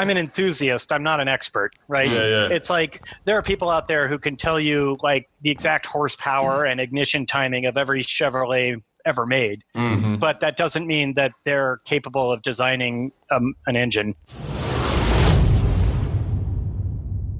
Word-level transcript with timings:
I'm 0.00 0.08
an 0.08 0.16
enthusiast. 0.16 0.92
I'm 0.92 1.02
not 1.02 1.20
an 1.20 1.28
expert, 1.28 1.74
right? 1.86 2.10
Yeah, 2.10 2.26
yeah. 2.26 2.48
It's 2.48 2.70
like 2.70 3.02
there 3.26 3.36
are 3.36 3.42
people 3.42 3.68
out 3.68 3.86
there 3.86 4.08
who 4.08 4.18
can 4.18 4.34
tell 4.34 4.58
you 4.58 4.96
like 5.02 5.28
the 5.42 5.50
exact 5.50 5.84
horsepower 5.84 6.64
and 6.64 6.80
ignition 6.80 7.26
timing 7.26 7.66
of 7.66 7.76
every 7.76 8.02
Chevrolet 8.02 8.80
ever 9.04 9.26
made, 9.26 9.62
Mm-hmm. 9.76 10.14
but 10.16 10.40
that 10.40 10.56
doesn't 10.56 10.86
mean 10.86 11.12
that 11.14 11.32
they're 11.44 11.82
capable 11.84 12.32
of 12.32 12.40
designing 12.40 13.12
um, 13.30 13.54
an 13.66 13.76
engine. 13.76 14.14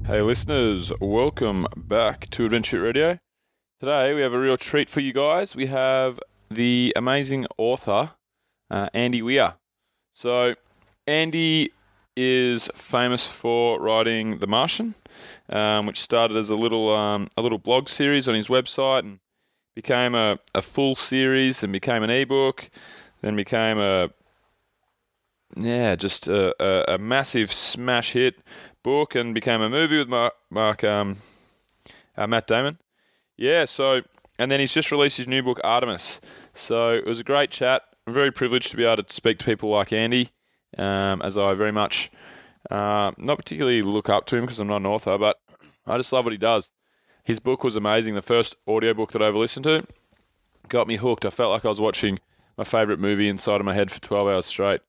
Hey, 0.05 0.21
listeners, 0.21 0.93
welcome 1.01 1.65
back 1.75 2.29
to 2.29 2.45
Adventure 2.45 2.81
Radio. 2.81 3.17
Today 3.79 4.13
we 4.13 4.21
have 4.21 4.33
a 4.33 4.39
real 4.39 4.57
treat 4.57 4.87
for 4.87 4.99
you 4.99 5.13
guys. 5.13 5.55
We 5.55 5.65
have 5.65 6.19
the 6.51 6.93
amazing 6.95 7.47
author, 7.57 8.11
uh, 8.69 8.89
Andy 8.93 9.23
Weir. 9.23 9.55
So, 10.13 10.53
Andy 11.07 11.71
is 12.15 12.69
famous 12.75 13.27
for 13.27 13.79
writing 13.79 14.39
The 14.39 14.47
Martian, 14.47 14.95
um, 15.49 15.85
which 15.85 15.99
started 15.99 16.37
as 16.37 16.49
a 16.49 16.55
little 16.55 16.89
um, 16.89 17.27
a 17.37 17.41
little 17.41 17.57
blog 17.57 17.89
series 17.89 18.27
on 18.27 18.35
his 18.35 18.47
website 18.47 18.99
and 18.99 19.19
became 19.75 20.15
a, 20.15 20.39
a 20.53 20.61
full 20.61 20.95
series, 20.95 21.61
then 21.61 21.71
became 21.71 22.03
an 22.03 22.09
ebook, 22.09 22.69
then 23.21 23.35
became 23.35 23.77
a 23.79 24.09
yeah, 25.55 25.95
just 25.95 26.27
a, 26.27 26.55
a, 26.63 26.95
a 26.95 26.97
massive 26.97 27.51
smash 27.51 28.13
hit 28.13 28.41
book 28.83 29.15
and 29.15 29.33
became 29.33 29.61
a 29.61 29.69
movie 29.69 29.97
with 29.97 30.07
Mark, 30.07 30.33
Mark 30.49 30.83
um, 30.83 31.17
uh, 32.15 32.27
Matt 32.27 32.47
Damon. 32.47 32.77
Yeah, 33.37 33.65
so 33.65 34.01
and 34.37 34.51
then 34.51 34.59
he's 34.59 34.73
just 34.73 34.91
released 34.91 35.17
his 35.17 35.27
new 35.27 35.43
book 35.43 35.59
Artemis. 35.63 36.21
So 36.53 36.91
it 36.91 37.05
was 37.05 37.19
a 37.19 37.23
great 37.23 37.51
chat. 37.51 37.83
I'm 38.07 38.13
very 38.13 38.31
privileged 38.31 38.71
to 38.71 38.77
be 38.77 38.85
able 38.85 39.03
to 39.03 39.13
speak 39.13 39.39
to 39.39 39.45
people 39.45 39.69
like 39.69 39.93
Andy, 39.93 40.29
um, 40.77 41.21
as 41.21 41.37
I 41.37 41.53
very 41.53 41.71
much 41.71 42.11
uh, 42.69 43.11
not 43.17 43.37
particularly 43.37 43.81
look 43.81 44.09
up 44.09 44.25
to 44.27 44.37
him 44.37 44.43
because 44.43 44.59
I'm 44.59 44.67
not 44.67 44.77
an 44.77 44.85
author, 44.85 45.17
but 45.17 45.37
I 45.85 45.97
just 45.97 46.13
love 46.13 46.25
what 46.25 46.31
he 46.31 46.37
does. 46.37 46.71
His 47.23 47.39
book 47.39 47.63
was 47.63 47.75
amazing. 47.75 48.15
The 48.15 48.21
first 48.21 48.55
audiobook 48.67 49.11
that 49.11 49.21
I 49.21 49.27
ever 49.27 49.37
listened 49.37 49.63
to 49.65 49.85
got 50.69 50.87
me 50.87 50.97
hooked. 50.97 51.25
I 51.25 51.29
felt 51.29 51.51
like 51.51 51.65
I 51.65 51.69
was 51.69 51.81
watching 51.81 52.19
my 52.57 52.63
favorite 52.63 52.99
movie 52.99 53.29
inside 53.29 53.59
of 53.59 53.65
my 53.65 53.73
head 53.73 53.91
for 53.91 53.99
12 54.01 54.27
hours 54.27 54.45
straight. 54.45 54.81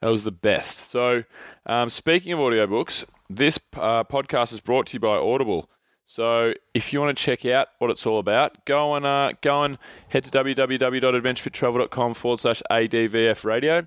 That 0.00 0.08
was 0.08 0.24
the 0.24 0.32
best. 0.32 0.90
So, 0.90 1.24
um, 1.66 1.90
speaking 1.90 2.32
of 2.32 2.38
audiobooks, 2.38 3.04
this 3.28 3.58
uh, 3.76 4.04
podcast 4.04 4.52
is 4.52 4.60
brought 4.60 4.86
to 4.86 4.94
you 4.94 5.00
by 5.00 5.16
Audible. 5.16 5.68
So, 6.06 6.54
if 6.74 6.92
you 6.92 7.00
want 7.00 7.16
to 7.16 7.22
check 7.22 7.44
out 7.44 7.68
what 7.78 7.90
it's 7.90 8.06
all 8.06 8.18
about, 8.18 8.64
go 8.64 8.94
and 8.94 9.04
uh, 9.04 9.32
go 9.42 9.62
and 9.62 9.78
head 10.08 10.24
to 10.24 10.30
www.adventurefittravel.com 10.30 12.14
forward 12.14 12.40
slash 12.40 12.62
ADVF 12.70 13.44
radio. 13.44 13.86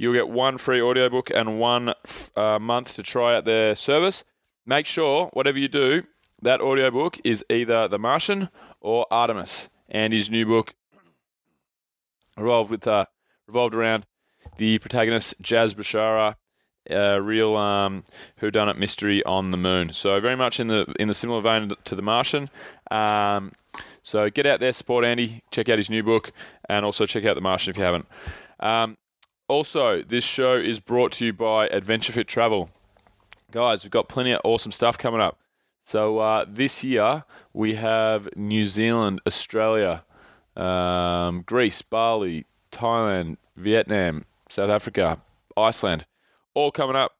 You'll 0.00 0.14
get 0.14 0.30
one 0.30 0.56
free 0.56 0.80
audiobook 0.80 1.28
and 1.28 1.60
one 1.60 1.92
uh, 2.34 2.58
month 2.58 2.94
to 2.94 3.02
try 3.02 3.36
out 3.36 3.44
their 3.44 3.74
service. 3.74 4.24
Make 4.64 4.86
sure, 4.86 5.26
whatever 5.34 5.58
you 5.58 5.68
do, 5.68 6.04
that 6.40 6.62
audiobook 6.62 7.18
is 7.22 7.44
either 7.50 7.86
The 7.86 7.98
Martian 7.98 8.48
or 8.80 9.06
Artemis. 9.10 9.68
Andy's 9.90 10.30
new 10.30 10.46
book 10.46 10.72
revolved 12.34 12.70
with 12.70 12.86
uh, 12.86 13.04
revolved 13.46 13.74
around 13.74 14.06
the 14.56 14.78
protagonist 14.78 15.34
Jazz 15.42 15.74
Bashara, 15.74 16.36
a 16.88 17.20
real 17.20 17.54
um, 17.58 18.02
whodunit 18.40 18.78
mystery 18.78 19.22
on 19.24 19.50
the 19.50 19.58
moon. 19.58 19.92
So 19.92 20.18
very 20.18 20.34
much 20.34 20.58
in 20.58 20.68
the 20.68 20.90
in 20.98 21.08
the 21.08 21.14
similar 21.14 21.42
vein 21.42 21.72
to 21.84 21.94
The 21.94 22.00
Martian. 22.00 22.48
Um, 22.90 23.52
so 24.02 24.30
get 24.30 24.46
out 24.46 24.60
there, 24.60 24.72
support 24.72 25.04
Andy, 25.04 25.42
check 25.50 25.68
out 25.68 25.76
his 25.76 25.90
new 25.90 26.02
book, 26.02 26.32
and 26.70 26.86
also 26.86 27.04
check 27.04 27.26
out 27.26 27.34
The 27.34 27.42
Martian 27.42 27.72
if 27.72 27.76
you 27.76 27.84
haven't. 27.84 28.06
Um, 28.60 28.96
also, 29.50 30.02
this 30.02 30.22
show 30.22 30.54
is 30.54 30.78
brought 30.78 31.10
to 31.10 31.26
you 31.26 31.32
by 31.32 31.66
Adventure 31.66 32.12
Fit 32.12 32.28
Travel. 32.28 32.70
Guys, 33.50 33.82
we've 33.82 33.90
got 33.90 34.08
plenty 34.08 34.30
of 34.30 34.40
awesome 34.44 34.70
stuff 34.70 34.96
coming 34.96 35.20
up. 35.20 35.40
So 35.82 36.18
uh, 36.18 36.44
this 36.48 36.84
year 36.84 37.24
we 37.52 37.74
have 37.74 38.28
New 38.36 38.64
Zealand, 38.66 39.20
Australia, 39.26 40.04
um, 40.56 41.42
Greece, 41.42 41.82
Bali, 41.82 42.46
Thailand, 42.70 43.38
Vietnam, 43.56 44.24
South 44.48 44.70
Africa, 44.70 45.18
Iceland, 45.56 46.06
all 46.54 46.70
coming 46.70 46.94
up. 46.94 47.16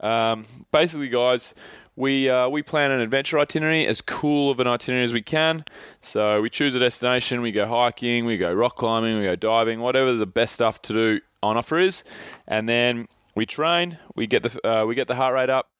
Um, 0.00 0.44
basically, 0.70 1.08
guys, 1.08 1.54
we 1.96 2.28
uh, 2.28 2.46
we 2.48 2.62
plan 2.62 2.90
an 2.90 3.00
adventure 3.00 3.38
itinerary 3.38 3.86
as 3.86 4.02
cool 4.02 4.50
of 4.50 4.60
an 4.60 4.66
itinerary 4.66 5.06
as 5.06 5.14
we 5.14 5.22
can. 5.22 5.64
So 6.02 6.42
we 6.42 6.50
choose 6.50 6.74
a 6.74 6.78
destination, 6.78 7.40
we 7.40 7.52
go 7.52 7.66
hiking, 7.66 8.26
we 8.26 8.36
go 8.36 8.52
rock 8.52 8.76
climbing, 8.76 9.16
we 9.16 9.24
go 9.24 9.36
diving, 9.36 9.80
whatever 9.80 10.12
the 10.12 10.26
best 10.26 10.52
stuff 10.52 10.82
to 10.82 10.92
do 10.92 11.20
on 11.44 11.56
offer 11.56 11.78
is, 11.78 12.04
and 12.46 12.68
then 12.68 13.08
we 13.34 13.46
train. 13.46 13.98
We 14.14 14.26
get 14.26 14.42
the 14.42 14.68
uh, 14.68 14.86
we 14.86 14.94
get 14.94 15.08
the 15.08 15.16
heart 15.16 15.34
rate 15.34 15.50
up, 15.50 15.70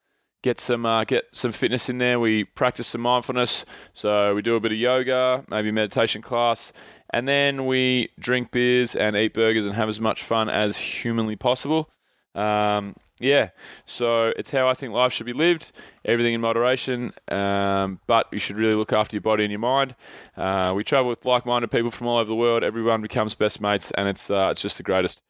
get 0.41 0.59
some 0.59 0.85
uh, 0.85 1.03
get 1.03 1.25
some 1.33 1.51
fitness 1.51 1.89
in 1.89 1.97
there. 1.97 2.19
We 2.19 2.43
practice 2.43 2.87
some 2.87 3.01
mindfulness. 3.01 3.65
So 3.93 4.35
we 4.35 4.41
do 4.41 4.55
a 4.55 4.59
bit 4.59 4.71
of 4.71 4.77
yoga, 4.77 5.43
maybe 5.49 5.71
meditation 5.71 6.21
class, 6.21 6.71
and 7.09 7.27
then 7.27 7.65
we 7.65 8.09
drink 8.19 8.51
beers 8.51 8.95
and 8.95 9.15
eat 9.15 9.33
burgers 9.33 9.65
and 9.65 9.75
have 9.75 9.89
as 9.89 9.99
much 9.99 10.23
fun 10.23 10.49
as 10.49 10.77
humanly 10.77 11.35
possible. 11.35 11.89
Um, 12.35 12.95
yeah, 13.19 13.51
so 13.85 14.33
it's 14.37 14.51
how 14.51 14.67
I 14.67 14.73
think 14.73 14.91
life 14.91 15.13
should 15.13 15.25
be 15.25 15.31
lived. 15.31 15.71
Everything 16.03 16.33
in 16.33 16.41
moderation, 16.41 17.13
um, 17.31 18.01
but 18.07 18.27
you 18.31 18.39
should 18.39 18.57
really 18.57 18.75
look 18.75 18.91
after 18.91 19.15
your 19.15 19.21
body 19.21 19.45
and 19.45 19.51
your 19.51 19.59
mind. 19.59 19.95
Uh, 20.35 20.73
we 20.75 20.83
travel 20.83 21.09
with 21.09 21.23
like-minded 21.25 21.71
people 21.71 21.91
from 21.91 22.07
all 22.07 22.17
over 22.17 22.27
the 22.27 22.35
world. 22.35 22.61
Everyone 22.61 23.01
becomes 23.01 23.33
best 23.33 23.61
mates, 23.61 23.91
and 23.91 24.09
it's 24.09 24.29
uh, 24.29 24.49
it's 24.51 24.61
just 24.61 24.75
the 24.75 24.83
greatest. 24.83 25.21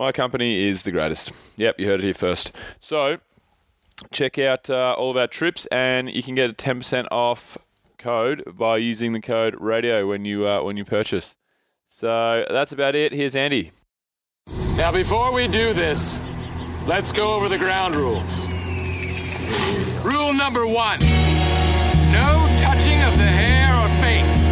My 0.00 0.12
company 0.12 0.66
is 0.66 0.84
the 0.84 0.92
greatest. 0.92 1.30
Yep, 1.58 1.78
you 1.78 1.86
heard 1.86 2.00
it 2.00 2.04
here 2.04 2.14
first. 2.14 2.56
So 2.80 3.18
check 4.10 4.38
out 4.38 4.70
uh, 4.70 4.94
all 4.96 5.10
of 5.10 5.18
our 5.18 5.26
trips, 5.26 5.66
and 5.66 6.08
you 6.08 6.22
can 6.22 6.34
get 6.34 6.48
a 6.48 6.54
ten 6.54 6.78
percent 6.78 7.08
off 7.10 7.58
code 7.98 8.42
by 8.56 8.78
using 8.78 9.12
the 9.12 9.20
code 9.20 9.56
radio 9.60 10.08
when 10.08 10.24
you 10.24 10.48
uh, 10.48 10.62
when 10.62 10.78
you 10.78 10.86
purchase. 10.86 11.36
So 11.86 12.46
that's 12.48 12.72
about 12.72 12.94
it. 12.94 13.12
Here's 13.12 13.36
Andy. 13.36 13.72
Now, 14.74 14.90
before 14.90 15.34
we 15.34 15.46
do 15.46 15.74
this, 15.74 16.18
let's 16.86 17.12
go 17.12 17.34
over 17.34 17.50
the 17.50 17.58
ground 17.58 17.94
rules. 17.94 18.48
Rule 20.02 20.32
number 20.32 20.66
one 20.66 21.00
no 22.10 22.56
touching 22.58 23.02
of 23.02 23.18
the 23.18 23.30
hair 23.30 23.76
or 23.76 23.88
face. 24.00 24.49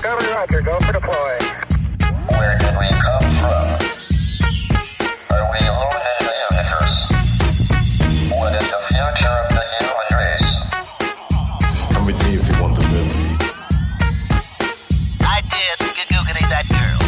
Discovery 0.00 0.32
Roger, 0.32 0.62
go 0.62 0.80
for 0.80 0.92
deploy. 0.94 1.36
Where 2.32 2.56
did 2.56 2.72
we 2.80 2.88
come 2.88 3.20
from? 3.36 3.68
Are 5.28 5.44
we 5.52 5.60
alone 5.68 5.92
in 5.92 6.24
the 6.24 6.32
universe? 6.48 7.12
What 8.32 8.48
is 8.56 8.64
the 8.64 8.80
future 8.88 9.28
of 9.28 9.52
the 9.52 9.60
human 9.76 10.08
race? 10.16 10.48
Come 11.92 12.04
with 12.06 12.16
me 12.24 12.32
if 12.32 12.48
you 12.48 12.56
want 12.62 12.80
to 12.80 12.84
live. 12.96 13.12
I 15.20 15.44
did 15.52 15.76
get 15.92 16.08
that 16.48 16.64
girl. 16.72 17.00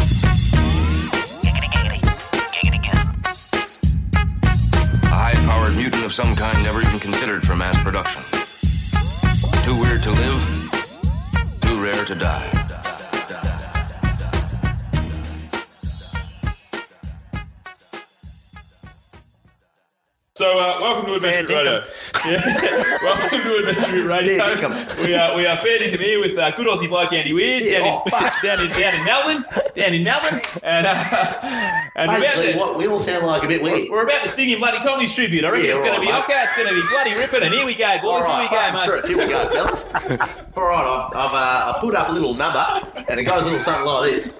Giggity 1.41 1.69
giggity. 1.73 1.97
Giggity 2.53 2.77
goo. 2.77 2.93
A 5.09 5.17
high-powered 5.17 5.75
mutant 5.77 6.05
of 6.05 6.13
some 6.13 6.35
kind 6.35 6.61
never 6.61 6.81
even 6.83 6.99
considered 6.99 7.43
for 7.43 7.55
mass 7.55 7.81
production. 7.81 8.21
Too 9.63 9.81
weird 9.81 10.03
to 10.03 10.11
live, 10.11 10.45
too 11.61 11.81
rare 11.83 12.05
to 12.05 12.13
die. 12.13 12.69
So, 20.43 20.59
uh, 20.59 20.77
welcome 20.81 21.05
to 21.05 21.13
Adventure 21.13 21.47
Fair 21.47 21.63
Radio. 21.63 21.83
Yeah. 22.25 22.97
welcome 23.01 23.41
to 23.43 23.65
Adventure 23.65 24.07
Radio. 24.09 24.43
We 25.01 25.15
are 25.15 25.35
we 25.37 25.45
are 25.45 25.55
fair 25.55 25.79
dinkum 25.79 25.99
here 26.01 26.19
with 26.19 26.37
uh, 26.37 26.51
good 26.51 26.67
Aussie 26.67 26.89
bloke 26.89 27.13
Andy 27.13 27.31
Weird 27.31 27.63
Yeah, 27.63 27.79
down, 27.79 27.87
oh, 27.87 28.03
in, 28.05 28.11
fuck. 28.11 28.41
down 28.43 28.59
in 28.59 28.67
down 28.77 28.93
in 28.93 29.05
Melbourne, 29.05 29.45
down 29.73 29.93
in 29.93 30.03
Melbourne, 30.03 30.41
and 30.61 30.85
uh, 30.85 30.91
and 31.95 32.11
about, 32.11 32.19
Basically, 32.19 32.53
to, 32.53 32.59
what 32.59 32.77
we 32.77 32.87
all 32.87 32.99
sound 32.99 33.25
like 33.25 33.43
a 33.43 33.47
bit 33.47 33.63
weird. 33.63 33.89
we're 33.89 34.03
about 34.03 34.21
to 34.23 34.27
sing 34.27 34.49
him 34.49 34.59
bloody 34.59 34.79
Tommy's 34.79 35.13
tribute. 35.13 35.45
I 35.45 35.49
reckon 35.51 35.65
Yeah, 35.65 35.75
it's 35.75 35.81
going 35.81 35.95
to 35.95 36.01
be 36.01 36.11
right, 36.11 36.23
okay. 36.25 36.43
It's 36.43 36.57
going 36.57 36.67
to 36.67 36.75
be 36.75 36.87
bloody 36.91 37.15
ripping, 37.15 37.43
and 37.43 37.53
here 37.53 37.65
we 37.65 37.75
go, 37.75 37.97
boys. 38.01 38.25
All 38.27 38.41
here 38.41 38.49
we 38.49 38.53
go, 38.53 38.71
mate. 38.73 39.05
Here 39.07 39.17
we 39.17 39.27
go, 39.27 39.47
fellas. 39.47 39.85
All 40.57 40.67
right, 40.67 40.83
I've, 40.83 41.15
I've 41.15 41.33
uh, 41.33 41.73
I 41.73 41.77
put 41.79 41.95
up 41.95 42.09
a 42.09 42.11
little 42.11 42.33
number, 42.35 42.65
and 43.07 43.17
it 43.17 43.23
goes 43.23 43.43
a 43.43 43.45
little 43.45 43.59
something 43.59 43.85
like 43.85 44.11
this. 44.11 44.37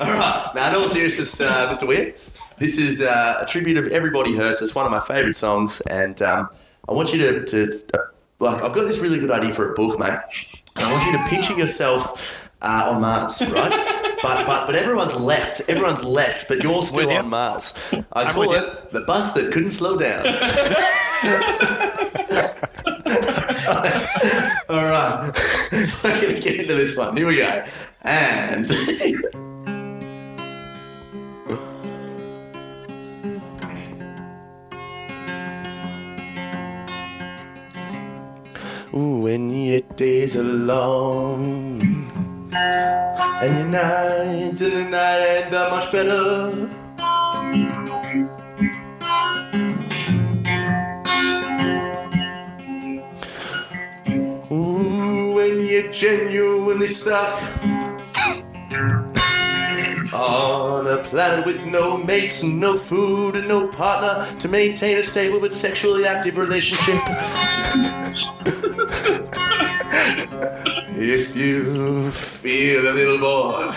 all 0.00 0.06
right, 0.06 0.52
now 0.54 0.68
in 0.68 0.74
all 0.74 0.88
seriousness, 0.88 1.40
uh, 1.40 1.72
Mr. 1.72 1.88
Weir, 1.88 2.12
this 2.58 2.78
is 2.78 3.00
uh, 3.00 3.38
a 3.40 3.46
tribute 3.46 3.76
of 3.76 3.88
Everybody 3.88 4.34
Hurts. 4.36 4.62
It's 4.62 4.74
one 4.74 4.86
of 4.86 4.92
my 4.92 5.00
favourite 5.00 5.36
songs, 5.36 5.80
and 5.82 6.20
um, 6.22 6.48
I 6.88 6.92
want 6.92 7.12
you 7.12 7.18
to, 7.18 7.44
to 7.44 7.72
uh, 7.94 7.98
like, 8.38 8.62
I've 8.62 8.74
got 8.74 8.84
this 8.84 8.98
really 8.98 9.18
good 9.18 9.30
idea 9.30 9.52
for 9.52 9.72
a 9.72 9.74
book, 9.74 9.98
mate. 9.98 10.62
And 10.76 10.84
I 10.84 10.92
want 10.92 11.06
you 11.06 11.12
to 11.12 11.24
picture 11.28 11.54
yourself 11.54 12.38
uh, 12.62 12.90
on 12.90 13.00
Mars, 13.00 13.40
right? 13.40 13.70
but 14.22 14.46
but 14.46 14.66
but 14.66 14.74
everyone's 14.74 15.14
left. 15.16 15.62
Everyone's 15.68 16.04
left, 16.04 16.48
but 16.48 16.62
you're 16.62 16.82
still 16.82 17.10
you. 17.10 17.18
on 17.18 17.28
Mars. 17.28 17.78
I 18.12 18.32
call 18.32 18.52
it 18.52 18.90
the 18.90 19.02
bus 19.02 19.34
that 19.34 19.52
couldn't 19.52 19.72
slow 19.72 19.96
down. 19.96 20.26
All 24.68 24.84
right, 24.84 25.32
we're 26.02 26.20
gonna 26.20 26.40
get 26.40 26.60
into 26.60 26.74
this 26.74 26.96
one. 26.96 27.16
Here 27.16 27.26
we 27.26 27.36
go. 27.36 27.64
And 28.02 28.68
when 38.96 39.50
your 39.50 39.80
days 39.96 40.36
are 40.36 40.44
long 40.44 41.80
and 42.54 43.58
your 43.58 43.66
nights 43.66 44.60
in 44.60 44.72
the 44.72 44.84
night 44.88 45.18
ain't 45.18 45.50
that 45.50 45.70
much 45.72 45.90
better. 45.90 46.70
Ooh, 54.52 55.32
when 55.34 55.66
you're 55.66 55.90
genuinely 55.90 56.86
stuck 56.86 57.42
on 60.12 60.86
a 60.86 61.02
planet 61.02 61.44
with 61.44 61.66
no 61.66 61.96
mates, 61.96 62.44
no 62.44 62.78
food, 62.78 63.34
and 63.34 63.48
no 63.48 63.66
partner 63.66 64.24
to 64.38 64.48
maintain 64.48 64.98
a 64.98 65.02
stable 65.02 65.40
but 65.40 65.52
sexually 65.52 66.06
active 66.06 66.36
relationship. 66.36 67.00
If 70.96 71.36
you 71.36 72.10
feel 72.10 72.88
a 72.88 72.92
little 72.92 73.18
bored, 73.18 73.74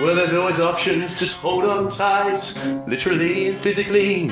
well, 0.00 0.16
there's 0.16 0.32
always 0.32 0.58
options. 0.58 1.18
Just 1.18 1.36
hold 1.36 1.64
on 1.64 1.88
tight, 1.88 2.40
literally 2.86 3.48
and 3.48 3.58
physically. 3.58 4.28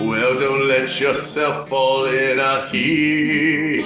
Well, 0.00 0.36
don't 0.36 0.66
let 0.68 1.00
yourself 1.00 1.68
fall 1.68 2.04
in 2.06 2.38
a 2.38 2.68
heap. 2.68 3.84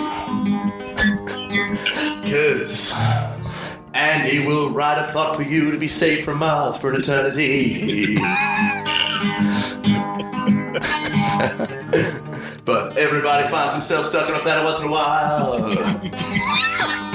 Cause 2.30 2.81
Andy 4.02 4.44
will 4.44 4.70
write 4.70 4.98
a 4.98 5.12
plot 5.12 5.36
for 5.36 5.42
you 5.42 5.70
to 5.70 5.78
be 5.78 5.86
saved 5.86 6.24
from 6.24 6.38
Mars 6.38 6.76
for 6.76 6.92
an 6.92 6.96
eternity. 6.96 8.16
but 12.64 12.98
everybody 12.98 13.48
finds 13.48 13.74
himself 13.74 14.04
stuck 14.04 14.28
on 14.28 14.34
a 14.34 14.40
planet 14.40 14.64
once 14.64 14.80
in 14.80 14.88
a 14.88 14.90
while. 14.90 17.11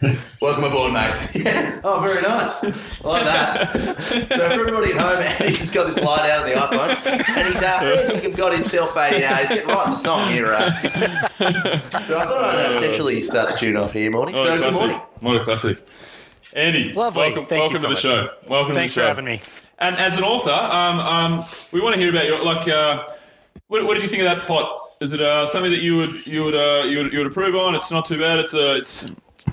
Welcome 0.40 0.64
aboard, 0.64 0.92
mate. 0.92 1.14
yeah. 1.34 1.80
Oh, 1.84 2.00
very 2.00 2.20
nice. 2.20 2.62
I 2.62 2.68
like 3.08 3.24
that. 3.24 3.72
so 4.02 4.24
for 4.26 4.34
everybody 4.34 4.92
at 4.92 4.98
home, 5.00 5.22
Andy's 5.22 5.58
just 5.58 5.72
got 5.74 5.86
this 5.86 5.96
light 5.98 6.28
out 6.30 6.40
on 6.40 6.50
the 6.50 6.54
iPhone, 6.54 7.28
and 7.28 7.48
he's 7.48 7.62
uh, 7.62 8.20
he 8.22 8.30
got 8.30 8.52
himself 8.52 8.94
a, 8.96 9.00
uh, 9.24 9.36
he's 9.38 9.48
getting 9.48 9.66
right 9.68 9.84
in 9.86 9.90
the 9.92 9.96
song 9.96 10.30
here. 10.30 10.52
Uh. 10.52 10.70
So 11.30 11.46
I 11.46 12.24
thought 12.24 12.44
I'd 12.54 12.66
uh, 12.66 12.76
essentially 12.76 13.22
start 13.22 13.48
the 13.50 13.56
tune 13.56 13.76
off 13.78 13.92
here, 13.92 14.10
morning. 14.10 14.34
What 14.34 14.46
so 14.46 14.54
a 14.54 14.58
good 14.58 14.72
classic. 14.74 14.80
morning. 14.80 15.00
What 15.20 15.44
classic. 15.44 15.88
Andy, 16.54 16.92
Lovely. 16.92 17.20
welcome, 17.22 17.46
Thank 17.46 17.50
you 17.72 17.78
welcome 17.78 17.80
so 17.80 17.82
to 17.82 17.86
the 17.88 17.92
much. 17.94 18.02
show. 18.02 18.48
Welcome 18.48 18.74
Thanks 18.74 18.94
to 18.94 19.00
for 19.00 19.04
the 19.04 19.04
show. 19.04 19.08
having 19.08 19.24
me. 19.24 19.40
And 19.78 19.96
as 19.96 20.16
an 20.18 20.24
author, 20.24 20.50
um, 20.50 20.98
um, 21.00 21.44
we 21.72 21.80
want 21.80 21.94
to 21.94 22.00
hear 22.00 22.10
about 22.10 22.26
your 22.26 22.42
like. 22.44 22.68
Uh, 22.68 23.06
what, 23.68 23.84
what 23.86 23.94
did 23.94 24.02
you 24.02 24.08
think 24.08 24.22
of 24.22 24.26
that 24.36 24.42
plot? 24.44 24.70
Is 25.00 25.12
it 25.14 25.20
uh, 25.22 25.46
something 25.46 25.70
that 25.70 25.80
you 25.80 25.96
would 25.96 26.26
you 26.26 26.44
would 26.44 26.54
uh, 26.54 26.84
you 26.86 26.98
would 27.04 27.12
you 27.12 27.18
would 27.20 27.28
approve 27.28 27.54
on? 27.54 27.74
It's 27.74 27.90
not 27.90 28.04
too 28.04 28.18
bad. 28.18 28.38
It's 28.40 28.52
uh, 28.52 28.74
it's 28.78 29.10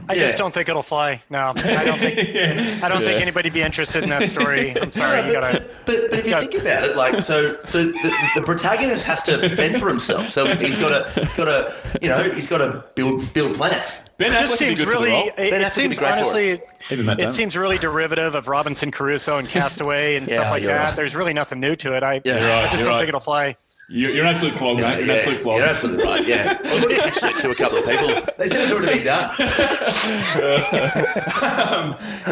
I 0.10 0.14
Yeah. 0.14 0.26
just 0.28 0.38
don't 0.38 0.54
think 0.54 0.70
it'll 0.70 0.84
fly. 0.84 1.22
No, 1.30 1.54
I 1.56 1.84
don't 1.86 2.00
think. 2.00 2.20
I 2.84 2.90
don't 2.90 3.02
think 3.02 3.22
anybody'd 3.22 3.54
be 3.54 3.62
interested 3.62 4.04
in 4.04 4.10
that 4.10 4.30
story. 4.30 4.80
I'm 4.80 4.92
sorry. 4.92 5.26
You 5.28 5.34
gotta. 5.34 5.66
But, 5.86 6.10
but 6.10 6.20
if 6.20 6.26
you 6.26 6.32
Yeah. 6.32 6.40
think 6.42 6.54
about 6.56 6.84
it, 6.84 6.96
like 6.96 7.22
so, 7.22 7.58
so 7.66 7.84
the, 7.84 8.28
the 8.36 8.42
protagonist 8.42 9.04
has 9.06 9.22
to 9.24 9.50
fend 9.56 9.78
for 9.80 9.88
himself. 9.88 10.30
So 10.30 10.46
he's 10.56 10.78
got 10.78 10.90
to, 11.14 11.20
he's 11.22 11.34
got 11.34 11.46
to, 11.46 11.74
you 12.02 12.10
know, 12.10 12.24
he's 12.30 12.48
got 12.48 12.60
to 12.60 12.84
build 12.96 13.34
build 13.34 13.56
planets. 13.56 14.06
Ben 14.18 14.32
It 14.32 14.36
Affleck 14.36 14.40
just 14.48 14.60
be 14.60 14.66
seems 14.66 14.76
good 14.80 14.86
for 14.88 14.94
the 14.94 15.00
really. 15.00 15.12
role. 15.12 15.28
It, 15.28 15.36
Ben 15.38 15.62
it 15.62 15.66
Affleck 15.66 15.76
be 15.76 15.82
seems 15.82 16.00
great 16.00 16.10
for 16.12 16.16
it. 16.16 16.22
honestly. 16.22 16.62
It 16.90 17.34
seems 17.34 17.56
really 17.58 17.78
derivative 17.78 18.34
of 18.36 18.48
Robinson 18.48 18.92
Crusoe 18.92 19.38
and 19.38 19.48
Castaway 19.50 20.16
and 20.16 20.28
Yeah, 20.28 20.40
stuff 20.40 20.52
like 20.52 20.64
that. 20.64 20.86
right. 20.88 20.96
There's 20.96 21.16
really 21.16 21.34
nothing 21.34 21.60
new 21.60 21.76
to 21.78 21.94
it. 21.96 22.04
I, 22.04 22.22
Yeah. 22.24 22.34
Right, 22.36 22.66
I 22.68 22.72
just 22.72 22.84
don't 22.84 22.94
right. 22.94 23.00
think 23.00 23.10
it'll 23.10 23.20
fly. 23.20 23.56
You, 23.90 24.10
you're 24.10 24.26
an 24.26 24.36
absolute 24.36 24.54
flog, 24.54 24.82
mate. 24.82 24.96
You're 24.96 25.04
an 25.04 25.08
yeah, 25.08 25.14
absolute 25.14 25.40
flog. 25.40 25.58
you're 25.60 25.66
absolutely 25.66 26.04
right. 26.04 26.28
Yeah, 26.28 26.60
I've 26.62 26.84
already 26.84 27.00
pitched 27.00 27.24
it 27.24 27.42
to 27.42 27.52
a 27.52 27.56
couple 27.56 27.78
of 27.78 27.86
people. 27.86 28.08
They 28.38 28.50
said 28.50 28.62
it's 28.64 28.72
already 28.74 28.98
been 28.98 29.06
done. 29.06 29.32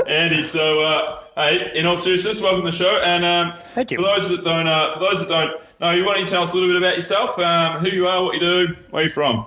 Andy, 0.07 0.44
so 0.44 0.84
uh, 0.84 1.24
hey, 1.36 1.72
in 1.74 1.86
all 1.86 1.96
seriousness, 1.96 2.42
welcome 2.42 2.60
to 2.60 2.72
the 2.72 2.75
show. 2.75 3.00
And 3.00 3.24
um, 3.24 3.54
Thank 3.74 3.92
you. 3.92 3.98
For 3.98 4.04
those 4.04 4.28
that 4.28 4.44
don't, 4.44 4.68
uh, 4.68 4.92
for 4.92 5.00
those 5.00 5.22
that 5.22 5.30
don't 5.30 5.62
know, 5.80 5.92
you 5.92 6.06
why 6.06 6.16
don't 6.16 6.24
you 6.24 6.28
tell 6.28 6.44
us 6.44 6.52
a 6.52 6.56
little 6.56 6.68
bit 6.68 6.75
about 6.75 6.98
yourself, 6.98 7.40
um, 7.40 7.78
who 7.78 7.88
you 7.90 8.06
are, 8.06 8.22
what 8.22 8.34
you 8.34 8.42
do, 8.42 8.75
where 8.90 9.04
you're 9.04 9.10
from? 9.10 9.46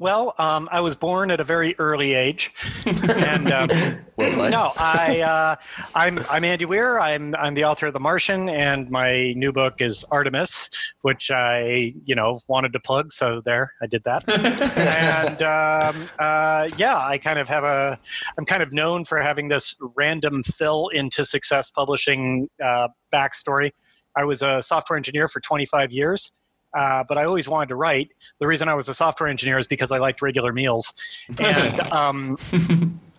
Well, 0.00 0.34
um, 0.38 0.68
I 0.70 0.80
was 0.80 0.94
born 0.94 1.30
at 1.30 1.40
a 1.40 1.44
very 1.44 1.74
early 1.78 2.14
age, 2.14 2.52
and 2.86 3.52
um, 3.52 3.68
no, 4.18 4.70
I 4.78 5.20
uh, 5.22 5.56
I'm 5.94 6.20
I'm 6.30 6.44
Andy 6.44 6.64
Weir. 6.64 7.00
I'm 7.00 7.34
I'm 7.34 7.54
the 7.54 7.64
author 7.64 7.86
of 7.86 7.94
The 7.94 8.00
Martian, 8.00 8.48
and 8.48 8.88
my 8.90 9.32
new 9.32 9.52
book 9.52 9.80
is 9.80 10.04
Artemis, 10.10 10.70
which 11.02 11.30
I 11.32 11.94
you 12.04 12.14
know 12.14 12.38
wanted 12.46 12.72
to 12.74 12.80
plug. 12.80 13.12
So 13.12 13.40
there, 13.44 13.72
I 13.82 13.86
did 13.86 14.04
that. 14.04 14.28
and 14.76 15.42
um, 15.42 16.08
uh, 16.18 16.68
yeah, 16.76 16.98
I 16.98 17.18
kind 17.18 17.40
of 17.40 17.48
have 17.48 17.64
a 17.64 17.98
I'm 18.38 18.44
kind 18.44 18.62
of 18.62 18.72
known 18.72 19.04
for 19.04 19.20
having 19.20 19.48
this 19.48 19.74
random 19.96 20.44
fill 20.44 20.88
into 20.88 21.24
success 21.24 21.70
publishing 21.70 22.48
uh, 22.64 22.88
backstory. 23.12 23.72
I 24.16 24.24
was 24.24 24.42
a 24.42 24.62
software 24.62 24.96
engineer 24.96 25.28
for 25.28 25.40
25 25.40 25.92
years. 25.92 26.32
Uh, 26.76 27.04
but 27.08 27.18
I 27.18 27.24
always 27.24 27.48
wanted 27.48 27.68
to 27.70 27.76
write. 27.76 28.10
The 28.40 28.46
reason 28.46 28.68
I 28.68 28.74
was 28.74 28.88
a 28.88 28.94
software 28.94 29.28
engineer 29.28 29.58
is 29.58 29.66
because 29.66 29.90
I 29.90 29.98
liked 29.98 30.22
regular 30.22 30.52
meals, 30.52 30.92
and 31.40 31.80
um, 31.92 32.36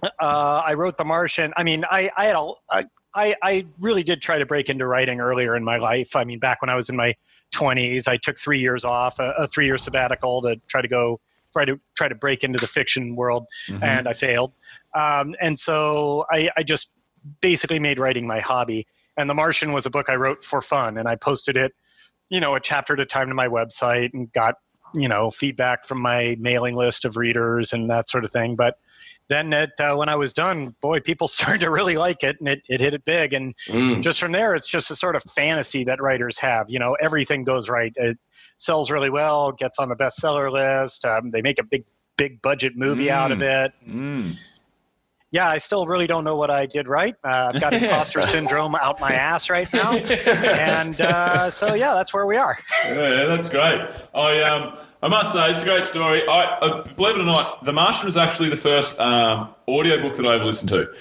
uh, 0.04 0.64
I 0.66 0.74
wrote 0.74 0.98
The 0.98 1.06
Martian. 1.06 1.54
I 1.58 1.64
mean, 1.64 1.84
I, 1.90 2.12
I 2.16 2.26
had 2.26 2.36
a, 2.36 2.52
I, 2.70 2.86
I 3.16 3.36
I 3.42 3.66
really 3.80 4.04
did 4.04 4.22
try 4.22 4.38
to 4.38 4.46
break 4.46 4.70
into 4.70 4.86
writing 4.86 5.20
earlier 5.20 5.56
in 5.56 5.64
my 5.64 5.78
life. 5.78 6.16
I 6.16 6.24
mean, 6.24 6.40
back 6.40 6.62
when 6.62 6.70
I 6.70 6.76
was 6.76 6.90
in 6.90 6.96
my 6.96 7.16
20s, 7.54 8.08
I 8.08 8.18
took 8.18 8.38
three 8.38 8.60
years 8.60 8.86
off, 8.86 9.20
a, 9.20 9.32
a 9.32 9.48
three-year 9.48 9.78
sabbatical 9.78 10.42
to 10.44 10.60
try 10.68 10.82
to 10.82 10.88
go 10.88 11.20
try 11.52 11.66
to 11.66 11.80
try 11.96 12.08
to 12.08 12.16
break 12.16 12.44
into 12.44 12.60
the 12.60 12.68
fiction 12.68 13.16
world, 13.16 13.46
and 13.84 14.08
I 14.08 14.14
failed. 14.14 14.54
Um, 14.96 15.36
and 15.42 15.60
so 15.60 16.26
I, 16.32 16.50
I 16.58 16.64
just 16.64 16.92
basically 17.42 17.80
made 17.80 18.00
writing 18.00 18.26
my 18.26 18.40
hobby. 18.40 18.88
And 19.18 19.30
The 19.30 19.34
Martian 19.34 19.74
was 19.74 19.86
a 19.86 19.90
book 19.90 20.10
I 20.10 20.16
wrote 20.16 20.46
for 20.46 20.62
fun, 20.62 20.98
and 20.98 21.08
I 21.08 21.16
posted 21.16 21.58
it, 21.58 21.74
you 22.30 22.40
know, 22.40 22.56
a 22.56 22.60
chapter 22.60 22.94
at 22.94 23.00
a 23.00 23.06
time 23.06 23.28
to 23.30 23.34
my 23.34 23.48
website, 23.48 24.14
and 24.14 24.32
got 24.34 24.56
you 24.94 25.08
know 25.08 25.30
feedback 25.32 25.86
from 25.86 26.02
my 26.02 26.36
mailing 26.40 26.76
list 26.76 27.06
of 27.06 27.18
readers 27.18 27.74
and 27.74 27.90
that 27.90 28.10
sort 28.10 28.26
of 28.26 28.32
thing. 28.32 28.56
But 28.56 28.76
then 29.28 29.54
it, 29.54 29.72
uh, 29.80 29.96
when 29.96 30.10
I 30.10 30.16
was 30.16 30.34
done, 30.34 30.76
boy, 30.82 31.00
people 31.00 31.28
started 31.38 31.62
to 31.62 31.70
really 31.70 31.98
like 31.98 32.24
it, 32.24 32.38
and 32.40 32.50
it, 32.50 32.62
it 32.68 32.82
hit 32.82 32.94
it 32.94 33.06
big. 33.06 33.34
And 33.34 33.56
Mm. 33.68 34.02
just 34.02 34.20
from 34.20 34.32
there, 34.32 34.56
it's 34.56 34.68
just 34.68 34.90
a 34.92 34.96
sort 34.96 35.16
of 35.16 35.24
fantasy 35.36 35.84
that 35.86 36.02
writers 36.02 36.38
have. 36.40 36.70
You 36.70 36.80
know, 36.80 36.96
everything 37.00 37.44
goes 37.44 37.70
right. 37.70 37.94
It 37.96 38.18
sells 38.58 38.90
really 38.92 39.10
well, 39.10 39.52
gets 39.52 39.78
on 39.80 39.90
the 39.90 39.96
bestseller 39.96 40.52
list. 40.52 41.06
Um, 41.06 41.32
they 41.32 41.42
make 41.42 41.60
a 41.60 41.64
big, 41.64 41.86
big 42.18 42.42
budget 42.42 42.74
movie 42.76 43.12
out 43.12 43.32
of 43.32 43.42
it. 43.42 43.72
Mm. 43.88 44.36
Yeah, 45.32 45.48
I 45.48 45.60
still 45.60 45.86
really 45.86 46.08
don't 46.08 46.24
know 46.24 46.36
what 46.36 46.50
I 46.50 46.66
did 46.66 46.88
right. 46.88 47.16
Uh, 47.24 47.52
I've 47.54 47.62
got 47.62 47.74
imposter 47.82 48.22
syndrome 48.24 48.76
out 48.76 49.00
my 49.00 49.12
ass 49.12 49.50
right 49.50 49.72
now, 49.74 49.94
and 49.94 51.00
uh, 51.00 51.52
so 51.52 51.74
yeah, 51.76 51.94
that's 51.94 52.14
where 52.14 52.26
we 52.26 52.36
are. 52.36 52.58
Yeah, 52.86 53.26
that's 53.26 53.48
great. 53.50 53.82
I 54.16 54.42
um, 54.42 54.78
I 55.02 55.08
must 55.08 55.32
say 55.32 55.52
it's 55.52 55.62
a 55.62 55.66
great 55.66 55.86
story. 55.86 56.28
I 56.28 56.58
uh, 56.62 56.84
believe 56.96 57.16
it 57.16 57.22
or 57.22 57.26
not, 57.26 57.64
The 57.64 57.72
Martian 57.72 58.06
was 58.06 58.18
actually 58.18 58.50
the 58.50 58.58
first 58.58 59.00
um, 59.00 59.54
audiobook 59.68 60.18
that 60.18 60.26
I 60.26 60.36
ever 60.36 60.46
listened 60.46 60.70
to. 60.70 60.92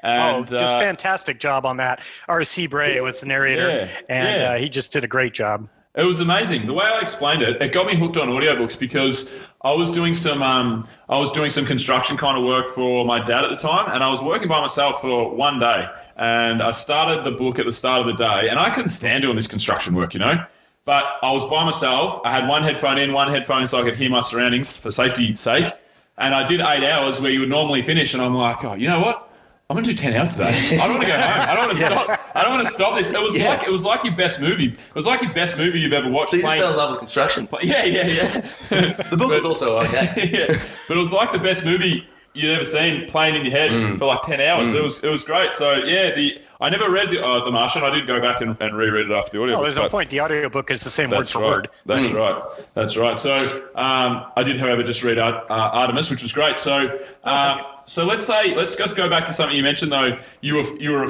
And, 0.00 0.36
oh, 0.36 0.58
just 0.58 0.74
uh, 0.74 0.78
fantastic 0.78 1.40
job 1.40 1.66
on 1.66 1.76
that. 1.78 2.04
R.C. 2.28 2.68
Bray 2.68 3.00
was 3.00 3.18
the 3.20 3.26
narrator, 3.26 3.68
Yeah, 3.68 4.00
and 4.08 4.42
yeah. 4.42 4.50
Uh, 4.50 4.58
he 4.58 4.68
just 4.68 4.92
did 4.92 5.02
a 5.02 5.08
great 5.08 5.34
job. 5.34 5.68
It 5.94 6.04
was 6.04 6.20
amazing. 6.20 6.66
The 6.66 6.74
way 6.74 6.84
I 6.84 7.00
explained 7.00 7.42
it, 7.42 7.60
it 7.60 7.72
got 7.72 7.86
me 7.86 7.96
hooked 7.96 8.16
on 8.16 8.28
audiobooks 8.28 8.78
because 8.78 9.32
I 9.62 9.72
was 9.72 9.90
doing 9.90 10.14
some 10.14 10.42
um, 10.42 10.86
I 11.08 11.18
was 11.18 11.32
doing 11.32 11.50
some 11.50 11.66
construction 11.66 12.16
kind 12.16 12.38
of 12.38 12.44
work 12.44 12.68
for 12.68 13.04
my 13.04 13.18
dad 13.18 13.44
at 13.44 13.50
the 13.50 13.56
time, 13.56 13.90
and 13.92 14.04
I 14.04 14.08
was 14.08 14.22
working 14.22 14.48
by 14.48 14.60
myself 14.60 15.00
for 15.00 15.34
one 15.34 15.58
day. 15.58 15.88
And 16.16 16.62
I 16.62 16.70
started 16.70 17.24
the 17.24 17.32
book 17.36 17.58
at 17.58 17.66
the 17.66 17.72
start 17.72 18.06
of 18.06 18.06
the 18.06 18.22
day, 18.22 18.48
and 18.48 18.58
I 18.58 18.70
couldn't 18.70 18.90
stand 18.90 19.22
doing 19.22 19.34
this 19.34 19.46
construction 19.46 19.94
work, 19.94 20.14
you 20.14 20.20
know. 20.20 20.44
But 20.84 21.04
I 21.22 21.32
was 21.32 21.44
by 21.46 21.64
myself. 21.64 22.20
I 22.24 22.30
had 22.30 22.46
one 22.48 22.62
headphone 22.62 22.98
in, 22.98 23.12
one 23.12 23.28
headphone 23.28 23.66
so 23.66 23.80
I 23.80 23.82
could 23.82 23.94
hear 23.94 24.08
my 24.08 24.20
surroundings 24.20 24.76
for 24.76 24.90
safety's 24.90 25.40
sake. 25.40 25.72
And 26.16 26.34
I 26.34 26.44
did 26.44 26.60
eight 26.60 26.84
hours 26.84 27.20
where 27.20 27.30
you 27.30 27.40
would 27.40 27.48
normally 27.48 27.82
finish, 27.82 28.14
and 28.14 28.22
I'm 28.22 28.34
like, 28.34 28.64
oh, 28.64 28.74
you 28.74 28.88
know 28.88 29.00
what? 29.00 29.27
I'm 29.70 29.76
gonna 29.76 29.86
do 29.86 29.92
ten 29.92 30.14
hours 30.14 30.32
today. 30.34 30.78
I 30.80 30.86
don't 30.86 30.96
want 30.96 31.02
to 31.02 31.06
go 31.08 31.12
home. 31.20 31.46
I 31.46 31.54
don't 31.54 31.66
want 31.66 31.78
to 31.78 31.84
stop. 31.84 32.20
I 32.34 32.42
don't 32.42 32.52
want 32.52 32.66
to 32.66 32.72
stop 32.72 32.94
this. 32.94 33.10
It 33.10 33.20
was 33.20 33.36
Yeah. 33.36 33.50
like 33.50 33.64
it 33.64 33.70
was 33.70 33.84
like 33.84 34.02
your 34.02 34.14
best 34.16 34.40
movie. 34.40 34.68
It 34.68 34.94
was 34.94 35.04
like 35.04 35.20
your 35.20 35.34
best 35.34 35.58
movie 35.58 35.78
you've 35.80 35.92
ever 35.92 36.08
watched. 36.08 36.30
So 36.30 36.36
you 36.36 36.42
just 36.42 36.48
playing- 36.52 36.62
fell 36.62 36.70
in 36.70 36.76
love 36.78 36.90
with 36.92 37.00
construction. 37.00 37.46
Play- 37.46 37.60
Yeah, 37.64 37.84
yeah, 37.84 38.06
yeah. 38.06 38.92
The 39.10 39.16
book 39.18 39.30
was 39.30 39.44
also 39.44 39.76
okay. 39.80 40.30
yeah. 40.32 40.58
But 40.88 40.96
it 40.96 41.00
was 41.00 41.12
like 41.12 41.32
the 41.32 41.38
best 41.38 41.66
movie 41.66 42.06
you'd 42.32 42.54
ever 42.54 42.64
seen 42.64 43.06
playing 43.08 43.34
in 43.34 43.42
your 43.44 43.50
head 43.52 43.70
Mm. 43.70 43.98
for 43.98 44.06
like 44.06 44.22
ten 44.22 44.40
hours. 44.40 44.72
It 44.72 44.82
was 44.82 45.04
it 45.04 45.10
was 45.10 45.22
great. 45.22 45.52
So 45.52 45.74
yeah, 45.84 46.14
the 46.14 46.40
I 46.62 46.70
never 46.70 46.90
read 46.90 47.10
the, 47.10 47.22
uh, 47.22 47.44
the 47.44 47.50
Martian. 47.50 47.82
I 47.84 47.90
did 47.90 48.06
go 48.06 48.20
back 48.22 48.40
and, 48.40 48.56
and 48.60 48.74
reread 48.74 49.10
it 49.10 49.12
after 49.14 49.32
the 49.36 49.42
audio. 49.42 49.58
Oh, 49.58 49.62
there's 49.62 49.76
no 49.76 49.86
point. 49.90 50.08
The 50.08 50.22
audiobook 50.22 50.70
is 50.70 50.82
the 50.82 50.88
same 50.90 51.10
word 51.10 51.18
That's 51.20 51.30
for 51.32 51.40
right. 51.42 51.50
word. 51.50 51.68
That's 51.84 52.10
right. 52.14 52.42
That's 52.72 52.96
right. 52.96 53.18
So 53.18 53.36
um, 53.74 54.24
I 54.34 54.42
did, 54.44 54.58
however, 54.58 54.82
just 54.82 55.04
read 55.04 55.18
Ar- 55.18 55.44
uh, 55.50 55.54
Artemis, 55.80 56.10
which 56.10 56.22
was 56.22 56.32
great. 56.32 56.56
So 56.58 56.98
um, 57.22 57.60
so 57.88 58.04
let's 58.04 58.24
say 58.24 58.54
let's 58.54 58.78
let's 58.78 58.94
go 58.94 59.08
back 59.08 59.24
to 59.24 59.32
something 59.32 59.56
you 59.56 59.62
mentioned 59.62 59.90
though. 59.90 60.18
You 60.40 60.56
were 60.56 60.76
you 60.78 60.92
were 60.92 61.08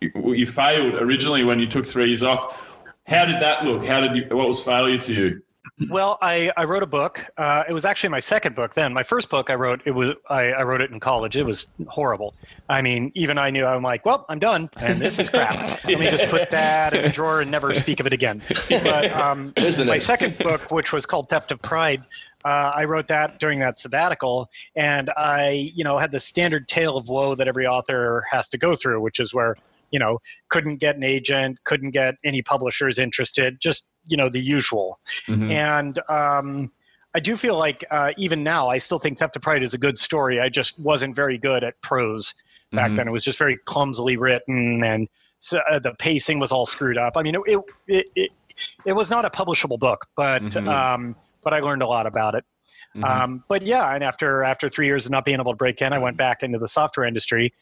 you, 0.00 0.34
you 0.34 0.46
failed 0.46 0.94
originally 0.94 1.44
when 1.44 1.58
you 1.60 1.66
took 1.66 1.86
three 1.86 2.08
years 2.08 2.22
off. 2.22 2.78
How 3.06 3.24
did 3.24 3.40
that 3.40 3.64
look? 3.64 3.84
How 3.84 4.00
did 4.00 4.14
you? 4.16 4.36
What 4.36 4.46
was 4.48 4.62
failure 4.62 4.98
to 4.98 5.12
you? 5.14 5.42
Well, 5.88 6.18
I, 6.20 6.52
I 6.58 6.64
wrote 6.64 6.82
a 6.82 6.86
book. 6.86 7.24
Uh, 7.38 7.64
it 7.66 7.72
was 7.72 7.86
actually 7.86 8.10
my 8.10 8.20
second 8.20 8.54
book. 8.54 8.74
Then 8.74 8.92
my 8.92 9.02
first 9.02 9.30
book 9.30 9.48
I 9.48 9.54
wrote 9.54 9.80
it 9.86 9.92
was 9.92 10.10
I, 10.28 10.52
I 10.52 10.62
wrote 10.62 10.82
it 10.82 10.90
in 10.90 11.00
college. 11.00 11.36
It 11.36 11.44
was 11.44 11.68
horrible. 11.88 12.34
I 12.68 12.82
mean, 12.82 13.10
even 13.14 13.38
I 13.38 13.48
knew 13.50 13.64
I'm 13.64 13.82
like, 13.82 14.04
well, 14.04 14.26
I'm 14.28 14.38
done, 14.38 14.68
and 14.78 15.00
this 15.00 15.18
is 15.18 15.30
crap. 15.30 15.54
Let 15.84 15.98
me 15.98 16.10
just 16.10 16.30
put 16.30 16.50
that 16.50 16.92
in 16.94 17.04
a 17.04 17.08
drawer 17.08 17.40
and 17.40 17.50
never 17.50 17.72
speak 17.74 17.98
of 17.98 18.06
it 18.06 18.12
again. 18.12 18.42
But 18.68 19.10
um, 19.12 19.52
Where's 19.56 19.76
the 19.76 19.84
my 19.86 19.94
next? 19.94 20.06
second 20.06 20.36
book, 20.38 20.70
which 20.70 20.92
was 20.92 21.06
called 21.06 21.30
Theft 21.30 21.50
of 21.50 21.62
Pride, 21.62 22.04
uh, 22.44 22.72
I 22.74 22.84
wrote 22.84 23.08
that 23.08 23.38
during 23.38 23.58
that 23.60 23.80
sabbatical, 23.80 24.48
and 24.74 25.10
I, 25.16 25.72
you 25.74 25.84
know, 25.84 25.98
had 25.98 26.12
the 26.12 26.20
standard 26.20 26.68
tale 26.68 26.96
of 26.96 27.08
woe 27.08 27.34
that 27.34 27.48
every 27.48 27.66
author 27.66 28.24
has 28.30 28.48
to 28.50 28.58
go 28.58 28.74
through, 28.74 29.00
which 29.00 29.20
is 29.20 29.34
where 29.34 29.56
you 29.90 29.98
know 29.98 30.18
couldn't 30.48 30.76
get 30.76 30.96
an 30.96 31.02
agent, 31.02 31.58
couldn't 31.64 31.90
get 31.90 32.14
any 32.24 32.42
publishers 32.42 32.98
interested, 32.98 33.60
just 33.60 33.86
you 34.06 34.16
know 34.16 34.28
the 34.28 34.40
usual. 34.40 34.98
And 35.50 35.98
um, 36.08 36.72
I 37.14 37.20
do 37.20 37.36
feel 37.36 37.58
like 37.58 37.84
uh, 37.90 38.12
even 38.16 38.42
now, 38.42 38.68
I 38.68 38.78
still 38.78 38.98
think 38.98 39.18
Theft 39.18 39.36
of 39.36 39.42
Pride 39.42 39.62
is 39.62 39.74
a 39.74 39.78
good 39.78 39.98
story. 39.98 40.40
I 40.40 40.48
just 40.48 40.78
wasn't 40.78 41.14
very 41.14 41.38
good 41.38 41.64
at 41.64 41.80
prose 41.82 42.34
back 42.72 42.90
then. 42.94 43.08
It 43.08 43.10
was 43.10 43.24
just 43.24 43.38
very 43.38 43.58
clumsily 43.66 44.16
written, 44.16 44.82
and 44.84 45.08
so, 45.40 45.58
uh, 45.68 45.78
the 45.78 45.94
pacing 45.94 46.38
was 46.38 46.52
all 46.52 46.66
screwed 46.66 46.96
up. 46.96 47.16
I 47.16 47.22
mean, 47.22 47.34
it 47.34 47.40
it 47.46 47.60
it, 47.86 48.06
it, 48.14 48.30
it 48.86 48.92
was 48.92 49.10
not 49.10 49.24
a 49.24 49.30
publishable 49.30 49.78
book, 49.78 50.06
but 50.16 50.42
um, 50.68 51.16
but 51.42 51.54
I 51.54 51.60
learned 51.60 51.82
a 51.82 51.86
lot 51.86 52.06
about 52.06 52.34
it. 52.34 52.44
Um, 53.04 53.44
but 53.48 53.62
yeah, 53.62 53.94
and 53.94 54.02
after 54.02 54.42
after 54.42 54.68
three 54.68 54.86
years 54.86 55.06
of 55.06 55.12
not 55.12 55.24
being 55.24 55.38
able 55.40 55.52
to 55.52 55.56
break 55.56 55.80
in, 55.80 55.92
I 55.92 55.98
went 55.98 56.16
back 56.16 56.42
into 56.42 56.58
the 56.58 56.68
software 56.68 57.06
industry, 57.06 57.52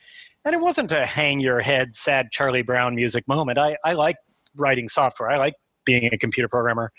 and 0.44 0.54
it 0.54 0.58
wasn't 0.58 0.90
a 0.92 1.04
hang 1.04 1.40
your 1.40 1.60
head, 1.60 1.94
sad 1.94 2.28
Charlie 2.32 2.62
Brown 2.62 2.94
music 2.94 3.28
moment. 3.28 3.58
I 3.58 3.76
I 3.84 3.92
like 3.92 4.16
writing 4.56 4.88
software. 4.88 5.30
I 5.30 5.36
like 5.36 5.54
being 5.84 6.08
a 6.12 6.18
computer 6.18 6.48
programmer. 6.48 6.92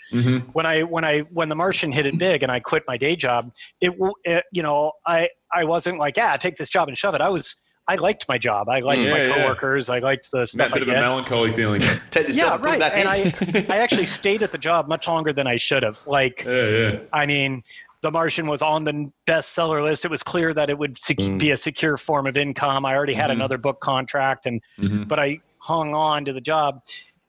When 0.52 0.66
I 0.66 0.82
when 0.82 1.04
I 1.04 1.20
when 1.20 1.48
The 1.48 1.54
Martian 1.54 1.92
hit 1.92 2.06
it 2.06 2.18
big 2.18 2.42
and 2.42 2.52
I 2.52 2.60
quit 2.60 2.84
my 2.86 2.96
day 2.96 3.16
job, 3.16 3.52
it, 3.80 3.92
it 4.24 4.44
you 4.52 4.62
know 4.62 4.92
I 5.06 5.28
I 5.52 5.64
wasn't 5.64 5.98
like 5.98 6.16
yeah 6.16 6.36
take 6.36 6.56
this 6.56 6.68
job 6.68 6.88
and 6.88 6.96
shove 6.96 7.14
it. 7.14 7.20
I 7.20 7.28
was 7.28 7.56
I 7.88 7.96
liked 7.96 8.26
my 8.28 8.38
job. 8.38 8.68
I 8.68 8.80
liked 8.80 9.02
Yeah, 9.02 9.10
my 9.10 9.22
yeah. 9.26 9.34
coworkers. 9.34 9.88
I 9.90 9.98
liked 9.98 10.30
the 10.30 10.40
That 10.40 10.48
stuff 10.48 10.70
I 10.72 10.78
bit 10.78 10.82
of 10.82 10.88
a 10.88 10.92
melancholy 10.92 11.50
feeling. 11.50 11.80
Take 12.10 12.28
this 12.28 12.36
Yeah, 12.36 12.50
job, 12.50 12.60
put 12.60 12.70
right. 12.70 12.78
back 12.80 12.92
And. 12.96 13.08
I 13.08 13.32
I 13.74 13.78
actually 13.78 14.06
stayed 14.06 14.42
at 14.42 14.52
the 14.52 14.58
job 14.58 14.88
much 14.88 15.08
longer 15.08 15.32
than 15.32 15.46
I 15.46 15.56
should 15.56 15.82
have. 15.82 15.98
Like 16.06 16.44
yeah, 16.44 16.68
yeah. 16.68 16.98
I 17.12 17.26
mean, 17.26 17.62
The 18.02 18.10
Martian 18.10 18.46
was 18.46 18.62
on 18.62 18.84
the 18.84 19.10
bestseller 19.26 19.82
list. 19.82 20.04
It 20.04 20.10
was 20.10 20.22
clear 20.22 20.54
that 20.54 20.70
it 20.70 20.78
would 20.78 20.98
sec- 20.98 21.18
Mm. 21.18 21.38
be 21.38 21.50
a 21.50 21.56
secure 21.56 21.96
form 21.96 22.26
of 22.26 22.36
income. 22.36 22.86
I 22.86 22.94
already 22.94 23.14
had 23.14 23.30
another 23.30 23.58
book 23.58 23.80
contract, 23.80 24.46
and 24.46 24.62
Mhm. 24.78 25.06
but 25.08 25.18
I 25.18 25.40
hung 25.58 25.94
on 25.94 26.24
to 26.24 26.32
the 26.32 26.40
job. 26.40 26.82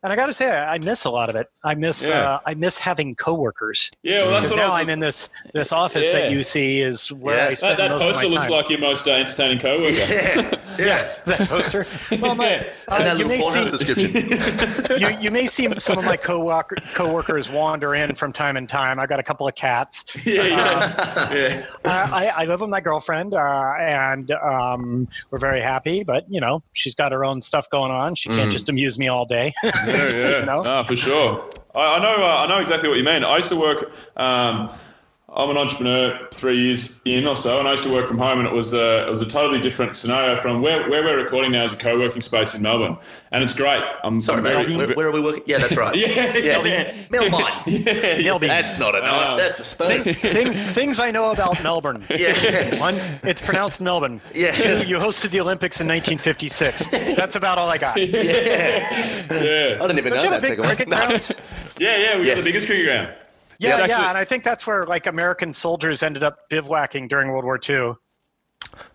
And 0.04 0.12
I 0.12 0.16
got 0.16 0.26
to 0.28 0.34
say, 0.34 0.50
I 0.50 0.74
I 0.76 0.78
miss 0.80 1.06
a 1.06 1.10
lot 1.12 1.30
of 1.30 1.36
it. 1.36 1.48
I 1.64 1.76
miss 1.76 2.02
Yeah. 2.02 2.34
uh, 2.36 2.40
I 2.46 2.54
miss 2.56 2.78
having 2.78 3.14
coworkers. 3.16 3.92
Yeah, 4.04 4.22
well, 4.24 4.32
that's 4.32 4.46
Because 4.46 4.58
what 4.58 4.60
I 4.66 4.70
was... 4.70 4.78
I'm 4.80 4.90
in 4.90 5.00
this 5.00 5.30
this 5.54 5.72
office 5.72 6.06
Yeah. 6.06 6.14
that 6.14 6.32
you 6.32 6.44
see 6.44 6.80
is 6.80 7.12
where 7.12 7.38
Yeah. 7.38 7.48
I 7.50 7.54
spend 7.54 7.80
that 7.80 7.92
most 7.92 8.02
of 8.02 8.02
my 8.02 8.08
time. 8.08 8.10
That 8.10 8.14
poster 8.16 8.28
looks 8.30 8.44
time. 8.46 8.52
like 8.52 8.70
your 8.70 8.80
most 8.80 9.08
uh, 9.08 9.12
entertaining 9.12 9.60
coworker. 9.60 9.90
Yeah, 9.90 10.56
yeah. 10.80 11.14
that 11.26 11.48
poster. 11.50 11.86
Well, 12.20 12.34
my, 12.36 12.50
Yeah. 12.50 12.64
uh, 12.88 12.96
And 12.96 13.06
that 13.06 13.20
you, 13.20 13.26
little 13.28 13.52
may 13.52 13.70
see, 13.70 13.78
description. 13.78 15.00
you, 15.02 15.18
you 15.20 15.30
may 15.32 15.46
see 15.46 15.68
some 15.80 16.00
of 16.00 16.06
my 16.06 16.18
co-worker, 16.18 16.78
coworkers 16.96 17.50
wander 17.50 17.94
in 17.94 18.16
from 18.16 18.34
time 18.34 18.58
and 18.58 18.68
time. 18.68 19.00
I 19.00 19.06
got 19.06 19.20
a 19.20 19.24
couple 19.24 19.48
of 19.48 19.54
cats. 19.56 20.16
yeah, 20.26 20.44
yeah. 20.44 21.34
yeah. 21.34 21.66
Uh, 21.86 22.08
I, 22.12 22.28
I 22.38 22.46
live 22.46 22.62
with 22.62 22.70
my 22.72 22.82
girlfriend, 22.82 23.34
uh, 23.36 23.74
and 23.80 24.32
um, 24.32 25.08
we're 25.30 25.38
very 25.40 25.62
happy. 25.62 26.04
But 26.04 26.26
you 26.28 26.42
know, 26.42 26.64
she's 26.74 26.96
got 26.96 27.12
her 27.12 27.24
own 27.24 27.40
stuff 27.42 27.70
going 27.70 27.92
on. 27.92 28.16
She 28.16 28.30
can't 28.30 28.52
just 28.52 28.68
amuse 28.70 28.98
me 28.98 29.08
all 29.08 29.26
day. 29.26 29.54
Yeah, 29.94 30.10
yeah. 30.10 30.40
You 30.40 30.46
know? 30.46 30.62
No, 30.62 30.84
for 30.84 30.96
sure. 30.96 31.50
I, 31.76 31.96
I 31.98 32.00
know. 32.00 32.24
Uh, 32.24 32.44
I 32.44 32.48
know 32.48 32.60
exactly 32.60 32.90
what 32.90 32.98
you 32.98 33.04
mean. 33.04 33.24
I 33.24 33.38
used 33.38 33.50
to 33.50 33.56
work. 33.56 33.92
Um, 34.18 34.70
I'm 35.34 35.50
an 35.50 35.58
entrepreneur, 35.58 36.28
three 36.34 36.60
years 36.62 37.00
in 37.06 37.26
or 37.26 37.38
so, 37.38 37.58
and 37.58 37.66
I 37.66 37.72
used 37.72 37.84
to 37.86 37.90
work 37.90 38.06
from 38.06 38.18
home, 38.18 38.40
and 38.40 38.48
it 38.50 38.54
was 38.54 38.74
a, 38.74 39.08
it 39.08 39.10
was 39.10 39.22
a 39.22 39.26
totally 39.26 39.62
different 39.62 39.96
scenario 39.96 40.36
from 40.36 40.62
where, 40.62 40.90
where 40.90 41.04
we're 41.06 41.24
recording 41.24 41.54
now 41.54 41.64
is 41.64 41.72
a 41.72 41.78
co-working 41.78 42.22
space 42.22 42.54
in 42.54 42.62
Melbourne, 42.62 42.98
and 43.32 43.42
it's 43.42 43.54
great. 43.54 43.82
I'm 44.04 44.20
Sorry, 44.22 44.40
I'm 44.40 44.44
mate. 44.44 44.68
very- 44.68 44.76
Where, 44.76 44.88
where 44.96 45.08
are 45.08 45.12
we 45.12 45.22
working? 45.22 45.44
Yeah, 45.46 45.60
that's 45.60 45.78
right. 45.78 45.96
Yeah, 45.96 46.36
yeah. 46.38 46.94
Melbourne. 47.10 48.24
Melbourne. 48.24 48.50
That's 48.50 48.78
not 48.78 48.94
a 48.94 49.00
knife. 49.00 49.26
Oh. 49.30 49.38
That's 49.38 49.60
a 49.62 49.64
spoon. 49.64 50.04
Thing, 50.04 50.52
things 50.74 51.00
I 51.00 51.12
know 51.12 51.32
about 51.32 51.64
Melbourne. 51.64 52.04
Yeah. 52.10 52.78
One, 52.80 52.96
it's 53.24 53.42
pronounced 53.42 53.80
Melbourne. 53.80 54.20
Yeah. 54.36 54.52
Two, 54.52 54.86
you 54.88 54.98
hosted 54.98 55.30
the 55.32 55.40
Olympics 55.40 55.80
in 55.80 55.88
1956. 55.88 57.16
That's 57.16 57.38
about 57.38 57.58
all 57.58 57.70
I 57.70 57.78
got. 57.78 57.96
Yeah. 57.98 58.08
yeah, 59.32 59.78
I 59.82 59.88
didn't 59.88 59.98
even 60.00 60.12
Don't 60.12 60.18
know 60.18 60.24
you 60.24 60.30
that 60.30 60.34
have 60.34 60.34
a 60.34 60.42
big 60.42 60.50
second 60.50 60.60
one. 60.66 60.76
cricket 60.76 60.90
grounds? 60.90 61.32
yeah, 61.80 61.96
yeah. 61.98 62.20
We 62.20 62.28
Yes. 62.28 62.38
got 62.40 62.44
the 62.44 62.50
biggest 62.50 62.68
cricket 62.68 62.86
ground. 62.86 63.14
Yeah, 63.62 63.78
It's 63.84 63.90
yeah, 63.90 64.10
and 64.10 64.18
I 64.18 64.26
think 64.26 64.44
that's 64.44 64.66
where 64.66 64.86
like 64.88 65.06
American 65.06 65.54
soldiers 65.54 66.02
ended 66.02 66.24
up 66.24 66.50
bivouacking 66.50 67.08
during 67.08 67.30
World 67.30 67.46
War 67.46 67.60
II. 67.70 67.94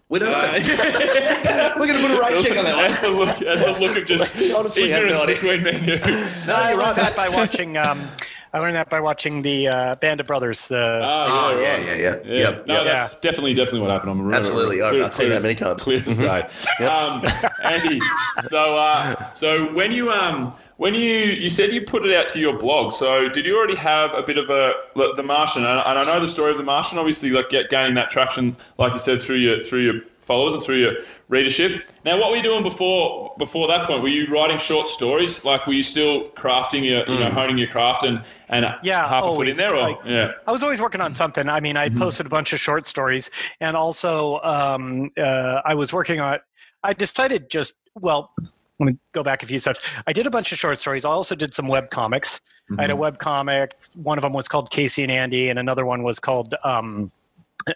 We 0.09 0.19
don't 0.19 0.31
know. 0.31 0.39
Uh, 0.39 1.73
We're 1.79 1.87
going 1.87 2.01
to 2.01 2.07
put 2.09 2.17
a 2.17 2.21
right 2.21 2.43
check 2.45 2.57
on 2.59 2.65
that 2.65 2.77
one. 2.77 2.85
That's 2.91 3.01
the 3.01 3.11
look. 3.11 3.39
That's 3.39 3.65
the 3.65 3.73
look 3.85 3.97
of 3.97 4.07
just 4.07 4.37
Honestly, 4.57 4.93
I 4.95 4.99
no 5.01 5.03
ignorance 5.07 5.21
idea. 5.23 5.35
between 5.35 5.63
me 5.63 5.71
and 5.71 5.87
you. 5.87 5.99
No, 6.47 6.55
I 6.55 6.73
learned 6.75 6.97
that 6.99 7.15
by 7.17 7.29
watching. 7.29 7.77
Um, 7.77 8.09
I 8.53 8.59
learned 8.61 8.77
that 8.77 8.89
by 8.89 9.01
watching 9.01 9.43
the 9.43 9.69
uh, 9.69 9.95
Band 9.97 10.21
of 10.21 10.27
Brothers. 10.27 10.67
The 10.69 11.03
Ah, 11.07 11.51
Oh, 11.53 11.61
yeah, 11.61 11.73
right. 11.77 11.87
yeah, 11.87 11.95
yeah. 11.95 12.17
Yeah. 12.25 12.39
Yep, 12.51 12.67
no, 12.67 12.75
yep. 12.75 12.85
that's 12.85 13.21
definitely 13.21 13.55
definitely 13.55 13.81
what 13.81 13.91
happened. 13.91 14.11
I'm 14.13 14.23
really, 14.23 14.37
Absolutely. 14.39 14.83
I've- 14.83 14.91
clear- 14.97 15.05
I've 15.05 15.15
seen 15.15 15.29
that 15.31 15.43
many 15.43 15.55
times. 15.55 15.83
Clear 15.83 16.03
as 16.07 16.19
day. 16.19 16.85
Um, 16.87 17.25
Andy, 17.65 18.01
so 18.49 18.77
uh, 18.79 19.33
so 19.35 19.73
when 19.75 19.91
you 19.93 20.11
um 20.13 20.55
when 20.77 20.95
you 20.95 21.01
you 21.01 21.51
said 21.51 21.73
you 21.73 21.83
put 21.83 22.05
it 22.05 22.15
out 22.15 22.29
to 22.31 22.39
your 22.39 22.57
blog, 22.59 22.93
so 22.93 23.29
did 23.29 23.47
you 23.47 23.57
already 23.57 23.77
have 23.77 24.15
a 24.15 24.23
bit 24.23 24.39
of 24.39 24.51
a 24.51 24.75
the 24.95 25.23
Martian? 25.23 25.65
And, 25.65 25.81
I 25.81 26.05
know 26.05 26.21
the 26.21 26.29
story 26.29 26.51
of 26.53 26.59
the 26.59 26.65
Martian, 26.65 26.99
obviously, 26.99 27.31
like 27.31 27.49
get 27.49 27.71
gaining 27.71 27.95
that 27.95 28.11
traction, 28.11 28.57
like 28.79 28.93
you 28.93 28.99
said, 28.99 29.21
through 29.21 29.37
your 29.37 29.61
through 29.63 29.81
your 29.81 30.01
followers 30.21 30.55
and 30.55 30.63
through 30.63 30.77
your 30.79 30.93
readership. 31.29 31.83
Now, 32.05 32.19
what 32.19 32.31
were 32.31 32.37
you 32.37 32.43
doing 32.43 32.63
before 32.63 33.33
before 33.39 33.69
that 33.69 33.87
point? 33.87 34.03
Were 34.03 34.09
you 34.09 34.27
writing 34.27 34.59
short 34.59 34.89
stories? 34.89 35.45
Like, 35.45 35.67
were 35.67 35.73
you 35.73 35.83
still 35.83 36.29
crafting 36.31 36.85
your, 36.85 37.09
you 37.09 37.21
know, 37.21 37.31
honing 37.31 37.57
your 37.59 37.69
craft 37.69 38.05
and 38.05 38.23
and 38.49 38.67
Yeah, 38.83 39.09
half 39.09 39.25
a 39.25 39.35
foot 39.35 39.49
in 39.49 39.57
there, 39.57 39.75
or 39.75 39.91
Like- 39.91 39.99
yeah? 40.05 40.33
I 40.47 40.53
was 40.53 40.63
always 40.63 40.81
working 40.81 41.01
on 41.01 41.15
something. 41.15 41.49
I 41.49 41.61
mean, 41.61 41.77
I 41.77 41.89
posted 41.89 42.27
a 42.27 42.29
bunch 42.29 42.53
of 42.53 42.61
short 42.61 42.87
stories, 42.87 43.31
and 43.61 43.77
also 43.77 44.41
um, 44.43 45.11
uh, 45.17 45.63
I 45.65 45.75
was 45.75 45.93
working 45.93 46.21
on. 46.21 46.39
I 46.85 46.93
decided 46.93 47.49
just 47.51 47.75
well. 47.95 48.33
Let 48.79 48.87
me 48.87 48.99
go 49.13 49.23
back 49.23 49.43
a 49.43 49.47
few 49.47 49.59
steps. 49.59 49.81
I 50.07 50.13
did 50.13 50.27
a 50.27 50.31
bunch 50.31 50.53
of 50.53 50.59
short 50.59 50.79
stories. 50.81 51.05
I 51.05 51.11
also 51.11 51.35
did 51.35 51.55
some 51.55 51.67
web 51.69 51.91
comics. 51.91 52.41
I 52.79 52.83
had 52.83 52.91
a 52.91 52.97
web 52.97 53.19
comic. 53.19 53.75
One 53.95 54.19
of 54.19 54.23
them 54.23 54.33
was 54.33 54.49
called 54.49 54.71
Casey 54.71 55.03
and 55.05 55.13
Andy, 55.13 55.51
and 55.51 55.59
another 55.59 55.87
one 55.87 56.03
was 56.03 56.19
called 56.19 56.53
um, 56.65 57.13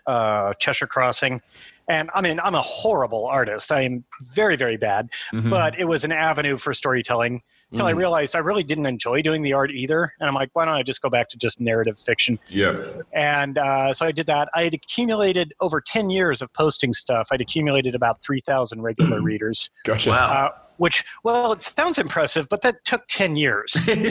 uh, 0.07 0.53
Cheshire 0.55 0.89
Crossing. 0.89 1.41
And 1.89 2.11
I 2.15 2.21
mean, 2.21 2.39
I'm 2.41 2.55
a 2.55 2.61
horrible 2.61 3.27
artist. 3.27 3.73
I 3.73 3.83
am 3.83 4.05
very, 4.21 4.57
very 4.57 4.77
bad. 4.77 5.09
But 5.33 5.79
it 5.79 5.85
was 5.85 6.05
an 6.05 6.13
avenue 6.13 6.59
for 6.59 6.75
storytelling. 6.75 7.43
Until 7.73 7.87
I 7.87 7.91
realized 7.91 8.35
I 8.35 8.41
really 8.41 8.65
didn't 8.65 8.87
enjoy 8.87 9.23
doing 9.23 9.43
the 9.43 9.53
art 9.53 9.71
either. 9.71 10.13
And 10.19 10.29
I'm 10.29 10.35
like, 10.35 10.51
why 10.55 10.65
don't 10.65 10.75
I 10.75 10.83
just 10.83 11.01
go 11.03 11.09
back 11.09 11.29
to 11.29 11.39
just 11.39 11.61
narrative 11.61 12.01
fiction? 12.01 12.37
Yeah. 12.49 12.83
And 13.13 13.59
uh, 13.59 13.95
so 13.95 14.07
I 14.07 14.11
did 14.11 14.27
that. 14.27 14.49
I 14.57 14.65
had 14.65 14.75
accumulated 14.75 15.55
over 15.61 15.81
10 15.81 16.11
years 16.11 16.43
of 16.43 16.53
posting 16.53 16.93
stuff. 16.93 17.29
I'd 17.31 17.41
accumulated 17.41 17.95
about 17.95 18.25
3,000 18.25 18.83
regular 18.83 19.21
readers, 19.23 19.71
Gotcha. 19.85 20.11
Wow. 20.11 20.33
uh, 20.33 20.59
which, 20.81 21.05
well, 21.25 21.53
it 21.53 21.61
sounds 21.61 21.99
impressive, 21.99 22.49
but 22.49 22.63
that 22.63 22.83
took 22.87 23.03
10 23.09 23.37
years. 23.37 23.71
There's 23.85 24.07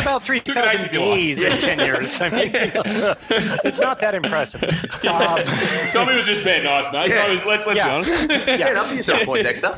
about 0.00 0.22
3,000 0.22 0.64
eight 0.80 0.80
to 0.80 0.88
go 0.98 1.10
off. 1.12 1.16
days 1.18 1.42
in 1.42 1.52
10 1.58 1.78
years. 1.80 2.18
I 2.22 2.30
mean, 2.30 2.50
it's 2.54 3.78
not 3.80 4.00
that 4.00 4.14
impressive. 4.14 4.62
Um, 4.64 5.42
Tommy 5.92 6.16
was 6.16 6.24
just 6.24 6.42
being 6.42 6.64
nice, 6.64 6.90
mate. 6.90 7.10
Yeah. 7.10 7.30
Was- 7.30 7.44
let's 7.44 7.66
let's 7.66 7.76
Yeah. 7.78 7.86
be 7.86 7.92
honest. 7.92 8.24
Stand 8.24 8.78
up 8.78 8.86
for 8.86 8.94
yourself, 8.94 9.22
Poindexter. 9.24 9.76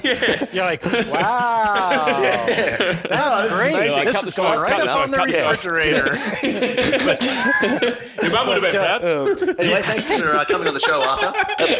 you're 0.52 0.64
like, 0.64 0.84
wow. 1.10 2.20
That's 2.20 3.42
this 3.42 3.52
is 3.52 3.58
great. 3.58 4.04
This 4.04 4.22
is 4.22 4.34
going 4.34 4.52
short, 4.58 4.70
right 4.70 4.80
up 4.88 4.96
on 4.96 5.10
the 5.10 5.16
short, 5.16 5.30
cut 5.32 5.62
the 5.62 5.70
refrigerator. 5.72 7.04
but, 7.04 8.22
Your 8.22 8.30
mum 8.30 8.46
would 8.46 8.62
have 8.62 8.72
been 8.72 8.80
But, 8.80 9.02
uh. 9.04 9.54
Anyway, 9.58 9.82
thanks 9.82 10.08
for 10.16 10.24
uh, 10.36 10.44
coming 10.44 10.68
on 10.68 10.74
the 10.74 10.80
show, 10.80 11.02
Arthur. 11.02 11.32
That 11.58 11.68
was 11.68 11.78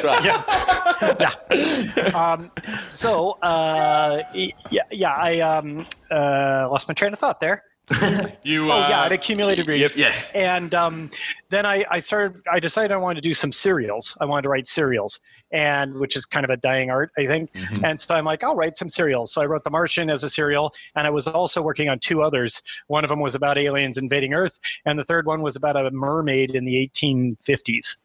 great. 2.03 2.15
um, 2.15 2.51
so 2.89 3.39
uh, 3.43 4.23
yeah, 4.35 4.83
yeah, 4.91 5.13
I 5.13 5.41
um, 5.41 5.87
uh, 6.11 6.69
lost 6.71 6.89
my 6.89 6.95
train 6.95 7.13
of 7.13 7.19
thought 7.19 7.41
there. 7.41 7.63
You, 8.45 8.71
Oh 8.71 8.83
uh, 8.83 8.89
yeah, 8.89 9.07
it 9.07 9.13
accumulated 9.13 9.67
yep. 9.67 9.69
readers. 9.69 9.97
Yes. 9.97 10.33
And 10.33 10.75
um, 10.75 11.11
then 11.51 11.67
I, 11.67 11.85
I 11.91 12.01
started. 12.01 12.41
I 12.51 12.61
decided 12.61 12.93
I 12.93 12.97
wanted 12.97 13.23
to 13.23 13.29
do 13.29 13.35
some 13.35 13.53
serials. 13.53 14.17
I 14.21 14.25
wanted 14.25 14.43
to 14.43 14.49
write 14.49 14.69
serials, 14.69 15.21
and 15.53 15.95
which 15.95 16.17
is 16.17 16.25
kind 16.25 16.45
of 16.45 16.51
a 16.51 16.57
dying 16.57 16.91
art, 16.91 17.11
I 17.19 17.27
think. 17.27 17.51
And 17.83 18.01
so 18.01 18.15
I'm 18.15 18.25
like, 18.25 18.45
I'll 18.45 18.57
write 18.57 18.79
some 18.79 18.89
serials. 18.89 19.33
So 19.33 19.43
I 19.43 19.47
wrote 19.47 19.65
The 19.65 19.71
Martian 19.71 20.09
as 20.09 20.23
a 20.25 20.31
serial, 20.31 20.73
and 20.97 21.07
I 21.07 21.11
was 21.11 21.27
also 21.27 21.61
working 21.63 21.89
on 21.89 21.99
two 21.99 22.23
others. 22.23 22.63
One 22.87 23.05
of 23.05 23.11
them 23.11 23.21
was 23.21 23.35
about 23.35 23.59
aliens 23.59 23.99
invading 23.99 24.35
Earth, 24.35 24.59
and 24.87 24.99
the 24.99 25.05
third 25.05 25.27
one 25.27 25.43
was 25.43 25.57
about 25.57 25.77
a 25.77 25.91
mermaid 25.91 26.55
in 26.55 26.65
the 26.65 26.91
1850s. 26.95 27.97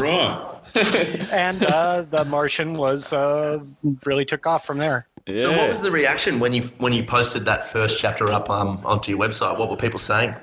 Right. 0.00 0.52
And 1.32 1.64
uh, 1.64 2.02
The 2.02 2.24
Martian 2.24 2.74
was 2.74 3.12
uh, 3.12 3.60
really 4.04 4.24
took 4.24 4.46
off 4.46 4.66
from 4.66 4.78
there. 4.78 5.08
Yeah. 5.26 5.42
So, 5.42 5.56
what 5.56 5.68
was 5.68 5.82
the 5.82 5.90
reaction 5.90 6.38
when 6.38 6.52
you 6.52 6.62
when 6.78 6.92
you 6.92 7.02
posted 7.02 7.44
that 7.46 7.64
first 7.64 7.98
chapter 7.98 8.28
up 8.28 8.48
um, 8.48 8.80
onto 8.84 9.10
your 9.10 9.18
website? 9.18 9.58
What 9.58 9.70
were 9.70 9.76
people 9.76 9.98
saying? 9.98 10.34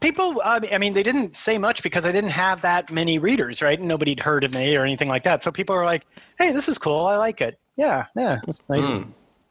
People, 0.00 0.40
uh, 0.42 0.60
I 0.72 0.78
mean, 0.78 0.94
they 0.94 1.02
didn't 1.02 1.36
say 1.36 1.58
much 1.58 1.82
because 1.82 2.06
I 2.06 2.12
didn't 2.12 2.30
have 2.30 2.62
that 2.62 2.90
many 2.90 3.18
readers, 3.18 3.60
right? 3.62 3.80
Nobody'd 3.80 4.18
heard 4.18 4.42
of 4.42 4.54
me 4.54 4.74
or 4.74 4.84
anything 4.84 5.08
like 5.08 5.22
that. 5.24 5.44
So 5.44 5.52
people 5.52 5.76
are 5.76 5.84
like, 5.84 6.04
"Hey, 6.38 6.50
this 6.50 6.68
is 6.68 6.78
cool. 6.78 7.06
I 7.06 7.16
like 7.16 7.40
it. 7.40 7.58
Yeah, 7.76 8.06
yeah, 8.16 8.40
it's 8.48 8.64
nice." 8.68 8.88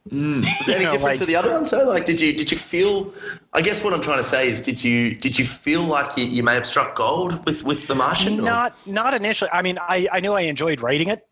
Was 0.10 0.44
there 0.66 0.76
any 0.76 0.80
You 0.80 0.86
know, 0.86 0.92
different 0.92 1.02
like- 1.02 1.18
to 1.18 1.24
the 1.26 1.36
other 1.36 1.52
one? 1.52 1.64
So, 1.64 1.86
like, 1.88 2.04
did 2.04 2.20
you 2.20 2.32
did 2.32 2.50
you 2.50 2.56
feel? 2.56 3.12
I 3.52 3.62
guess 3.62 3.84
what 3.84 3.92
I'm 3.94 4.00
trying 4.00 4.16
to 4.18 4.24
say 4.24 4.48
is, 4.48 4.60
did 4.60 4.82
you 4.82 5.14
did 5.14 5.38
you 5.38 5.44
feel 5.44 5.82
like 5.82 6.16
you, 6.16 6.24
you 6.24 6.42
may 6.42 6.54
have 6.54 6.66
struck 6.66 6.96
gold 6.96 7.44
with 7.46 7.62
with 7.62 7.86
the 7.86 7.94
Martian? 7.94 8.40
or- 8.40 8.42
Not, 8.42 8.74
not 8.86 9.14
initially. 9.14 9.50
I 9.52 9.62
mean, 9.62 9.78
I, 9.80 10.08
I 10.12 10.18
knew 10.20 10.32
I 10.32 10.40
enjoyed 10.42 10.80
writing 10.80 11.08
it, 11.08 11.26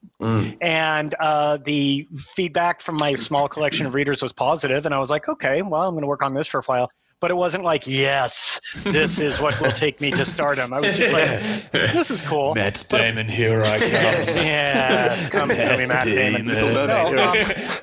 and 0.60 1.14
uh, 1.18 1.58
the 1.64 2.06
feedback 2.16 2.80
from 2.80 2.96
my 2.96 3.14
small 3.14 3.48
collection 3.48 3.86
of 3.86 3.94
readers 3.94 4.22
was 4.22 4.32
positive, 4.32 4.86
and 4.86 4.94
I 4.94 4.98
was 4.98 5.10
like, 5.10 5.28
okay, 5.28 5.62
well, 5.62 5.82
I'm 5.82 5.94
going 5.94 6.02
to 6.02 6.08
work 6.08 6.22
on 6.22 6.34
this 6.34 6.46
for 6.46 6.60
a 6.60 6.62
while. 6.64 6.90
But 7.20 7.30
it 7.30 7.34
wasn't 7.34 7.64
like, 7.64 7.86
yes, 7.86 8.60
this 8.82 9.20
is 9.20 9.40
what 9.40 9.60
will 9.60 9.72
take 9.72 10.00
me 10.00 10.10
to 10.10 10.24
stardom. 10.24 10.72
I 10.72 10.80
was 10.80 10.96
just 10.96 11.12
like, 11.12 11.70
this 11.92 12.10
is 12.10 12.22
cool. 12.22 12.54
Matt 12.54 12.82
Damon, 12.88 13.28
here 13.28 13.62
I 13.62 13.78
come. 13.78 13.90
Yeah, 14.40 15.28
come 15.28 15.48
to 15.50 15.76
me, 15.76 15.86
Matt 15.86 16.04
Damon. 16.06 16.46
No, 16.46 17.32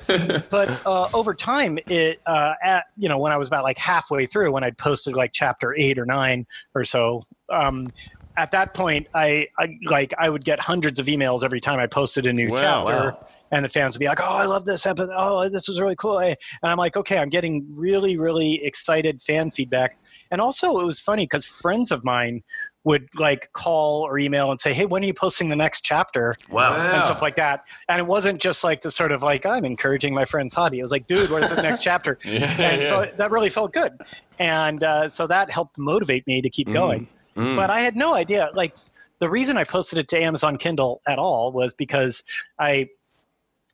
um, 0.08 0.42
but 0.50 0.84
uh, 0.84 1.08
over 1.14 1.34
time, 1.34 1.78
it 1.86 2.20
uh, 2.26 2.54
at 2.62 2.86
you 2.96 3.08
know 3.08 3.18
when 3.18 3.30
I 3.32 3.36
was 3.36 3.46
about 3.46 3.62
like 3.62 3.78
halfway 3.78 4.26
through, 4.26 4.50
when 4.52 4.64
I'd 4.64 4.76
posted 4.76 5.14
like 5.14 5.30
chapter 5.32 5.74
eight 5.78 5.98
or 5.98 6.04
nine 6.06 6.44
or 6.74 6.84
so, 6.84 7.22
um, 7.48 7.92
at 8.36 8.50
that 8.50 8.74
point, 8.74 9.06
I, 9.14 9.46
I 9.58 9.76
like 9.84 10.12
I 10.18 10.30
would 10.30 10.44
get 10.44 10.58
hundreds 10.58 10.98
of 10.98 11.06
emails 11.06 11.44
every 11.44 11.60
time 11.60 11.78
I 11.78 11.86
posted 11.86 12.26
a 12.26 12.32
new 12.32 12.48
Wow. 12.48 12.84
chapter. 12.86 13.10
Wow. 13.12 13.28
And 13.50 13.64
the 13.64 13.68
fans 13.68 13.94
would 13.94 14.00
be 14.00 14.06
like, 14.06 14.20
"Oh, 14.20 14.36
I 14.36 14.44
love 14.44 14.64
this 14.64 14.86
episode. 14.86 15.14
Oh, 15.16 15.48
this 15.48 15.68
was 15.68 15.80
really 15.80 15.96
cool." 15.96 16.18
Eh, 16.20 16.34
and 16.62 16.70
I'm 16.70 16.76
like, 16.76 16.96
"Okay, 16.96 17.18
I'm 17.18 17.28
getting 17.28 17.66
really, 17.70 18.16
really 18.16 18.64
excited 18.64 19.22
fan 19.22 19.50
feedback." 19.50 19.98
And 20.30 20.40
also, 20.40 20.78
it 20.80 20.84
was 20.84 21.00
funny 21.00 21.24
because 21.24 21.44
friends 21.44 21.90
of 21.90 22.04
mine 22.04 22.42
would 22.84 23.08
like 23.16 23.50
call 23.52 24.02
or 24.06 24.18
email 24.18 24.50
and 24.50 24.60
say, 24.60 24.72
"Hey, 24.72 24.86
when 24.86 25.02
are 25.02 25.06
you 25.06 25.14
posting 25.14 25.48
the 25.48 25.56
next 25.56 25.82
chapter?" 25.82 26.34
Wow. 26.50 26.74
and 26.74 27.04
stuff 27.04 27.22
like 27.22 27.36
that. 27.36 27.64
And 27.88 27.98
it 27.98 28.06
wasn't 28.06 28.40
just 28.40 28.64
like 28.64 28.82
the 28.82 28.90
sort 28.90 29.12
of 29.12 29.22
like 29.22 29.44
I'm 29.46 29.64
encouraging 29.64 30.14
my 30.14 30.24
friend's 30.24 30.54
hobby. 30.54 30.78
It 30.78 30.82
was 30.82 30.92
like, 30.92 31.06
dude, 31.06 31.30
where's 31.30 31.48
the 31.48 31.62
next 31.68 31.82
chapter? 31.82 32.18
and 32.24 32.86
so 32.86 33.10
that 33.16 33.30
really 33.30 33.50
felt 33.50 33.72
good, 33.72 33.92
and 34.38 34.82
uh, 34.84 35.08
so 35.08 35.26
that 35.26 35.50
helped 35.50 35.78
motivate 35.78 36.26
me 36.26 36.40
to 36.42 36.50
keep 36.50 36.68
mm, 36.68 36.72
going. 36.72 37.08
Mm. 37.36 37.56
But 37.56 37.70
I 37.70 37.80
had 37.80 37.96
no 37.96 38.14
idea. 38.14 38.50
Like 38.54 38.74
the 39.18 39.28
reason 39.28 39.56
I 39.56 39.64
posted 39.64 39.98
it 39.98 40.08
to 40.08 40.18
Amazon 40.18 40.56
Kindle 40.56 41.02
at 41.06 41.18
all 41.18 41.52
was 41.52 41.74
because 41.74 42.22
I 42.58 42.88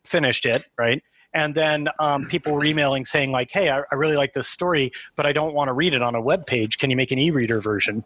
finished 0.05 0.47
it 0.47 0.65
right. 0.79 1.03
And 1.35 1.53
then 1.55 1.89
um, 1.99 2.27
people 2.27 2.53
were 2.53 2.65
emailing 2.65 3.05
saying 3.05 3.33
like, 3.33 3.51
"Hey, 3.51 3.69
I, 3.69 3.81
I 3.91 3.97
really 3.97 4.17
like 4.17 4.33
this 4.35 4.49
story, 4.49 4.93
but 5.17 5.27
I 5.27 5.33
don't 5.33 5.53
want 5.53 5.69
to 5.69 5.73
read 5.73 5.93
it 5.93 6.03
on 6.03 6.15
a 6.15 6.21
web 6.21 6.47
page. 6.47 6.79
Can 6.79 6.91
you 6.91 6.97
make 6.97 7.11
an 7.11 7.19
e-reader 7.19 7.61
version?" 7.61 8.05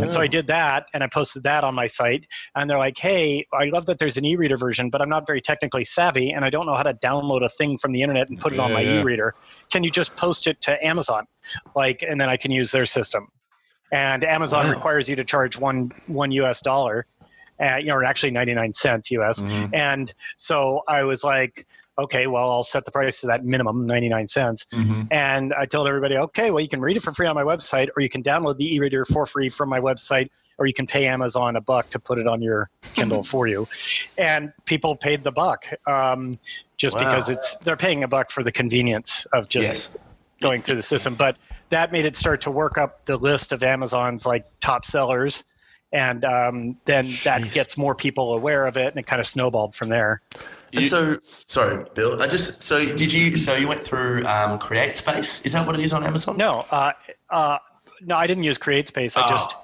And 0.00 0.10
so 0.10 0.18
I 0.20 0.28
did 0.28 0.46
that, 0.46 0.86
and 0.94 1.04
I 1.04 1.08
posted 1.08 1.42
that 1.42 1.62
on 1.62 1.74
my 1.74 1.86
site. 1.88 2.24
And 2.54 2.70
they're 2.70 2.78
like, 2.78 2.96
"Hey, 2.96 3.46
I 3.52 3.66
love 3.66 3.84
that 3.86 3.98
there's 3.98 4.16
an 4.16 4.24
e-reader 4.24 4.56
version, 4.56 4.88
but 4.88 5.02
I'm 5.02 5.10
not 5.10 5.26
very 5.26 5.42
technically 5.42 5.84
savvy, 5.84 6.30
and 6.30 6.42
I 6.42 6.48
don't 6.48 6.64
know 6.64 6.74
how 6.74 6.82
to 6.82 6.94
download 6.94 7.44
a 7.44 7.50
thing 7.50 7.76
from 7.76 7.92
the 7.92 8.00
internet 8.00 8.30
and 8.30 8.38
put 8.40 8.54
it 8.54 8.58
on 8.60 8.72
my 8.72 8.80
yeah. 8.80 9.00
e-reader. 9.00 9.34
Can 9.70 9.84
you 9.84 9.90
just 9.90 10.16
post 10.16 10.46
it 10.46 10.58
to 10.62 10.82
Amazon, 10.84 11.26
like, 11.74 12.02
and 12.08 12.18
then 12.18 12.30
I 12.30 12.38
can 12.38 12.50
use 12.50 12.70
their 12.70 12.86
system?" 12.86 13.28
And 13.92 14.24
Amazon 14.24 14.64
Wow. 14.64 14.70
requires 14.70 15.08
you 15.08 15.16
to 15.16 15.24
charge 15.24 15.58
one 15.58 15.90
one 16.06 16.32
U.S. 16.32 16.62
dollar, 16.62 17.06
uh, 17.60 17.76
you 17.76 17.86
know, 17.86 17.94
or 17.94 18.04
actually 18.04 18.30
99 18.30 18.72
cents 18.72 19.10
U.S. 19.10 19.40
Mm-hmm. 19.40 19.74
And 19.74 20.12
so 20.36 20.82
I 20.88 21.02
was 21.02 21.22
like, 21.24 21.66
"Okay, 21.98 22.26
well, 22.26 22.50
I'll 22.50 22.64
set 22.64 22.84
the 22.84 22.90
price 22.90 23.20
to 23.20 23.26
that 23.28 23.44
minimum 23.44 23.86
99 23.86 24.28
cents." 24.28 24.66
Mm-hmm. 24.72 25.02
And 25.10 25.52
I 25.54 25.66
told 25.66 25.86
everybody, 25.88 26.16
okay, 26.16 26.50
well, 26.50 26.60
you 26.62 26.68
can 26.68 26.80
read 26.80 26.96
it 26.96 27.02
for 27.02 27.12
free 27.12 27.26
on 27.26 27.34
my 27.34 27.42
website, 27.44 27.88
or 27.96 28.02
you 28.02 28.08
can 28.08 28.22
download 28.22 28.56
the 28.56 28.74
e-reader 28.74 29.04
for 29.04 29.26
free 29.26 29.48
from 29.48 29.68
my 29.68 29.80
website, 29.80 30.30
or 30.58 30.66
you 30.66 30.72
can 30.74 30.86
pay 30.86 31.06
Amazon 31.06 31.56
a 31.56 31.60
buck 31.60 31.90
to 31.90 31.98
put 31.98 32.18
it 32.18 32.26
on 32.26 32.40
your 32.42 32.70
Kindle 32.94 33.24
for 33.32 33.46
you. 33.46 33.66
And 34.18 34.52
people 34.66 34.96
paid 34.96 35.22
the 35.22 35.32
buck 35.32 35.66
um, 35.86 36.38
just 36.76 36.94
Wow. 36.96 37.00
because 37.00 37.28
it's 37.28 37.56
they're 37.56 37.76
paying 37.76 38.02
a 38.04 38.08
buck 38.08 38.30
for 38.30 38.42
the 38.42 38.52
convenience 38.52 39.26
of 39.32 39.48
just 39.48 39.68
Yes. 39.68 39.90
going 40.40 40.62
through 40.62 40.76
the 40.76 40.82
system. 40.82 41.14
But 41.14 41.38
that 41.70 41.92
made 41.92 42.04
it 42.06 42.16
start 42.16 42.40
to 42.42 42.50
work 42.50 42.78
up 42.78 43.04
the 43.06 43.16
list 43.16 43.52
of 43.52 43.62
Amazon's 43.62 44.24
like 44.26 44.44
top 44.60 44.84
sellers. 44.84 45.44
And 45.92 46.24
um, 46.24 46.76
then 46.84 47.08
that 47.24 47.50
gets 47.52 47.76
more 47.76 47.94
people 47.96 48.34
aware 48.34 48.66
of 48.66 48.76
it, 48.76 48.88
and 48.88 48.96
it 48.96 49.06
kind 49.06 49.20
of 49.20 49.26
snowballed 49.26 49.74
from 49.74 49.88
there. 49.88 50.20
And 50.72 50.86
so, 50.86 51.18
sorry, 51.46 51.84
Bill. 51.94 52.22
I 52.22 52.28
just 52.28 52.62
so 52.62 52.94
did 52.94 53.12
you? 53.12 53.36
So 53.36 53.56
you 53.56 53.66
went 53.66 53.82
through 53.82 54.18
um, 54.26 54.58
CreateSpace? 54.60 55.44
Is 55.44 55.52
that 55.52 55.66
what 55.66 55.74
it 55.76 55.82
is 55.84 55.92
on 55.92 56.04
Amazon? 56.04 56.36
No, 56.36 56.64
uh, 56.70 56.92
uh, 57.28 57.58
no, 58.02 58.14
I 58.16 58.28
didn't 58.28 58.44
use 58.44 58.56
CreateSpace. 58.56 59.16
I 59.16 59.26
Oh. 59.26 59.30
just, 59.30 59.56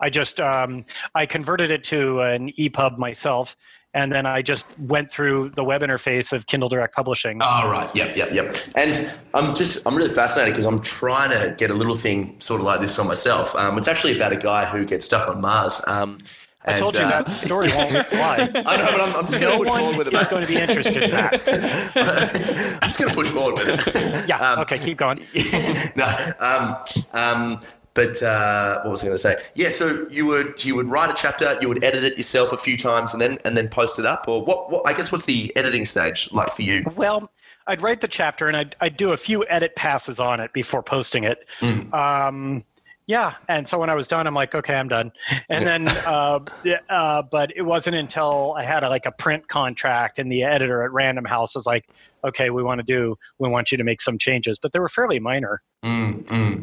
I 0.00 0.10
just, 0.10 0.40
um, 0.40 0.84
I 1.14 1.24
converted 1.24 1.70
it 1.70 1.84
to 1.84 2.20
an 2.22 2.52
EPUB 2.58 2.98
myself, 2.98 3.56
and 3.92 4.12
then 4.12 4.24
I 4.24 4.42
just 4.42 4.78
went 4.78 5.10
through 5.10 5.50
the 5.50 5.64
web 5.64 5.82
interface 5.82 6.32
of 6.32 6.46
Kindle 6.46 6.68
Direct 6.68 6.94
Publishing. 6.94 7.40
Oh, 7.42 7.70
right. 7.70 7.94
Yep, 7.94 8.16
yep, 8.16 8.32
yep. 8.32 8.56
And 8.76 9.12
I'm 9.34 9.54
just, 9.54 9.84
I'm 9.86 9.96
really 9.96 10.14
fascinated 10.14 10.54
because 10.54 10.64
I'm 10.64 10.80
trying 10.80 11.30
to 11.30 11.54
get 11.56 11.70
a 11.70 11.74
little 11.74 11.96
thing 11.96 12.38
sort 12.38 12.60
of 12.60 12.66
like 12.66 12.80
this 12.80 12.98
on 12.98 13.08
myself. 13.08 13.54
Um, 13.56 13.78
it's 13.78 13.88
actually 13.88 14.14
about 14.14 14.32
a 14.32 14.36
guy 14.36 14.64
who 14.64 14.84
gets 14.84 15.06
stuck 15.06 15.28
on 15.28 15.40
Mars. 15.40 15.82
Um, 15.88 16.18
I 16.64 16.76
told 16.76 16.94
you 16.94 17.00
uh, 17.00 17.22
that 17.22 17.34
story 17.34 17.68
won't 17.74 17.90
fly. 18.08 18.36
I 18.54 18.76
know, 18.76 18.86
but 18.92 19.00
I'm, 19.00 19.16
I'm 19.16 19.26
just 19.26 19.40
going 19.40 19.58
to 19.58 19.64
push 19.64 19.78
forward 19.78 19.96
with 19.96 20.06
it. 20.08 20.12
mate. 20.12 20.28
going 20.28 20.46
to 20.46 20.48
be 20.48 20.60
interested 20.60 21.02
in 21.02 21.10
that. 21.10 22.78
I'm 22.82 22.88
just 22.88 22.98
going 22.98 23.10
to 23.10 23.16
push 23.16 23.28
forward 23.28 23.66
with 23.66 23.96
it. 23.96 24.28
Yeah. 24.28 24.38
Um, 24.38 24.58
okay, 24.60 24.78
keep 24.78 24.98
going. 24.98 25.26
no. 25.96 26.32
Um, 26.38 26.76
um, 27.12 27.60
but 28.00 28.22
uh, 28.22 28.80
what 28.82 28.92
was 28.92 29.02
I 29.02 29.06
going 29.06 29.14
to 29.14 29.18
say? 29.18 29.42
Yeah, 29.54 29.68
so 29.68 30.06
you 30.10 30.26
would 30.26 30.64
you 30.64 30.74
would 30.74 30.90
write 30.90 31.10
a 31.10 31.14
chapter, 31.14 31.58
you 31.60 31.68
would 31.68 31.84
edit 31.84 32.04
it 32.04 32.16
yourself 32.16 32.52
a 32.52 32.56
few 32.56 32.76
times, 32.76 33.12
and 33.12 33.20
then 33.20 33.38
and 33.44 33.56
then 33.56 33.68
post 33.68 33.98
it 33.98 34.06
up, 34.06 34.26
or 34.26 34.42
what? 34.42 34.70
What 34.70 34.86
I 34.86 34.94
guess 34.94 35.12
what's 35.12 35.24
the 35.24 35.54
editing 35.56 35.84
stage 35.84 36.30
like 36.32 36.52
for 36.52 36.62
you? 36.62 36.84
Well, 36.96 37.30
I'd 37.66 37.82
write 37.82 38.00
the 38.00 38.08
chapter 38.08 38.48
and 38.48 38.56
I'd, 38.56 38.74
I'd 38.80 38.96
do 38.96 39.12
a 39.12 39.16
few 39.16 39.46
edit 39.48 39.76
passes 39.76 40.18
on 40.18 40.40
it 40.40 40.52
before 40.52 40.82
posting 40.82 41.24
it. 41.24 41.46
Um, 41.92 42.64
yeah, 43.06 43.34
and 43.48 43.68
so 43.68 43.78
when 43.78 43.90
I 43.90 43.94
was 43.94 44.08
done, 44.08 44.26
I'm 44.26 44.34
like, 44.34 44.54
okay, 44.54 44.74
I'm 44.74 44.88
done. 44.88 45.12
And 45.48 45.66
then, 45.66 45.88
uh, 46.06 46.40
uh, 46.88 47.22
but 47.22 47.52
it 47.56 47.62
wasn't 47.62 47.96
until 47.96 48.54
I 48.56 48.62
had 48.62 48.82
a, 48.82 48.88
like 48.88 49.04
a 49.04 49.10
print 49.12 49.48
contract, 49.48 50.18
and 50.18 50.30
the 50.30 50.42
editor 50.44 50.82
at 50.82 50.92
Random 50.92 51.24
House 51.24 51.54
was 51.54 51.66
like, 51.66 51.88
okay, 52.24 52.50
we 52.50 52.62
want 52.62 52.78
to 52.78 52.84
do, 52.84 53.16
we 53.38 53.48
want 53.48 53.70
you 53.72 53.78
to 53.78 53.84
make 53.84 54.00
some 54.00 54.18
changes, 54.18 54.58
but 54.58 54.72
they 54.72 54.78
were 54.80 54.88
fairly 54.88 55.18
minor. 55.18 55.62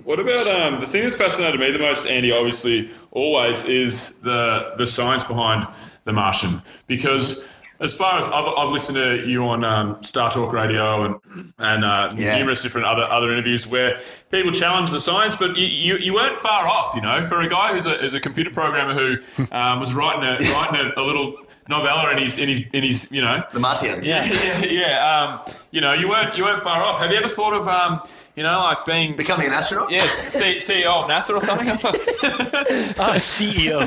What 0.04 0.20
about 0.20 0.48
um, 0.48 0.80
the 0.80 0.88
thing 0.88 1.04
that's 1.04 1.17
fascinated 1.17 1.60
me 1.60 1.72
the 1.72 1.80
most, 1.80 2.06
Andy? 2.08 2.32
Obviously, 2.32 2.89
always 3.12 3.65
is 3.65 4.15
the 4.15 4.74
the 4.78 4.86
science 4.86 5.24
behind 5.24 5.67
the 6.06 6.13
Martian. 6.13 6.62
Because 6.88 7.43
as 7.80 7.93
far 7.93 8.17
as 8.17 8.26
I've, 8.28 8.46
I've 8.58 8.70
listened 8.70 8.96
to 8.96 9.28
you 9.28 9.43
on 9.46 9.63
um, 9.63 9.96
StarTalk 9.98 10.52
Radio 10.54 11.04
and 11.04 11.54
and 11.60 11.84
uh, 11.84 12.12
Yeah. 12.15 12.38
numerous 12.38 12.62
different 12.62 12.88
other 12.88 13.04
other 13.04 13.32
interviews 13.32 13.67
where 13.67 14.00
people 14.32 14.52
challenge 14.52 14.91
the 14.91 15.00
science, 15.00 15.36
but 15.36 15.58
you, 15.58 15.65
you, 15.65 15.98
you 15.98 16.13
weren't 16.13 16.39
far 16.39 16.67
off. 16.67 16.96
You 16.96 17.02
know, 17.02 17.24
for 17.26 17.41
a 17.41 17.50
guy 17.50 17.74
who's 17.74 17.86
a, 17.86 17.98
who's 17.98 18.13
a 18.13 18.20
computer 18.22 18.52
programmer 18.52 18.93
who 18.93 19.17
um, 19.52 19.80
was 19.80 19.93
writing 19.93 20.24
a 20.24 20.52
writing 20.54 20.91
a, 20.96 21.02
a 21.02 21.04
little 21.04 21.36
novella 21.70 22.12
in 22.12 22.18
his 22.20 22.38
in 22.38 22.50
his 22.50 22.62
in 22.74 22.84
his 22.84 23.12
you 23.12 23.22
know 23.22 23.44
The 23.54 23.60
Martian. 23.60 24.04
yeah, 24.12 24.24
yeah, 24.26 24.66
yeah. 24.66 25.42
Um, 25.46 25.54
you 25.72 25.82
know, 25.82 25.94
you 25.94 26.08
weren't 26.10 26.36
you 26.38 26.44
weren't 26.44 26.62
far 26.62 26.82
off. 26.84 27.00
Have 27.00 27.12
you 27.12 27.18
ever 27.18 27.30
thought 27.30 27.54
of 27.54 27.68
um, 27.68 28.02
you 28.36 28.44
know, 28.44 28.60
like 28.60 28.86
being 28.86 29.16
Becoming 29.16 29.48
an 29.48 29.54
astronaut? 29.54 29.90
Yes, 29.90 30.12
C- 30.12 30.58
CEO 30.58 30.86
of 31.04 31.10
NASA 31.10 31.34
or 31.36 31.42
something. 31.42 31.68
Uh, 31.70 33.16
CEO, 33.20 33.82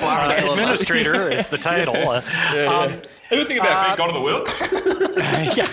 uh, 0.00 0.50
administrator 0.52 1.28
is 1.28 1.48
the 1.48 1.58
title. 1.58 1.94
Uh, 2.50 2.86
um, 2.92 3.02
Ever 3.32 3.44
think 3.44 3.60
about 3.60 3.84
being 3.84 3.92
Uh, 3.92 3.96
God 3.96 4.08
of 4.08 4.14
the 4.14 4.20
World? 4.20 4.48
yeah. 5.56 5.66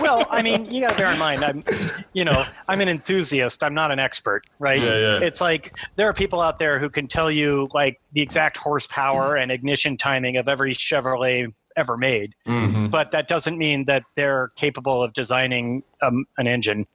Well, 0.00 0.26
I 0.30 0.42
mean, 0.42 0.70
you 0.70 0.80
got 0.80 0.90
to 0.90 0.96
bear 0.96 1.12
in 1.12 1.18
mind, 1.18 1.44
I'm, 1.44 1.64
you 2.12 2.24
know, 2.24 2.44
I'm 2.68 2.80
an 2.80 2.88
enthusiast. 2.88 3.62
I'm 3.62 3.74
not 3.74 3.90
an 3.90 3.98
expert, 3.98 4.44
right? 4.58 4.80
Yeah, 4.80 4.96
yeah. 4.98 5.18
It's 5.20 5.40
like 5.40 5.74
there 5.96 6.08
are 6.08 6.12
people 6.12 6.40
out 6.40 6.58
there 6.58 6.78
who 6.78 6.88
can 6.90 7.08
tell 7.08 7.30
you 7.30 7.68
like 7.72 8.00
the 8.12 8.20
exact 8.20 8.56
horsepower 8.56 9.36
and 9.36 9.50
ignition 9.52 9.96
timing 9.96 10.36
of 10.36 10.48
every 10.48 10.74
Chevrolet 10.74 11.52
ever 11.76 11.96
made, 11.96 12.34
Mm-hmm. 12.46 12.88
but 12.88 13.12
that 13.12 13.28
doesn't 13.28 13.56
mean 13.56 13.84
that 13.86 14.04
they're 14.14 14.48
capable 14.56 15.02
of 15.02 15.12
designing 15.14 15.82
um, 16.02 16.26
an 16.38 16.46
engine. 16.46 16.86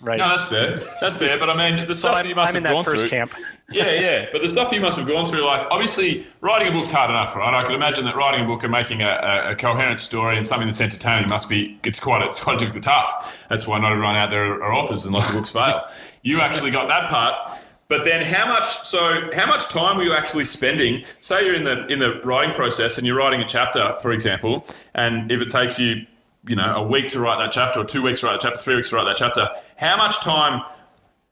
Right. 0.00 0.18
No, 0.18 0.28
that's 0.28 0.48
fair. 0.48 0.76
That's 1.00 1.16
fair. 1.16 1.38
But 1.38 1.50
I 1.50 1.56
mean, 1.56 1.86
the 1.86 1.94
stuff 1.94 2.14
I'm, 2.14 2.22
that 2.22 2.28
you 2.28 2.34
must 2.34 2.50
I'm 2.50 2.56
in 2.56 2.64
have 2.64 2.70
that 2.70 2.76
gone 2.76 2.84
first 2.84 3.00
through. 3.02 3.10
camp. 3.10 3.34
Yeah, 3.72 3.92
yeah. 3.92 4.26
But 4.32 4.42
the 4.42 4.48
stuff 4.48 4.72
you 4.72 4.80
must 4.80 4.98
have 4.98 5.06
gone 5.06 5.24
through, 5.26 5.46
like 5.46 5.64
obviously, 5.70 6.26
writing 6.40 6.66
a 6.66 6.72
book's 6.72 6.90
hard 6.90 7.08
enough, 7.08 7.36
right? 7.36 7.54
I 7.54 7.64
could 7.64 7.76
imagine 7.76 8.04
that 8.06 8.16
writing 8.16 8.44
a 8.44 8.48
book 8.48 8.64
and 8.64 8.72
making 8.72 9.00
a, 9.00 9.06
a, 9.06 9.52
a 9.52 9.54
coherent 9.54 10.00
story 10.00 10.36
and 10.36 10.44
something 10.44 10.66
that's 10.66 10.80
entertaining 10.80 11.28
must 11.28 11.48
be 11.48 11.78
it's 11.84 12.00
quite 12.00 12.20
a, 12.20 12.26
it's 12.26 12.40
quite 12.40 12.56
a 12.56 12.58
difficult 12.58 12.82
task. 12.82 13.14
That's 13.48 13.68
why 13.68 13.78
not 13.78 13.92
everyone 13.92 14.16
out 14.16 14.30
there 14.30 14.54
are, 14.54 14.64
are 14.64 14.72
authors 14.74 15.04
and 15.04 15.14
lots 15.14 15.28
of 15.28 15.36
books 15.36 15.50
fail. 15.50 15.82
You 16.22 16.40
actually 16.40 16.72
got 16.72 16.88
that 16.88 17.08
part. 17.08 17.60
But 17.86 18.02
then, 18.02 18.24
how 18.24 18.46
much? 18.48 18.84
So, 18.84 19.30
how 19.34 19.46
much 19.46 19.66
time 19.68 19.96
were 19.96 20.04
you 20.04 20.14
actually 20.14 20.44
spending? 20.44 21.04
Say 21.20 21.44
you're 21.44 21.54
in 21.54 21.64
the 21.64 21.86
in 21.86 22.00
the 22.00 22.20
writing 22.22 22.54
process 22.54 22.98
and 22.98 23.06
you're 23.06 23.16
writing 23.16 23.40
a 23.40 23.46
chapter, 23.48 23.96
for 24.02 24.10
example, 24.12 24.64
and 24.94 25.30
if 25.30 25.40
it 25.40 25.50
takes 25.50 25.78
you, 25.78 26.06
you 26.46 26.56
know, 26.56 26.74
a 26.76 26.82
week 26.82 27.08
to 27.10 27.20
write 27.20 27.38
that 27.38 27.52
chapter, 27.52 27.80
or 27.80 27.84
two 27.84 28.02
weeks 28.02 28.20
to 28.20 28.26
write 28.26 28.40
that 28.40 28.42
chapter, 28.42 28.58
three 28.58 28.76
weeks 28.76 28.90
to 28.90 28.96
write 28.96 29.04
that 29.04 29.16
chapter, 29.16 29.48
how 29.76 29.96
much 29.96 30.18
time 30.20 30.62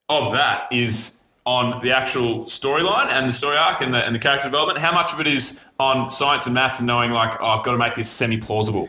of 0.08 0.32
that 0.32 0.68
is 0.72 1.17
on 1.48 1.80
the 1.82 1.90
actual 1.96 2.44
storyline 2.44 3.06
and 3.06 3.26
the 3.26 3.32
story 3.32 3.56
arc 3.56 3.80
and 3.80 3.94
the, 3.94 4.04
and 4.04 4.14
the 4.14 4.18
character 4.18 4.46
development? 4.48 4.78
How 4.78 4.92
much 4.92 5.14
of 5.14 5.20
it 5.20 5.26
is 5.26 5.60
on 5.80 6.10
science 6.10 6.44
and 6.44 6.54
maths 6.54 6.78
and 6.78 6.86
knowing 6.86 7.10
like, 7.12 7.40
oh, 7.40 7.46
I've 7.46 7.64
got 7.64 7.72
to 7.72 7.78
make 7.78 7.94
this 7.94 8.08
semi 8.10 8.36
plausible? 8.36 8.88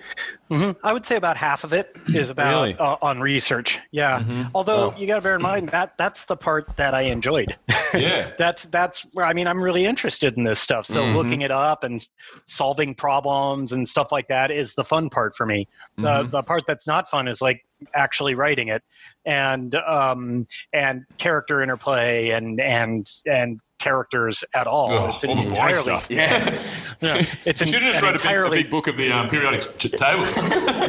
I 0.52 0.92
would 0.94 1.06
say 1.06 1.16
about 1.16 1.38
half 1.38 1.64
of 1.64 1.74
it 1.74 1.96
is 2.08 2.30
about 2.32 2.50
Really? 2.64 2.76
uh, 2.80 2.96
on 3.04 3.20
research. 3.22 3.80
Yeah. 3.92 4.20
Mm-hmm. 4.20 4.44
Although 4.56 4.92
you 4.98 5.06
got 5.06 5.18
to 5.18 5.22
bear 5.22 5.36
in 5.36 5.44
mind 5.44 5.70
that 5.70 5.94
that's 6.00 6.26
the 6.26 6.36
part 6.36 6.76
that 6.76 6.96
I 6.96 7.02
enjoyed. 7.02 7.56
Yeah. 7.94 8.32
that's 8.38 8.64
that's 8.66 9.04
where 9.14 9.28
I 9.28 9.34
mean 9.34 9.46
I'm 9.46 9.62
really 9.62 9.86
interested 9.86 10.36
in 10.40 10.46
this 10.46 10.60
stuff. 10.60 10.88
So 10.88 11.02
Mm-hmm. 11.04 11.16
looking 11.18 11.42
it 11.42 11.52
up 11.52 11.84
and 11.84 12.06
solving 12.48 12.96
problems 12.96 13.72
and 13.74 13.88
stuff 13.88 14.12
like 14.12 14.28
that 14.30 14.50
is 14.50 14.74
the 14.74 14.84
fun 14.84 15.12
part 15.12 15.36
for 15.36 15.46
me. 15.46 15.68
The 15.98 16.08
Mm-hmm. 16.08 16.32
the 16.32 16.42
part 16.42 16.64
that's 16.66 16.88
not 16.88 17.08
fun 17.12 17.28
is 17.28 17.42
like 17.42 17.64
actually 17.94 18.34
writing 18.34 18.70
it 18.70 18.82
and 19.30 19.76
um 19.76 20.48
and 20.74 21.06
character 21.20 21.62
interplay 21.62 22.30
and 22.32 22.60
and 22.60 23.08
and 23.28 23.62
characters 23.78 24.44
at 24.56 24.68
all. 24.68 24.92
Oh, 24.92 25.12
it's 25.14 25.24
an 25.24 25.30
all 25.30 25.36
the 25.36 25.44
entirely 25.44 25.82
stuff. 25.82 26.08
Yeah. 26.10 26.62
yeah, 27.02 27.24
it's 27.46 27.62
You 27.62 27.68
an, 27.68 27.72
should 27.72 27.82
have 27.84 27.94
just 27.94 28.04
an 28.04 28.12
read 28.12 28.16
a 28.16 28.20
big, 28.20 28.36
a 28.36 28.50
big 28.64 28.70
book 28.70 28.88
of 28.88 28.98
the 28.98 29.10
um, 29.12 29.30
periodic 29.30 29.78
ch- 29.78 29.92
table. 29.92 30.26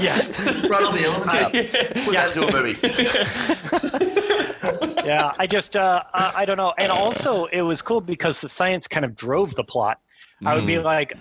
yeah. 0.02 0.18
Run 0.68 0.84
all 0.84 0.92
the 0.92 1.04
elements 1.04 1.34
up. 1.34 1.52
Put 1.52 2.14
that 2.14 2.34
into 2.34 2.48
a 2.48 2.52
movie. 2.52 2.76
yeah, 5.06 5.32
I 5.38 5.46
just 5.46 5.76
uh, 5.76 6.02
I, 6.14 6.32
I 6.38 6.44
don't 6.44 6.56
know, 6.56 6.74
and 6.78 6.90
also 6.90 7.44
it 7.46 7.62
was 7.62 7.80
cool 7.80 8.00
because 8.00 8.40
the 8.40 8.48
science 8.48 8.88
kind 8.88 9.04
of 9.04 9.14
drove 9.14 9.54
the 9.54 9.64
plot. 9.64 10.00
I 10.44 10.54
would 10.56 10.66
be 10.66 10.78
like, 10.78 11.12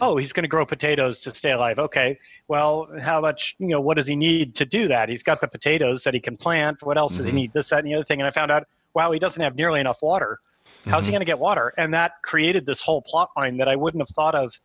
oh, 0.00 0.16
he's 0.16 0.32
going 0.32 0.44
to 0.44 0.48
grow 0.48 0.66
potatoes 0.66 1.20
to 1.20 1.34
stay 1.34 1.52
alive. 1.52 1.78
Okay, 1.78 2.18
well, 2.48 2.88
how 3.00 3.20
much 3.20 3.56
you 3.58 3.68
know? 3.68 3.80
What 3.80 3.96
does 3.96 4.06
he 4.06 4.16
need 4.16 4.54
to 4.56 4.64
do 4.64 4.88
that? 4.88 5.08
He's 5.08 5.22
got 5.22 5.40
the 5.40 5.48
potatoes 5.48 6.04
that 6.04 6.14
he 6.14 6.20
can 6.20 6.36
plant. 6.36 6.82
What 6.82 6.98
else 6.98 7.16
does 7.16 7.26
he 7.26 7.30
mm-hmm. 7.30 7.36
need? 7.36 7.52
This, 7.52 7.70
that, 7.70 7.80
and 7.80 7.88
the 7.88 7.94
other 7.94 8.04
thing. 8.04 8.20
And 8.20 8.26
I 8.26 8.30
found 8.30 8.50
out, 8.50 8.66
wow, 8.94 9.12
he 9.12 9.18
doesn't 9.18 9.42
have 9.42 9.56
nearly 9.56 9.80
enough 9.80 10.02
water. 10.02 10.40
How's 10.84 11.04
he 11.04 11.08
mm-hmm. 11.08 11.14
going 11.14 11.20
to 11.20 11.26
get 11.26 11.38
water? 11.38 11.74
And 11.76 11.92
that 11.94 12.22
created 12.22 12.66
this 12.66 12.82
whole 12.82 13.02
plot 13.02 13.30
line 13.36 13.56
that 13.58 13.68
I 13.68 13.76
wouldn't 13.76 14.00
have 14.00 14.14
thought 14.14 14.34
of 14.34 14.58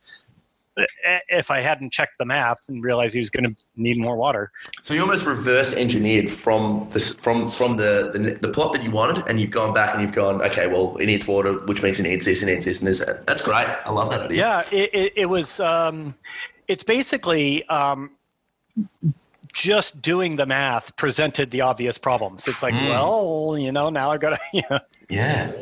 if 1.28 1.50
I 1.50 1.60
hadn't 1.60 1.92
checked 1.92 2.18
the 2.18 2.24
math 2.24 2.58
and 2.68 2.82
realized 2.82 3.14
he 3.14 3.20
was 3.20 3.30
going 3.30 3.44
to 3.44 3.56
need 3.76 3.98
more 3.98 4.16
water. 4.16 4.52
So 4.82 4.94
you 4.94 5.00
almost 5.00 5.26
reverse 5.26 5.74
engineered 5.74 6.30
from 6.30 6.88
the 6.92 7.00
from 7.00 7.50
from 7.50 7.76
the, 7.76 8.10
the 8.12 8.38
the 8.40 8.48
plot 8.48 8.72
that 8.74 8.82
you 8.82 8.90
wanted, 8.90 9.26
and 9.28 9.40
you've 9.40 9.50
gone 9.50 9.72
back 9.72 9.94
and 9.94 10.02
you've 10.02 10.12
gone, 10.12 10.42
okay, 10.42 10.66
well, 10.66 10.96
he 10.96 11.06
needs 11.06 11.26
water, 11.26 11.54
which 11.66 11.82
means 11.82 11.96
he 11.96 12.02
needs 12.02 12.24
this, 12.24 12.40
he 12.40 12.46
needs 12.46 12.66
this, 12.66 12.80
and 12.80 12.88
this. 12.88 13.04
That's 13.26 13.42
great. 13.42 13.66
I 13.84 13.90
love 13.90 14.10
that 14.10 14.22
idea. 14.22 14.36
Yeah, 14.38 14.62
it, 14.72 14.90
it, 14.94 15.12
it 15.16 15.26
was. 15.26 15.60
Um, 15.60 16.14
it's 16.68 16.82
basically 16.82 17.64
um, 17.68 18.10
just 19.52 20.02
doing 20.02 20.36
the 20.36 20.44
math 20.46 20.94
presented 20.96 21.50
the 21.50 21.62
obvious 21.62 21.96
problems. 21.96 22.46
It's 22.46 22.62
like, 22.62 22.74
well, 22.74 23.56
you 23.58 23.72
know, 23.72 23.88
now 23.88 24.10
I've 24.10 24.20
got 24.20 24.30
to. 24.30 24.38
You 24.52 24.62
know, 24.70 24.78
Yeah. 25.08 25.52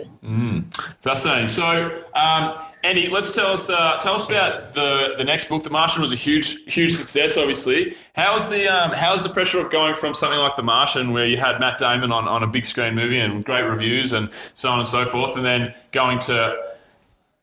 Fascinating. 1.03 1.49
So, 1.49 2.03
um, 2.15 2.59
Andy, 2.85 3.09
let's 3.09 3.33
tell 3.33 3.47
us 3.47 3.71
uh, 3.71 3.97
tell 3.97 4.15
us 4.15 4.27
about 4.27 4.75
the 4.75 5.15
the 5.17 5.25
next 5.25 5.49
book. 5.49 5.65
The 5.65 5.71
Martian 5.71 6.03
was 6.03 6.13
a 6.13 6.17
huge 6.17 6.71
huge 6.71 6.95
success. 6.95 7.39
Obviously, 7.39 7.97
how's 8.15 8.51
the 8.51 8.69
um, 8.69 8.93
how's 8.93 9.23
the 9.23 9.31
pressure 9.31 9.59
of 9.59 9.71
going 9.71 9.95
from 9.95 10.13
something 10.13 10.39
like 10.39 10.55
The 10.55 10.63
Martian, 10.63 11.15
where 11.15 11.25
you 11.25 11.39
had 11.39 11.59
Matt 11.59 11.79
Damon 11.79 12.13
on, 12.13 12.29
on 12.29 12.43
a 12.43 12.47
big 12.47 12.67
screen 12.67 12.95
movie 12.95 13.19
and 13.19 13.43
great 13.43 13.63
reviews 13.63 14.13
and 14.13 14.29
so 14.53 14.69
on 14.69 14.81
and 14.81 14.87
so 14.87 15.07
forth, 15.07 15.35
and 15.35 15.47
then 15.47 15.75
going 15.93 16.19
to 16.21 16.55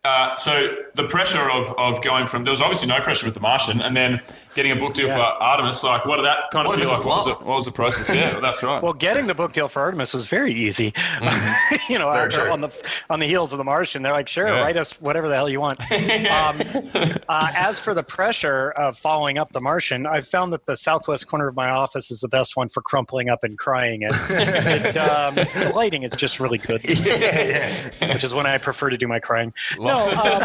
uh, 0.04 0.36
so 0.38 0.76
the 0.96 1.08
pressure 1.08 1.50
of, 1.50 1.74
of 1.78 2.04
going 2.04 2.26
from 2.26 2.44
there 2.44 2.52
was 2.52 2.62
obviously 2.62 2.88
no 2.88 3.00
pressure 3.02 3.26
with 3.26 3.34
The 3.34 3.40
Martian, 3.40 3.82
and 3.82 3.96
then 3.96 4.22
getting 4.56 4.72
a 4.72 4.76
book 4.76 4.94
deal 4.94 5.08
for 5.08 5.14
Artemis. 5.20 5.84
Like, 5.84 6.06
what 6.06 6.18
did 6.18 6.26
that 6.26 6.52
kind 6.52 6.68
of 6.68 6.72
What 6.74 6.80
if 6.80 6.86
feel 6.86 6.98
like? 6.98 7.06
What 7.06 7.26
was, 7.26 7.38
the, 7.38 7.46
what 7.46 7.56
was 7.56 7.66
the 7.66 7.72
process? 7.72 8.14
Yeah, 8.16 8.40
that's 8.42 8.64
right. 8.64 8.82
well, 8.82 8.94
getting 8.94 9.28
the 9.28 9.34
book 9.34 9.54
deal 9.54 9.68
for 9.68 9.82
Artemis 9.82 10.14
was 10.14 10.28
very 10.28 10.54
easy. 10.54 10.94
you 11.90 11.98
know, 12.00 12.12
Very 12.12 12.26
after, 12.26 12.42
true. 12.42 12.52
on 12.52 12.62
the 12.62 12.70
on 13.10 13.20
the 13.20 13.26
heels 13.26 13.52
of 13.54 13.58
the 13.58 13.64
Martian, 13.64 14.02
they're 14.02 14.12
like, 14.14 14.28
sure, 14.28 14.48
Yeah. 14.48 14.62
write 14.62 14.78
us 14.78 15.00
whatever 15.02 15.28
the 15.30 15.36
hell 15.36 15.50
you 15.50 15.60
want. 15.60 15.80
um, 15.92 17.22
uh, 17.30 17.52
as 17.56 17.80
for 17.80 17.94
the 17.94 18.04
pressure 18.04 18.72
of 18.72 18.98
following 18.98 19.38
up 19.38 19.52
the 19.52 19.60
Martian, 19.60 20.06
I've 20.06 20.28
found 20.28 20.54
that 20.54 20.66
the 20.66 20.76
southwest 20.76 21.28
corner 21.28 21.48
of 21.48 21.56
my 21.56 21.70
office 21.70 22.12
is 22.12 22.20
the 22.22 22.28
best 22.28 22.56
one 22.56 22.70
for 22.70 22.82
crumpling 22.82 23.30
up 23.30 23.44
and 23.44 23.58
crying. 23.58 24.04
And 24.04 24.14
it, 24.30 24.98
um, 24.98 25.36
the 25.36 25.72
lighting 25.76 26.04
is 26.04 26.12
just 26.12 26.40
really 26.40 26.58
good. 26.58 26.82
which 26.84 28.24
is 28.24 28.34
when 28.34 28.46
I 28.46 28.58
prefer 28.58 28.90
to 28.90 28.98
do 28.98 29.08
my 29.08 29.20
crying. 29.20 29.54
No, 29.80 30.10
um, 30.12 30.42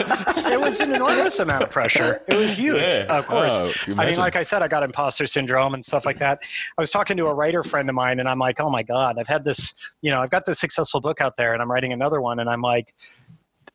it 0.53 0.61
was 0.61 0.81
an 0.81 0.95
enormous 0.95 1.39
amount 1.39 1.63
of 1.63 1.71
pressure. 1.71 2.23
It 2.29 2.35
was 2.37 2.53
huge, 2.53 2.81
Yeah. 2.81 3.07
of 3.09 3.27
course. 3.27 3.53
Oh, 3.53 3.73
can 3.73 3.93
you 3.95 3.96
I 3.99 4.07
mean, 4.07 4.17
like 4.17 4.37
I 4.37 4.43
said, 4.43 4.63
I 4.63 4.69
got 4.69 4.83
imposter 4.83 5.27
syndrome 5.27 5.75
and 5.75 5.85
stuff 5.85 6.05
like 6.05 6.19
that. 6.19 6.41
I 6.77 6.81
was 6.81 6.91
talking 6.91 7.17
to 7.17 7.27
a 7.27 7.35
writer 7.35 7.63
friend 7.63 7.89
of 7.89 7.95
mine, 7.95 8.21
and 8.21 8.29
I'm 8.29 8.39
like, 8.39 8.61
oh 8.61 8.71
my 8.71 8.83
god, 8.83 9.19
I've 9.19 9.29
had 9.29 9.45
this, 9.45 9.75
you 10.03 10.11
know, 10.11 10.21
I've 10.21 10.31
got 10.31 10.47
this 10.47 10.59
successful 10.59 11.01
book 11.01 11.21
out 11.21 11.37
there, 11.37 11.53
and 11.53 11.63
I'm 11.63 11.71
writing 11.71 11.93
another 11.93 12.21
one, 12.21 12.41
and 12.41 12.49
I'm 12.49 12.63
like. 12.63 12.95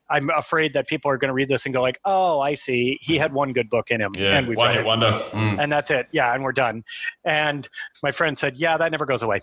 I'm 0.09 0.29
afraid 0.31 0.73
that 0.73 0.89
people 0.89 1.09
are 1.09 1.15
going 1.15 1.29
to 1.29 1.33
read 1.33 1.47
this 1.47 1.65
and 1.65 1.73
go 1.73 1.81
like, 1.81 1.97
"Oh, 2.03 2.41
I 2.41 2.53
see. 2.53 2.99
He 2.99 3.17
had 3.17 3.31
one 3.31 3.53
good 3.53 3.69
book 3.69 3.91
in 3.91 4.01
him, 4.01 4.11
yeah, 4.17 4.37
and 4.37 4.45
we 4.45 4.57
one 4.57 4.67
read 4.67 4.79
it, 4.79 4.85
wonder. 4.85 5.29
and 5.57 5.71
that's 5.71 5.89
it. 5.89 6.07
Yeah, 6.11 6.33
and 6.33 6.43
we're 6.43 6.51
done." 6.51 6.83
And 7.23 7.69
my 8.03 8.11
friend 8.11 8.37
said, 8.37 8.57
"Yeah, 8.57 8.75
that 8.75 8.91
never 8.91 9.05
goes 9.05 9.23
away. 9.23 9.39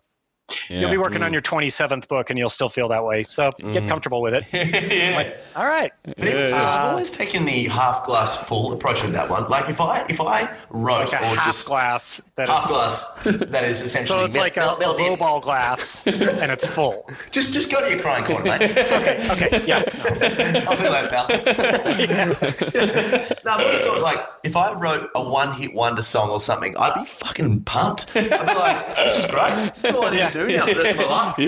You'll 0.68 0.90
be 0.90 0.98
working 0.98 1.22
on 1.22 1.30
mm. 1.30 1.34
your 1.34 1.42
27th 1.42 2.08
book, 2.08 2.30
and 2.30 2.38
you'll 2.38 2.48
still 2.48 2.68
feel 2.68 2.88
that 2.88 3.04
way. 3.04 3.24
So 3.28 3.50
get 3.52 3.82
mm. 3.82 3.88
comfortable 3.88 4.22
with 4.22 4.34
it." 4.34 4.44
yeah. 4.52 5.16
Like, 5.16 5.36
all 5.56 5.66
right. 5.66 5.92
But 6.04 6.18
it's, 6.18 6.52
uh, 6.52 6.56
I've 6.56 6.86
uh, 6.86 6.90
always 6.90 7.10
taken 7.10 7.44
the 7.44 7.68
half 7.68 8.04
glass 8.04 8.36
full 8.48 8.72
approach 8.72 9.02
with 9.02 9.12
that 9.12 9.28
one. 9.28 9.48
Like 9.48 9.68
if 9.68 9.80
I 9.80 10.04
if 10.08 10.20
I 10.20 10.56
wrote 10.70 11.12
like 11.12 11.20
a 11.20 11.24
or 11.24 11.36
half 11.36 11.46
just 11.46 11.66
glass 11.66 12.20
that 12.38 12.48
half 12.48 12.64
is 12.64 12.70
glass, 12.70 13.04
that 13.50 13.64
is 13.64 13.80
essentially 13.82 14.18
so 14.20 14.24
it's 14.24 14.34
mel- 14.34 14.42
like 14.44 14.56
a, 14.56 14.60
mel- 14.60 14.76
a 14.76 14.80
melt 14.80 14.98
in. 15.00 15.06
low 15.06 15.16
ball 15.16 15.40
glass 15.40 16.06
and 16.06 16.50
it's 16.50 16.64
full 16.66 17.08
Just 17.30 17.52
just 17.52 17.70
go 17.70 17.80
to 17.82 17.90
your 17.90 18.00
crying 18.00 18.24
corner, 18.24 18.44
mate. 18.44 18.62
okay 18.70 19.28
okay, 19.30 19.62
yeah 19.66 19.82
I'll 20.68 20.76
see 20.76 20.84
you 20.84 20.90
later, 20.90 21.08
pal. 21.08 21.26
no, 21.28 21.36
but 23.56 23.66
it's 23.74 23.84
sort 23.84 23.96
of 23.98 24.02
like 24.02 24.26
if 24.44 24.56
I 24.56 24.72
wrote 24.72 25.10
a 25.14 25.22
one-hit 25.22 25.74
wonder 25.74 26.02
song 26.02 26.30
or 26.30 26.40
something, 26.40 26.76
I'd 26.76 26.94
be 26.94 27.04
fucking 27.04 27.62
pumped. 27.62 28.06
I'd 28.16 28.30
be 28.30 28.54
like, 28.54 28.96
"This 28.96 29.18
is 29.18 29.26
great. 29.30 29.72
That's 29.74 29.92
all 29.94 30.04
I 30.06 30.10
need 30.10 30.32
to 30.32 30.46
do 30.46 30.56
now 30.56 30.66
for 30.66 30.74
the 30.74 30.80
rest 30.80 30.90
of 30.90 30.96
my 30.98 31.04
life." 31.04 31.38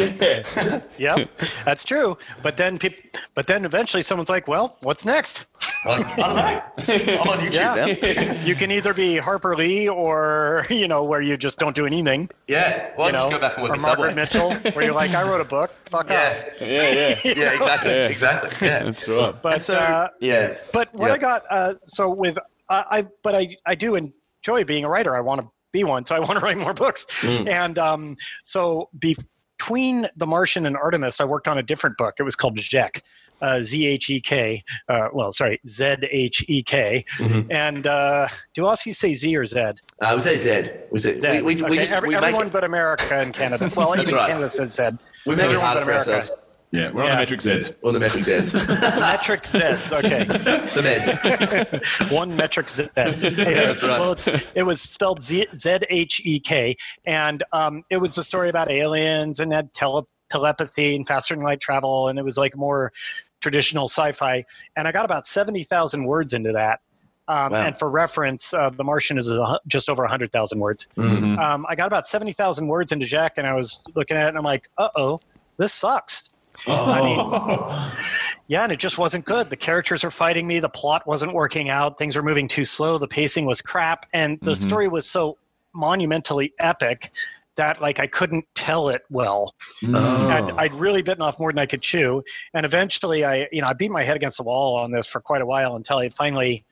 yeah. 0.98 1.16
yep 1.16 1.30
that's 1.64 1.84
true 1.84 2.16
but 2.42 2.56
then 2.56 2.78
people 2.78 2.98
but 3.34 3.46
then 3.46 3.64
eventually 3.64 4.02
someone's 4.02 4.28
like 4.28 4.46
well 4.48 4.76
what's 4.82 5.04
next 5.04 5.46
Like, 5.84 6.06
I 6.18 6.26
don't 6.26 6.36
know. 6.36 7.14
I'm 7.20 7.28
on 7.28 7.38
YouTube 7.38 7.54
Yeah. 7.54 8.32
now. 8.34 8.42
you 8.44 8.54
can 8.54 8.70
either 8.70 8.94
be 8.94 9.16
harper 9.18 9.56
lee 9.56 9.88
or 9.88 10.66
you 10.70 10.88
know 10.88 11.04
where 11.04 11.20
you 11.20 11.36
just 11.36 11.58
don't 11.58 11.74
do 11.76 11.86
anything 11.86 12.28
Yeah. 12.48 12.90
Well, 12.96 13.10
you 13.10 13.16
I'll 13.16 13.30
know 13.30 13.30
just 13.30 13.40
go 13.42 13.48
back 13.48 13.58
and 13.58 13.68
work 13.68 13.76
or 13.78 13.80
margaret 13.80 14.28
Subway. 14.30 14.50
mitchell 14.54 14.72
where 14.72 14.84
you're 14.86 14.94
like 14.94 15.10
i 15.12 15.22
wrote 15.22 15.40
a 15.40 15.44
book 15.44 15.70
fuck 15.86 16.08
Yeah. 16.08 16.34
off 16.38 16.60
Yeah, 16.60 16.66
yeah. 16.66 17.18
Yeah. 17.24 17.52
Exactly. 17.54 17.90
Yeah. 17.90 18.06
Exactly. 18.08 18.66
Yeah. 18.66 18.82
That's 18.84 19.08
right. 19.08 19.42
but 19.42 19.62
so, 19.62 19.74
uh, 19.76 20.08
yeah. 20.20 20.54
But 20.72 20.88
what 20.94 21.08
Yeah. 21.08 21.14
I 21.14 21.18
got, 21.18 21.42
uh, 21.50 21.74
so 21.82 22.10
with 22.10 22.38
uh, 22.38 22.84
I, 22.90 23.02
but 23.22 23.34
I, 23.34 23.56
I 23.66 23.74
do 23.74 23.96
enjoy 23.96 24.64
being 24.64 24.84
a 24.84 24.88
writer. 24.88 25.16
I 25.16 25.20
want 25.20 25.40
to 25.40 25.48
be 25.72 25.82
one, 25.84 26.04
so 26.06 26.14
I 26.14 26.20
want 26.20 26.32
to 26.38 26.40
write 26.44 26.56
more 26.56 26.72
books. 26.74 27.04
Mm. 27.20 27.48
And 27.48 27.78
um, 27.78 28.16
so 28.44 28.88
between 28.98 30.08
The 30.16 30.26
Martian 30.26 30.66
and 30.66 30.76
Artemis, 30.76 31.20
I 31.20 31.24
worked 31.24 31.48
on 31.48 31.58
a 31.58 31.62
different 31.62 31.96
book. 31.96 32.14
It 32.18 32.22
was 32.22 32.36
called 32.36 32.56
Zhek. 32.58 33.02
Uh, 33.40 33.62
Z 33.62 33.86
H 33.86 34.10
E 34.10 34.20
K, 34.20 34.62
uh, 34.88 35.08
well, 35.12 35.32
sorry, 35.32 35.60
Z 35.66 35.96
H 36.10 36.44
E 36.48 36.62
K, 36.62 37.04
Mm-hmm. 37.18 37.50
and 37.50 37.86
uh, 37.86 38.28
do 38.54 38.62
Aussies 38.62 38.96
say 38.96 39.14
Z 39.14 39.34
or 39.36 39.46
Z? 39.46 39.58
Uh, 39.60 40.12
we 40.14 40.20
say 40.20 40.36
Zed. 40.36 40.84
We 40.90 40.98
say 40.98 41.18
Z. 41.20 41.42
we, 41.42 41.54
we, 41.56 41.62
we 41.62 41.76
just 41.78 41.92
every- 41.92 42.10
we 42.10 42.14
everyone 42.16 42.46
it, 42.48 42.52
but 42.52 42.64
America 42.64 43.14
and 43.14 43.32
Canada. 43.34 43.70
Well, 43.76 43.92
That's 43.92 44.02
even 44.08 44.14
right. 44.16 44.28
Canada 44.28 44.48
says 44.48 44.74
Z. 44.74 44.90
we 45.26 45.36
make 45.36 45.44
it 45.46 45.54
Everyone 45.54 45.64
hard 45.64 45.76
but 45.78 45.84
for 45.84 45.90
America. 45.90 46.14
ourselves. 46.14 46.42
Yeah, 46.72 46.92
we're 46.92 47.02
on 47.02 47.08
Yeah. 47.08 47.14
the 47.14 47.20
metric 47.22 47.40
Zs. 47.40 47.74
Or 47.82 47.92
the 47.96 47.98
metric 47.98 48.24
Zeds. 48.24 48.54
Metric 49.00 49.46
Z. 49.46 49.58
Okay. 49.92 50.22
the 50.24 50.80
meds. 50.84 52.12
one 52.12 52.36
metric 52.36 52.70
Z. 52.70 52.88
Yeah, 52.96 53.10
that's 53.10 53.82
right. 53.82 53.98
Well, 53.98 54.12
it's, 54.12 54.28
it 54.54 54.62
was 54.62 54.80
spelled 54.80 55.22
Z 55.22 55.46
H 55.64 56.22
E 56.24 56.38
K, 56.40 56.76
and 57.06 57.42
um, 57.52 57.82
it 57.90 57.96
was 57.96 58.16
a 58.18 58.22
story 58.22 58.48
about 58.50 58.70
aliens 58.70 59.40
and 59.40 59.52
had 59.52 59.72
tele- 59.74 60.06
telepathy 60.30 60.94
and 60.94 61.06
faster 61.08 61.34
than 61.34 61.42
light 61.42 61.60
travel, 61.60 62.06
and 62.08 62.18
it 62.20 62.24
was 62.24 62.36
like 62.38 62.56
more 62.56 62.92
traditional 63.40 63.88
sci-fi. 63.88 64.44
And 64.76 64.86
I 64.86 64.92
got 64.92 65.04
about 65.04 65.26
seventy 65.26 65.64
thousand 65.64 66.04
words 66.04 66.34
into 66.34 66.52
that. 66.52 66.80
Um, 67.28 67.52
Wow. 67.52 67.66
And 67.66 67.78
for 67.78 67.88
reference, 67.88 68.52
uh, 68.52 68.70
The 68.70 68.82
Martian 68.82 69.16
is 69.16 69.30
a, 69.30 69.60
just 69.68 69.88
over 69.88 70.02
100,000 70.02 70.58
words. 70.58 70.88
Mm. 70.96 71.38
Um, 71.38 71.64
I 71.68 71.76
got 71.76 71.86
about 71.86 72.08
70,000 72.08 72.66
words 72.66 72.90
into 72.90 73.06
Zhek, 73.06 73.30
and 73.36 73.46
I 73.46 73.54
was 73.54 73.84
looking 73.94 74.16
at 74.16 74.24
it, 74.24 74.28
and 74.30 74.38
I'm 74.38 74.42
like, 74.42 74.68
uh 74.78 74.88
oh, 74.96 75.20
this 75.56 75.72
sucks. 75.72 76.34
I 76.66 77.00
mean, 77.02 77.92
yeah, 78.48 78.64
and 78.64 78.72
it 78.72 78.80
just 78.80 78.98
wasn't 78.98 79.24
good. 79.26 79.48
The 79.48 79.56
characters 79.56 80.02
are 80.02 80.10
fighting 80.10 80.44
me. 80.46 80.58
The 80.58 80.68
plot 80.68 81.06
wasn't 81.06 81.32
working 81.32 81.68
out. 81.70 81.98
Things 81.98 82.16
were 82.16 82.22
moving 82.24 82.48
too 82.48 82.64
slow. 82.64 82.98
The 82.98 83.06
pacing 83.08 83.46
was 83.46 83.62
crap, 83.62 84.06
and 84.12 84.38
the 84.42 84.52
Mhm. 84.52 84.62
story 84.62 84.88
was 84.88 85.08
so 85.08 85.38
monumentally 85.72 86.52
epic 86.58 87.12
that 87.56 87.80
like 87.80 87.98
I 88.00 88.06
couldn't 88.06 88.44
tell 88.54 88.88
it 88.88 89.02
well. 89.10 89.54
Oh. 89.84 90.28
I'd, 90.30 90.52
I'd 90.58 90.74
really 90.74 91.02
bitten 91.02 91.22
off 91.22 91.38
more 91.38 91.52
than 91.52 91.58
I 91.58 91.66
could 91.66 91.82
chew, 91.82 92.22
and 92.54 92.64
eventually, 92.64 93.24
I 93.24 93.48
you 93.52 93.60
know 93.62 93.68
I 93.68 93.72
beat 93.72 93.90
my 93.90 94.02
head 94.04 94.16
against 94.16 94.38
the 94.38 94.44
wall 94.44 94.76
on 94.76 94.90
this 94.92 95.06
for 95.06 95.20
quite 95.20 95.42
a 95.42 95.46
while 95.46 95.76
until 95.76 95.98
I 95.98 96.08
finally 96.10 96.64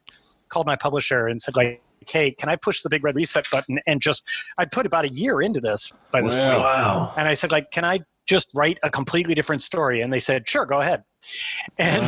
called 0.49 0.67
my 0.67 0.77
publisher 0.77 1.29
and 1.29 1.43
said 1.43 1.57
like. 1.57 1.83
Hey, 2.07 2.31
can 2.31 2.49
I 2.49 2.55
push 2.55 2.81
the 2.83 2.89
big 2.89 3.03
red 3.03 3.17
reset 3.17 3.47
button 3.51 3.81
and 3.89 4.01
just? 4.01 4.23
I'd 4.57 4.71
put 4.71 4.87
about 4.87 5.05
a 5.05 5.09
year 5.09 5.43
into 5.43 5.61
this 5.61 5.93
by 6.13 6.23
this 6.23 6.37
Wow. 6.37 6.45
point, 6.49 6.63
Wow. 6.63 7.13
and 7.19 7.27
I 7.29 7.35
said, 7.35 7.51
like, 7.51 7.73
can 7.73 7.85
I 7.85 7.99
just 8.27 8.49
write 8.55 8.79
a 8.85 8.89
completely 8.89 9.35
different 9.35 9.63
story? 9.63 10.01
And 10.01 10.13
they 10.13 10.21
said, 10.21 10.49
sure, 10.49 10.65
go 10.65 10.81
ahead. 10.81 11.03
And 11.79 12.05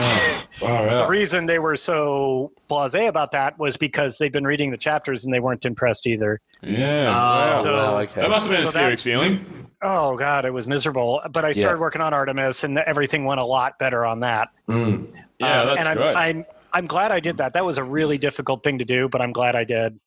Far 0.53 0.85
the 1.05 1.07
reason 1.09 1.47
they 1.47 1.59
were 1.59 1.77
so 1.77 2.51
blasé 2.69 3.09
about 3.09 3.31
that 3.33 3.59
was 3.59 3.77
because 3.77 4.19
they'd 4.19 4.33
been 4.33 4.47
reading 4.47 4.71
the 4.71 4.77
chapters 4.77 5.25
and 5.25 5.33
they 5.33 5.39
weren't 5.41 5.65
impressed 5.65 6.07
either. 6.07 6.41
Yeah. 6.63 7.55
Oh. 7.57 7.63
So- 7.63 7.73
wow, 7.73 7.99
okay. 8.01 8.21
that 8.23 8.31
must 8.31 8.49
have 8.49 8.57
been 8.57 8.65
a 8.65 8.67
So 8.67 8.71
scary 8.73 8.97
feeling. 8.97 9.69
Oh 9.83 10.17
God, 10.17 10.45
it 10.45 10.51
was 10.53 10.67
miserable. 10.67 11.21
But 11.31 11.45
I 11.45 11.49
Yeah. 11.49 11.55
started 11.63 11.81
working 11.81 12.03
on 12.03 12.13
Artemis, 12.13 12.65
and 12.65 12.79
everything 12.79 13.25
went 13.25 13.41
a 13.41 13.45
lot 13.45 13.79
better 13.79 14.05
on 14.05 14.21
that. 14.21 14.49
Mm. 14.69 15.07
Yeah, 15.39 15.61
Um, 15.63 15.69
that's 15.69 15.81
and 15.81 15.89
I'm, 15.89 15.97
great. 15.97 16.17
I'm 16.17 16.45
I'm 16.73 16.87
glad 16.87 17.13
I 17.13 17.21
did 17.21 17.39
that. 17.39 17.53
That 17.55 17.65
was 17.65 17.79
a 17.79 17.83
really 17.85 18.19
difficult 18.19 18.63
thing 18.63 18.79
to 18.79 18.85
do, 18.85 19.09
but 19.09 19.21
I'm 19.21 19.33
glad 19.33 19.57
I 19.57 19.65
did. 19.65 19.99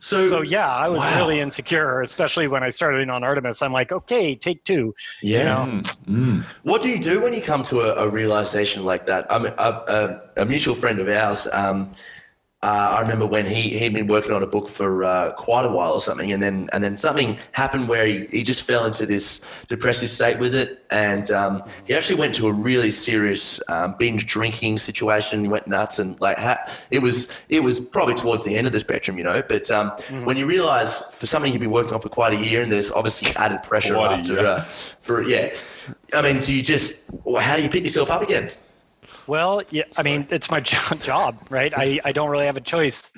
So, 0.00 0.26
So 0.28 0.42
yeah, 0.42 0.68
I 0.68 0.88
was 0.88 1.00
Wow. 1.00 1.16
really 1.18 1.40
insecure, 1.40 2.00
especially 2.02 2.46
when 2.48 2.62
I 2.62 2.70
started 2.70 3.00
in 3.00 3.10
on 3.10 3.24
Artemis. 3.24 3.62
I'm 3.62 3.72
like, 3.72 3.92
okay, 3.92 4.34
take 4.34 4.62
two. 4.64 4.94
yeah. 5.22 5.66
Mm, 5.66 5.96
mm. 6.08 6.42
What 6.62 6.82
do 6.82 6.90
you 6.90 6.98
do 6.98 7.20
when 7.22 7.32
you 7.34 7.42
come 7.42 7.62
to 7.64 7.80
a, 7.80 8.06
a 8.06 8.08
realization 8.08 8.84
like 8.84 9.06
that? 9.06 9.26
I 9.30 9.38
mean, 9.38 9.52
a, 9.58 10.20
a, 10.36 10.42
a 10.42 10.46
mutual 10.46 10.74
friend 10.74 10.98
of 11.00 11.08
ours. 11.08 11.48
Um, 11.52 11.90
uh, 12.62 12.96
I 12.98 13.00
remember 13.02 13.26
when 13.26 13.46
he 13.46 13.78
he'd 13.78 13.92
been 13.92 14.06
working 14.06 14.32
on 14.32 14.42
a 14.42 14.46
book 14.46 14.68
for 14.68 15.04
uh, 15.04 15.32
quite 15.32 15.66
a 15.66 15.68
while 15.68 15.92
or 15.92 16.00
something, 16.00 16.32
and 16.32 16.42
then 16.42 16.68
and 16.72 16.82
then 16.82 16.96
something 16.96 17.38
happened 17.52 17.86
where 17.86 18.06
he, 18.06 18.24
he 18.26 18.42
just 18.42 18.62
fell 18.62 18.86
into 18.86 19.04
this 19.04 19.40
depressive 19.68 20.10
state 20.10 20.38
with 20.38 20.54
it, 20.54 20.84
and 20.90 21.30
um, 21.30 21.62
he 21.86 21.94
actually 21.94 22.18
went 22.18 22.34
to 22.36 22.48
a 22.48 22.52
really 22.52 22.90
serious 22.90 23.60
um, 23.68 23.94
binge 23.98 24.26
drinking 24.26 24.78
situation. 24.78 25.42
He 25.42 25.48
went 25.48 25.68
nuts, 25.68 25.98
and 25.98 26.18
like 26.20 26.38
ha- 26.38 26.58
it 26.90 27.00
was 27.00 27.30
it 27.50 27.62
was 27.62 27.78
probably 27.78 28.14
towards 28.14 28.42
the 28.42 28.56
end 28.56 28.66
of 28.66 28.72
the 28.72 28.80
spectrum, 28.80 29.18
you 29.18 29.24
know. 29.24 29.42
But 29.46 29.70
um, 29.70 29.90
when 30.24 30.38
you 30.38 30.46
realize 30.46 31.00
for 31.14 31.26
something 31.26 31.52
you've 31.52 31.60
been 31.60 31.70
working 31.70 31.92
on 31.92 32.00
for 32.00 32.08
quite 32.08 32.32
a 32.32 32.42
year, 32.42 32.62
and 32.62 32.72
there's 32.72 32.90
obviously 32.90 33.30
added 33.36 33.62
pressure 33.62 33.96
after 33.96 34.40
uh, 34.40 34.62
for 34.62 35.22
yeah. 35.22 35.54
I 36.14 36.22
mean, 36.22 36.40
do 36.40 36.52
you 36.52 36.62
just 36.62 37.04
how 37.38 37.56
do 37.56 37.62
you 37.62 37.68
pick 37.68 37.84
yourself 37.84 38.10
up 38.10 38.22
again? 38.22 38.50
Well, 39.26 39.62
yeah, 39.70 39.84
I 39.96 40.02
mean, 40.02 40.26
it's 40.30 40.50
my 40.50 40.60
job, 40.60 41.38
right? 41.50 41.72
I, 41.76 42.00
I 42.04 42.12
don't 42.12 42.30
really 42.30 42.46
have 42.46 42.56
a 42.56 42.60
choice. 42.60 43.10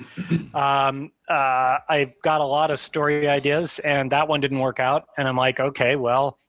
Um, 0.53 1.11
uh, 1.29 1.77
I've 1.87 2.13
got 2.23 2.41
a 2.41 2.45
lot 2.45 2.71
of 2.71 2.79
story 2.79 3.27
ideas, 3.27 3.79
and 3.79 4.11
that 4.11 4.27
one 4.27 4.41
didn't 4.41 4.59
work 4.59 4.79
out. 4.79 5.05
And 5.17 5.27
I'm 5.27 5.37
like, 5.37 5.59
okay, 5.59 5.95
well, 5.95 6.39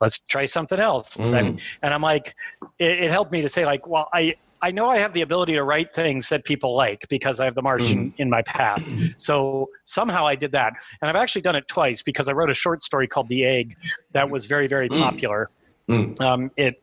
let's 0.00 0.18
try 0.18 0.44
something 0.44 0.78
else. 0.78 1.16
Mm. 1.16 1.38
And, 1.38 1.60
and 1.82 1.94
I'm 1.94 2.02
like, 2.02 2.34
it, 2.78 3.04
it 3.04 3.10
helped 3.10 3.32
me 3.32 3.42
to 3.42 3.48
say, 3.48 3.64
like, 3.64 3.86
well, 3.86 4.08
I, 4.12 4.34
I 4.62 4.70
know 4.70 4.88
I 4.88 4.98
have 4.98 5.12
the 5.12 5.22
ability 5.22 5.54
to 5.54 5.64
write 5.64 5.94
things 5.94 6.28
that 6.28 6.44
people 6.44 6.74
like 6.74 7.06
because 7.08 7.40
I 7.40 7.44
have 7.44 7.54
the 7.54 7.62
Martian 7.62 8.12
in 8.18 8.28
my 8.28 8.42
past. 8.42 8.88
So 9.18 9.68
somehow 9.84 10.26
I 10.26 10.34
did 10.34 10.52
that. 10.52 10.72
And 11.00 11.08
I've 11.08 11.16
actually 11.16 11.42
done 11.42 11.56
it 11.56 11.68
twice 11.68 12.02
because 12.02 12.28
I 12.28 12.32
wrote 12.32 12.50
a 12.50 12.54
short 12.54 12.82
story 12.82 13.06
called 13.06 13.28
The 13.28 13.44
Egg 13.44 13.76
that 14.12 14.28
was 14.28 14.46
very, 14.46 14.66
very 14.66 14.88
popular. 14.88 15.50
Mm. 15.88 16.20
Um, 16.20 16.50
it 16.56 16.82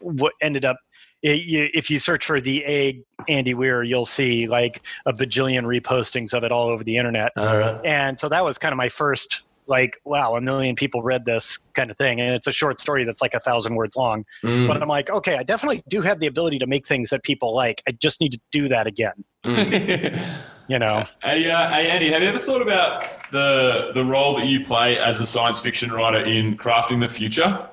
what 0.00 0.32
ended 0.40 0.64
up 0.64 0.76
it, 1.24 1.40
you, 1.40 1.68
if 1.72 1.90
you 1.90 1.98
search 1.98 2.26
for 2.26 2.38
the 2.38 2.62
egg 2.66 3.02
Andy 3.28 3.54
Weir, 3.54 3.82
you'll 3.82 4.04
see 4.04 4.46
like 4.46 4.82
a 5.06 5.12
bajillion 5.12 5.64
repostings 5.64 6.34
of 6.34 6.44
it 6.44 6.52
all 6.52 6.68
over 6.68 6.84
the 6.84 6.98
internet. 6.98 7.32
All 7.36 7.58
right. 7.58 7.80
And 7.82 8.20
so 8.20 8.28
that 8.28 8.44
was 8.44 8.58
kind 8.58 8.72
of 8.72 8.76
my 8.76 8.90
first 8.90 9.46
like, 9.66 9.98
wow, 10.04 10.36
a 10.36 10.40
million 10.42 10.76
people 10.76 11.02
read 11.02 11.24
this 11.24 11.58
kind 11.72 11.90
of 11.90 11.96
thing. 11.96 12.20
And 12.20 12.34
it's 12.34 12.46
a 12.46 12.52
short 12.52 12.78
story 12.78 13.04
that's 13.04 13.22
like 13.22 13.32
a 13.32 13.40
thousand 13.40 13.74
words 13.74 13.96
long. 13.96 14.26
Mm. 14.42 14.68
But 14.68 14.82
I'm 14.82 14.88
like, 14.88 15.08
okay, 15.08 15.38
I 15.38 15.42
definitely 15.42 15.82
do 15.88 16.02
have 16.02 16.20
the 16.20 16.26
ability 16.26 16.58
to 16.58 16.66
make 16.66 16.86
things 16.86 17.08
that 17.08 17.22
people 17.22 17.54
like. 17.54 17.82
I 17.88 17.92
just 17.92 18.20
need 18.20 18.32
to 18.32 18.40
do 18.52 18.68
that 18.68 18.86
again. 18.86 19.24
You 20.66 20.78
know? 20.78 21.04
Hey, 21.22 21.50
uh, 21.50 21.68
hey, 21.68 21.90
Andy, 21.90 22.10
have 22.10 22.22
you 22.22 22.28
ever 22.28 22.38
thought 22.38 22.62
about 22.62 23.04
the 23.30 23.90
the 23.92 24.02
role 24.02 24.34
that 24.36 24.46
you 24.46 24.64
play 24.64 24.98
as 24.98 25.20
a 25.20 25.26
science 25.26 25.60
fiction 25.60 25.92
writer 25.92 26.24
in 26.24 26.56
crafting 26.56 27.00
the 27.02 27.08
future? 27.08 27.68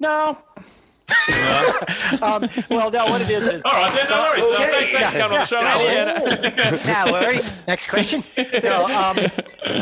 No. 0.00 0.36
um, 2.22 2.48
well, 2.70 2.90
no, 2.90 3.06
what 3.06 3.20
it 3.22 3.30
is 3.30 3.44
is. 3.44 3.62
All 3.64 3.72
right, 3.72 3.94
then, 3.94 4.06
no 4.08 4.22
worries. 4.22 4.44
No, 4.44 4.54
okay. 4.56 4.70
thanks, 4.70 4.92
thanks 4.92 5.12
for 5.12 5.18
coming 5.18 5.38
on 5.38 5.40
the 5.40 5.46
show. 5.46 5.58
Andy. 5.58 6.86
no 6.86 7.12
worries. 7.12 7.50
Next 7.66 7.86
question. 7.88 8.22
No, 8.62 8.84
um, 8.86 9.18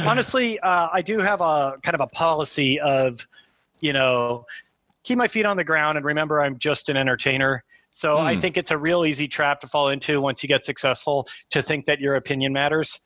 honestly, 0.07 0.59
uh, 0.61 0.89
I 0.93 1.03
do 1.03 1.19
have 1.19 1.41
a 1.41 1.77
kind 1.83 1.95
of 1.95 2.01
a 2.01 2.07
policy 2.07 2.81
of, 2.81 3.27
you 3.81 3.93
know, 3.93 4.45
keep 5.05 5.19
my 5.19 5.29
feet 5.29 5.47
on 5.47 5.57
the 5.57 5.65
ground 5.65 5.97
and 5.99 6.05
remember 6.05 6.41
I'm 6.41 6.59
just 6.59 6.89
an 6.89 6.97
entertainer. 6.97 7.63
So 7.91 8.19
I 8.19 8.35
Hmm. 8.35 8.41
think 8.41 8.57
it's 8.57 8.71
a 8.71 8.79
real 8.79 9.05
easy 9.05 9.27
trap 9.29 9.61
to 9.63 9.67
fall 9.67 9.89
into 9.89 10.21
once 10.21 10.43
you 10.43 10.49
get 10.49 10.65
successful 10.65 11.27
to 11.51 11.63
think 11.63 11.87
that 11.87 12.01
your 12.01 12.15
opinion 12.17 12.53
matters. 12.53 13.01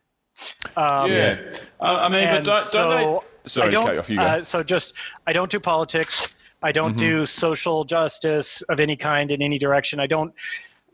Um, 0.76 1.10
yeah. 1.10 1.38
Uh, 1.80 1.98
I 2.00 2.08
mean, 2.08 2.28
but 2.28 2.44
don't, 2.44 2.62
so 2.64 2.90
don't 2.90 3.22
they? 3.22 3.48
Sorry 3.48 3.68
I 3.68 3.70
to 3.70 3.72
don't, 3.72 3.86
cut 3.86 3.94
you 3.94 4.00
off. 4.00 4.10
You 4.10 4.16
go. 4.16 4.22
uh, 4.22 4.42
so 4.42 4.62
just 4.62 4.94
I 5.26 5.32
don't 5.32 5.50
do 5.50 5.60
politics. 5.60 6.28
I 6.64 6.72
don't 6.72 6.92
Mm-hmm. 6.92 7.00
do 7.00 7.26
social 7.26 7.84
justice 7.84 8.62
of 8.62 8.80
any 8.80 8.96
kind 8.96 9.30
in 9.30 9.40
any 9.42 9.58
direction. 9.58 10.00
I 10.00 10.06
don't. 10.06 10.32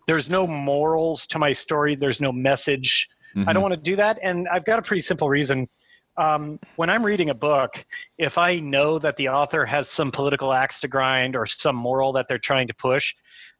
There's 0.07 0.29
no 0.29 0.47
morals 0.47 1.27
to 1.29 1.39
my 1.39 1.53
story. 1.53 1.95
There's 1.95 2.21
no 2.21 2.33
message. 2.33 3.09
I 3.35 3.39
Mm-hmm. 3.39 3.53
don't 3.53 3.63
want 3.63 3.75
to 3.75 3.81
do 3.81 3.95
that, 3.97 4.19
and 4.23 4.49
I've 4.49 4.65
got 4.65 4.79
a 4.81 4.83
pretty 4.83 5.03
simple 5.03 5.29
reason. 5.29 5.69
Um, 6.17 6.59
when 6.77 6.91
I'm 6.91 7.05
reading 7.07 7.31
a 7.31 7.35
book, 7.35 7.73
if 8.19 8.37
I 8.37 8.59
know 8.59 8.99
that 8.99 9.17
the 9.17 9.29
author 9.29 9.65
has 9.65 9.89
some 9.89 10.11
political 10.11 10.53
axe 10.53 10.81
to 10.81 10.89
grind 10.89 11.37
or 11.37 11.47
some 11.47 11.77
moral 11.77 12.13
that 12.15 12.27
they're 12.29 12.39
trying 12.51 12.67
to 12.67 12.75
push, 12.75 13.15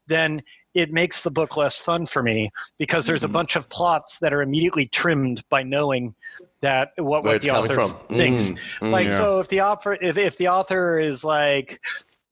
then 0.09 0.43
it 0.75 0.93
makes 0.93 1.21
the 1.21 1.31
book 1.31 1.57
less 1.57 1.77
fun 1.77 2.05
for 2.07 2.23
me 2.23 2.51
because 2.79 3.07
there's 3.07 3.23
Mm-hmm. 3.23 3.31
a 3.31 3.39
bunch 3.39 3.57
of 3.57 3.69
plots 3.71 4.19
that 4.19 4.33
are 4.35 4.43
immediately 4.43 4.87
trimmed 4.87 5.45
by 5.49 5.63
knowing 5.63 6.15
that 6.63 6.91
what, 6.97 7.25
Where 7.25 7.35
what 7.35 7.43
the 7.43 7.51
author 7.51 7.75
from. 7.75 7.97
thinks. 8.09 8.45
Mm, 8.49 8.59
mm. 8.83 8.91
like 8.91 9.09
Yeah. 9.09 9.17
so, 9.19 9.41
if 9.41 9.49
the 9.49 9.61
author 9.63 9.95
if, 9.95 10.19
if 10.19 10.37
the 10.37 10.49
author 10.49 10.99
is 11.01 11.25
like 11.25 11.81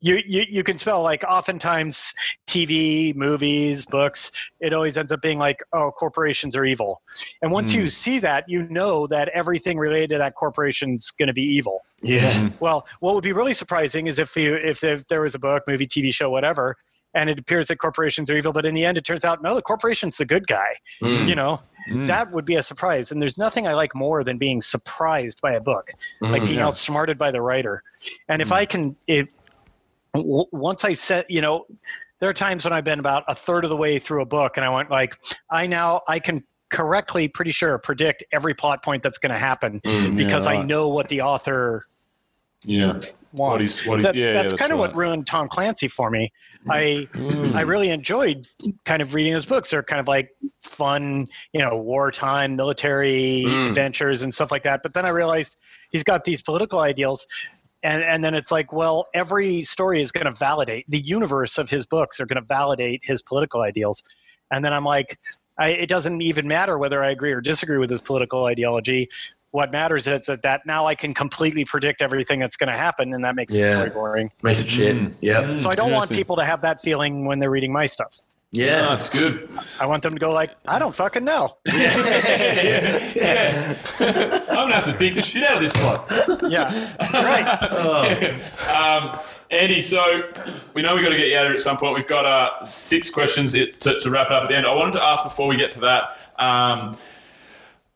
you, 0.01 0.19
you 0.27 0.45
you 0.49 0.63
can 0.63 0.79
spell 0.79 1.03
like 1.03 1.25
oftentimes 1.29 2.13
TV, 2.49 3.15
movies, 3.17 3.85
books, 3.85 4.31
it 4.61 4.73
always 4.73 4.97
ends 4.97 5.11
up 5.11 5.21
being 5.23 5.39
like, 5.39 5.59
oh, 5.73 5.91
corporations 5.91 6.55
are 6.55 6.65
evil. 6.65 7.03
And 7.43 7.51
once 7.51 7.73
Hmm. 7.73 7.81
you 7.81 7.89
see 7.91 8.19
that, 8.21 8.45
you 8.49 8.63
know 8.69 9.07
that 9.09 9.29
everything 9.31 9.77
related 9.77 10.11
to 10.11 10.19
that 10.19 10.35
corporation's 10.37 11.11
going 11.11 11.27
to 11.27 11.33
be 11.33 11.43
evil. 11.43 11.81
Yeah. 12.01 12.49
Well, 12.61 12.87
what 13.01 13.15
would 13.17 13.25
be 13.25 13.33
really 13.33 13.55
surprising 13.55 14.07
is 14.07 14.19
if 14.21 14.37
you 14.37 14.55
if, 14.55 14.85
if 14.85 15.07
there 15.09 15.23
was 15.23 15.35
a 15.35 15.39
book, 15.39 15.65
movie, 15.67 15.87
TV 15.87 16.15
show, 16.15 16.31
whatever, 16.31 16.77
and 17.15 17.29
it 17.29 17.41
appears 17.41 17.67
that 17.69 17.77
corporations 17.77 18.31
are 18.31 18.37
evil, 18.37 18.53
but 18.53 18.65
in 18.67 18.75
the 18.75 18.85
end 18.85 18.99
it 18.99 19.05
turns 19.05 19.25
out 19.25 19.43
no, 19.43 19.55
the 19.57 19.63
corporation's 19.63 20.17
the 20.17 20.25
good 20.25 20.47
guy. 20.47 20.77
Mm. 21.03 21.29
You 21.29 21.35
know, 21.35 21.61
Mm. 21.89 22.07
that 22.07 22.31
would 22.33 22.45
be 22.45 22.57
a 22.57 22.63
surprise. 22.63 23.13
And 23.13 23.21
there's 23.21 23.39
nothing 23.39 23.67
I 23.67 23.75
like 23.75 23.95
more 23.95 24.25
than 24.25 24.39
being 24.39 24.63
surprised 24.63 25.41
by 25.41 25.55
a 25.55 25.61
book, 25.61 25.93
like 26.21 26.43
Mm, 26.43 26.47
being 26.47 26.59
yeah. 26.59 26.67
outsmarted 26.67 27.19
by 27.19 27.31
the 27.31 27.41
writer. 27.41 27.83
And 28.29 28.43
if 28.43 28.53
I 28.53 28.65
can, 28.65 28.97
if 29.07 29.27
w- 30.15 30.45
once 30.53 30.85
I 30.85 30.95
set, 30.95 31.31
you 31.31 31.41
know, 31.41 31.67
there 32.21 32.29
are 32.29 32.35
times 32.35 32.65
when 32.65 32.73
I've 32.73 32.85
been 32.85 32.99
about 32.99 33.25
a 33.29 33.35
third 33.35 33.65
of 33.65 33.71
the 33.71 33.77
way 33.77 33.99
through 33.99 34.23
a 34.23 34.27
book, 34.27 34.57
and 34.57 34.67
I 34.67 34.71
went 34.71 34.91
like, 34.91 35.17
I 35.51 35.67
now 35.67 36.03
I 36.09 36.19
can 36.19 36.45
correctly, 36.71 37.29
pretty 37.29 37.53
sure, 37.53 37.79
predict 37.79 38.25
every 38.33 38.55
plot 38.55 38.83
point 38.83 39.03
that's 39.03 39.19
going 39.19 39.33
to 39.33 39.39
happen 39.39 39.81
Mm. 39.85 40.17
because 40.17 40.47
I 40.47 40.55
right. 40.55 40.67
know 40.67 40.89
what 40.89 41.09
the 41.09 41.23
author 41.23 41.85
Yeah. 42.65 42.93
wants. 42.95 43.09
What 43.33 43.61
he's- 43.61 43.87
what 43.87 43.99
he- 43.99 44.03
that's 44.05 44.17
yeah, 44.17 44.27
yeah, 44.27 44.33
that's 44.33 44.53
that's 44.53 44.61
kind 44.61 44.73
of 44.73 44.79
right. 44.79 44.89
what 44.89 44.97
ruined 44.97 45.27
Tom 45.27 45.49
Clancy 45.49 45.87
for 45.89 46.11
me. 46.11 46.33
I 46.71 47.07
Mm. 47.13 47.55
I 47.55 47.61
really 47.61 47.91
enjoyed 47.91 48.49
kind 48.85 49.01
of 49.03 49.15
reading 49.15 49.33
his 49.33 49.47
books. 49.47 49.71
They're 49.71 49.83
kind 49.83 50.01
of 50.01 50.09
like 50.09 50.31
fun, 50.63 51.27
you 51.53 51.61
know, 51.61 51.77
wartime 51.77 52.57
military 52.57 53.45
Mm. 53.47 53.69
adventures 53.69 54.23
and 54.23 54.35
stuff 54.35 54.51
like 54.51 54.63
that. 54.65 54.83
But 54.83 54.95
then 54.95 55.05
I 55.05 55.11
realized 55.11 55.57
he's 55.91 56.03
got 56.03 56.25
these 56.25 56.43
political 56.43 56.79
ideals. 56.81 57.27
And, 57.85 58.03
and 58.03 58.25
then 58.25 58.35
it's 58.35 58.51
like, 58.51 58.73
well, 58.73 59.07
every 59.15 59.63
story 59.63 60.03
is 60.03 60.11
going 60.11 60.25
to 60.25 60.33
validate 60.33 60.85
the 60.89 60.99
universe 60.99 61.59
of 61.59 61.71
his 61.71 61.87
books 61.87 62.19
are 62.19 62.27
going 62.27 62.43
to 62.43 62.47
validate 62.49 63.01
his 63.05 63.23
political 63.23 63.61
ideals. 63.63 64.03
And 64.51 64.65
then 64.65 64.73
I'm 64.73 64.85
like, 64.85 65.17
I, 65.59 65.69
it 65.71 65.89
doesn't 65.89 66.21
even 66.21 66.49
matter 66.49 66.77
whether 66.79 67.05
I 67.05 67.11
agree 67.11 67.31
or 67.33 67.41
disagree 67.41 67.79
with 67.79 67.91
his 67.91 68.01
political 68.01 68.47
ideology. 68.47 69.09
What 69.51 69.73
matters 69.73 70.07
is 70.07 70.27
that, 70.27 70.43
that 70.43 70.67
now 70.67 70.87
I 70.87 70.95
can 70.95 71.15
completely 71.15 71.65
predict 71.65 72.03
everything 72.03 72.39
that's 72.39 72.57
going 72.57 72.71
to 72.71 72.77
happen, 72.77 73.15
and 73.15 73.25
that 73.25 73.35
makes 73.35 73.55
Yeah. 73.55 73.69
the 73.69 73.73
story 73.77 73.91
boring. 73.91 74.31
Makes 74.43 74.63
it 74.63 74.69
shit. 74.71 74.97
Mm. 74.97 75.15
Yep. 75.23 75.45
Mm. 75.45 75.61
So 75.61 75.71
I 75.71 75.75
don't 75.75 75.91
want 75.91 76.11
people 76.11 76.37
to 76.37 76.45
have 76.45 76.61
that 76.63 76.83
feeling 76.83 77.25
when 77.25 77.39
they're 77.39 77.51
reading 77.51 77.73
my 77.73 77.87
stuff. 77.87 78.15
Yeah. 78.51 78.81
that's 78.83 79.09
good. 79.11 79.49
I 79.81 79.87
want 79.87 80.03
them 80.03 80.15
to 80.15 80.21
go 80.21 80.33
like, 80.33 80.51
I 80.67 80.79
don't 80.79 80.95
fucking 80.95 81.25
know. 81.25 81.57
I'm 81.69 81.75
gonna 84.65 84.75
have 84.75 84.85
to 84.87 84.93
think 84.95 85.17
the 85.17 85.23
shit 85.23 85.45
out 85.45 85.63
of 85.63 85.63
this 85.63 85.73
plot. 85.73 86.11
Yeah, 86.51 86.97
right. 87.13 88.41
Um, 88.71 89.19
Andy, 89.51 89.81
so 89.83 90.31
we 90.75 90.83
know 90.83 90.95
we've 90.95 91.05
got 91.05 91.11
to 91.11 91.17
get 91.17 91.29
you 91.29 91.37
out 91.37 91.45
of 91.45 91.49
here 91.51 91.55
at 91.55 91.61
some 91.61 91.77
point. 91.77 91.95
We've 91.95 92.07
got 92.07 92.25
uh, 92.27 92.65
six 92.65 93.11
questions 93.11 93.53
to, 93.53 93.71
to 94.01 94.11
wrap 94.11 94.27
it 94.27 94.33
up 94.33 94.45
at 94.45 94.49
the 94.49 94.57
end. 94.57 94.67
I 94.67 94.75
wanted 94.75 94.93
to 94.93 95.03
ask 95.05 95.23
before 95.25 95.47
we 95.49 95.57
get 95.57 95.71
to 95.73 95.81
that. 95.81 96.17
Um, 96.39 96.97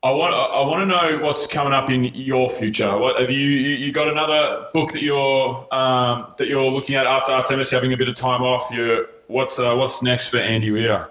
I 0.05 0.11
want 0.11 0.35
I 0.35 0.61
want 0.67 0.81
to 0.83 0.87
know 0.87 1.25
what's 1.25 1.47
coming 1.47 1.73
up 1.73 1.89
in 1.89 2.05
your 2.07 2.51
future. 2.51 2.99
What 2.99 3.21
have 3.21 3.31
you 3.31 3.39
you, 3.39 3.77
you 3.77 3.93
got 3.93 4.09
another 4.09 4.67
book 4.75 4.91
that 4.93 5.03
you're 5.03 5.67
um, 5.73 6.35
that 6.39 6.49
you're 6.49 6.71
looking 6.71 6.97
at 6.97 7.07
after 7.07 7.31
Artemis 7.31 7.71
having 7.71 7.93
a 7.93 7.97
bit 7.97 8.09
of 8.09 8.17
time 8.17 8.43
off? 8.43 8.69
You 8.73 9.07
what's 9.29 9.61
uh, 9.61 9.75
what's 9.77 10.03
next 10.03 10.29
for 10.29 10.39
Andy 10.39 10.73
Weir? 10.73 11.09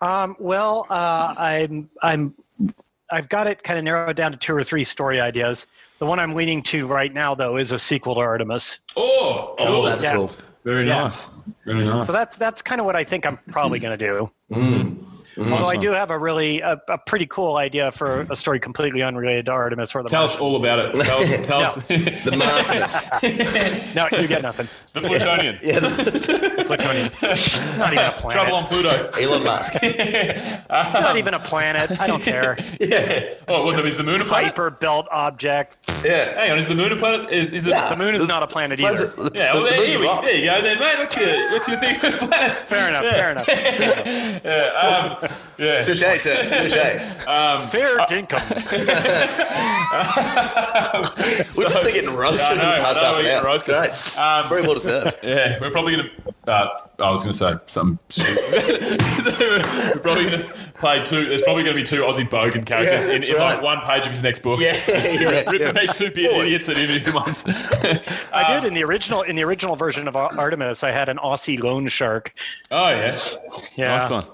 Um, 0.00 0.36
well, 0.38 0.86
uh, 0.90 1.34
I'm 1.36 1.90
I'm 2.02 2.32
I've 3.10 3.28
got 3.28 3.48
it 3.48 3.64
kind 3.64 3.78
of 3.80 3.84
narrowed 3.84 4.14
down 4.16 4.30
to 4.30 4.38
two 4.38 4.54
or 4.54 4.62
three 4.62 4.84
story 4.84 5.20
ideas. 5.20 5.66
The 5.98 6.06
one 6.06 6.20
I'm 6.20 6.32
leaning 6.34 6.62
to 6.62 6.86
right 6.86 7.12
now, 7.12 7.34
though, 7.34 7.56
is 7.56 7.72
a 7.72 7.78
sequel 7.78 8.14
to 8.14 8.20
Artemis. 8.20 8.78
Oh, 8.96 9.56
Oh, 9.58 9.84
that's 9.84 10.02
Yeah. 10.04 10.14
cool. 10.14 10.30
very 10.64 10.86
Yeah. 10.86 11.02
nice. 11.02 11.28
Very 11.66 11.84
nice. 11.84 12.06
So 12.06 12.12
that's 12.12 12.36
that's 12.36 12.62
kind 12.62 12.80
of 12.80 12.86
what 12.86 12.94
I 12.94 13.02
think 13.02 13.26
I'm 13.26 13.38
probably 13.50 13.80
going 13.80 13.98
to 13.98 14.06
do. 14.06 14.30
Mm. 14.52 15.04
Although 15.40 15.68
I 15.70 15.76
do 15.76 15.90
have 15.92 16.10
a 16.10 16.18
really 16.18 16.60
a, 16.60 16.80
a 16.88 16.98
pretty 16.98 17.26
cool 17.26 17.56
idea 17.56 17.90
for 17.92 18.22
a 18.30 18.36
story 18.36 18.60
completely 18.60 19.02
unrelated 19.02 19.46
to 19.46 19.52
Artemis 19.52 19.94
or 19.94 20.02
the 20.02 20.08
Tell 20.08 20.24
us 20.24 20.36
all 20.36 20.56
about 20.56 20.78
it. 20.80 20.94
Tell 21.04 21.20
us, 21.22 21.46
tell 21.46 21.60
us 21.62 21.74
The 21.86 22.36
Martinus. 22.36 22.96
No, 23.94 24.06
you 24.18 24.28
get 24.28 24.42
nothing. 24.42 24.68
the 24.92 25.00
Plutonian. 25.00 25.58
yeah, 25.62 25.80
the, 25.80 26.64
Plutonian. 26.66 27.10
Not 27.78 27.92
even 27.92 28.04
a 28.06 28.12
planet. 28.12 28.30
Trouble 28.30 28.54
on 28.54 28.64
Pluto. 28.66 29.10
Elon 29.20 29.42
Musk. 29.44 29.74
Not 30.70 31.16
even 31.16 31.34
a 31.34 31.38
planet. 31.38 31.98
I 32.00 32.06
don't 32.06 32.22
care. 32.22 32.56
Yeah. 32.80 33.34
Oh, 33.48 33.64
what 33.64 33.84
is 33.86 33.96
the 33.96 34.04
moon 34.04 34.20
a 34.20 34.24
planet? 34.24 34.54
Kuiper 34.54 34.78
belt 34.78 35.06
object. 35.10 35.78
Yeah. 36.04 36.38
Hang 36.38 36.52
on, 36.52 36.58
is 36.58 36.68
the 36.68 36.74
moon 36.74 36.92
a 36.92 36.96
planet? 36.96 37.30
Is, 37.30 37.52
is 37.52 37.66
it? 37.66 37.70
Yeah. 37.70 37.90
The 37.90 37.96
moon 37.96 38.14
is 38.14 38.28
not 38.28 38.42
a 38.42 38.46
planet 38.46 38.80
either. 38.80 39.06
are- 39.08 39.28
the- 39.28 39.30
Yeah, 39.34 39.52
well, 39.54 39.64
the 39.64 39.70
there, 39.70 39.78
moon's 39.78 39.88
here 39.88 39.98
a 39.98 40.00
we, 40.20 40.26
there 40.26 40.36
you 40.36 40.44
go, 40.46 40.62
then, 40.62 40.78
mate. 40.78 40.98
What's 40.98 41.16
your 41.16 41.50
what's 41.52 41.68
your 41.68 41.78
thing 41.78 41.98
with 42.02 42.18
planets? 42.18 42.64
Fair 42.64 42.88
enough. 42.88 43.04
Fair 43.04 43.30
enough. 43.32 43.48
Yeah, 44.44 45.18
um, 45.22 45.29
yeah. 45.58 45.82
Touche, 45.82 45.98
sir. 45.98 46.18
Touche. 46.18 47.70
Fair 47.70 47.96
dinkum. 48.06 48.40
We're 51.56 51.68
just 51.68 51.82
been 51.84 51.94
getting 51.94 52.14
roasted 52.14 52.40
I 52.42 52.52
in 52.52 52.58
the 52.58 52.64
know, 52.64 52.82
past 52.82 52.98
I 52.98 53.02
know, 53.02 53.12
we're 53.12 53.18
an 53.18 53.24
getting 53.24 53.44
roasted. 53.44 53.74
Great. 53.76 54.18
Um, 54.18 54.48
very 54.48 54.62
well 54.62 54.74
deserved. 54.74 55.16
Yeah, 55.22 55.58
we're 55.60 55.70
probably 55.70 55.96
gonna. 55.96 56.10
Uh, 56.46 56.68
I 56.98 57.10
was 57.10 57.22
gonna 57.22 57.34
say 57.34 57.54
something. 57.66 57.98
we're 59.38 59.98
probably 60.00 60.24
gonna 60.24 60.52
play 60.78 61.04
two. 61.04 61.28
There's 61.28 61.42
probably 61.42 61.62
gonna 61.64 61.74
be 61.76 61.82
two 61.82 62.02
Aussie 62.02 62.28
bogan 62.28 62.64
characters 62.64 63.06
Yeah, 63.06 63.12
in, 63.14 63.20
that's 63.20 63.28
in 63.28 63.36
like 63.38 63.62
one 63.62 63.80
page 63.80 64.06
of 64.06 64.12
his 64.12 64.22
next 64.22 64.42
book. 64.42 64.60
Yeah, 64.60 64.78
yeah, 64.88 65.50
Ripping 65.50 65.60
yeah. 65.60 65.72
these 65.72 65.94
two 65.94 66.10
beard 66.10 66.30
Forward. 66.30 66.46
idiots 66.46 66.66
that 66.66 66.78
interviewed 66.78 67.14
once. 67.14 67.46
I 68.32 68.54
did 68.54 68.64
in 68.66 68.74
the 68.74 68.84
original 68.84 69.22
in 69.22 69.36
the 69.36 69.42
original 69.44 69.76
version 69.76 70.08
of 70.08 70.16
Artemis. 70.16 70.82
I 70.82 70.90
had 70.92 71.08
an 71.08 71.18
Aussie 71.18 71.58
loan 71.60 71.88
shark. 71.88 72.32
Oh 72.70 72.88
yeah, 72.90 73.18
Yeah. 73.76 73.98
nice 73.98 74.10
one. 74.10 74.24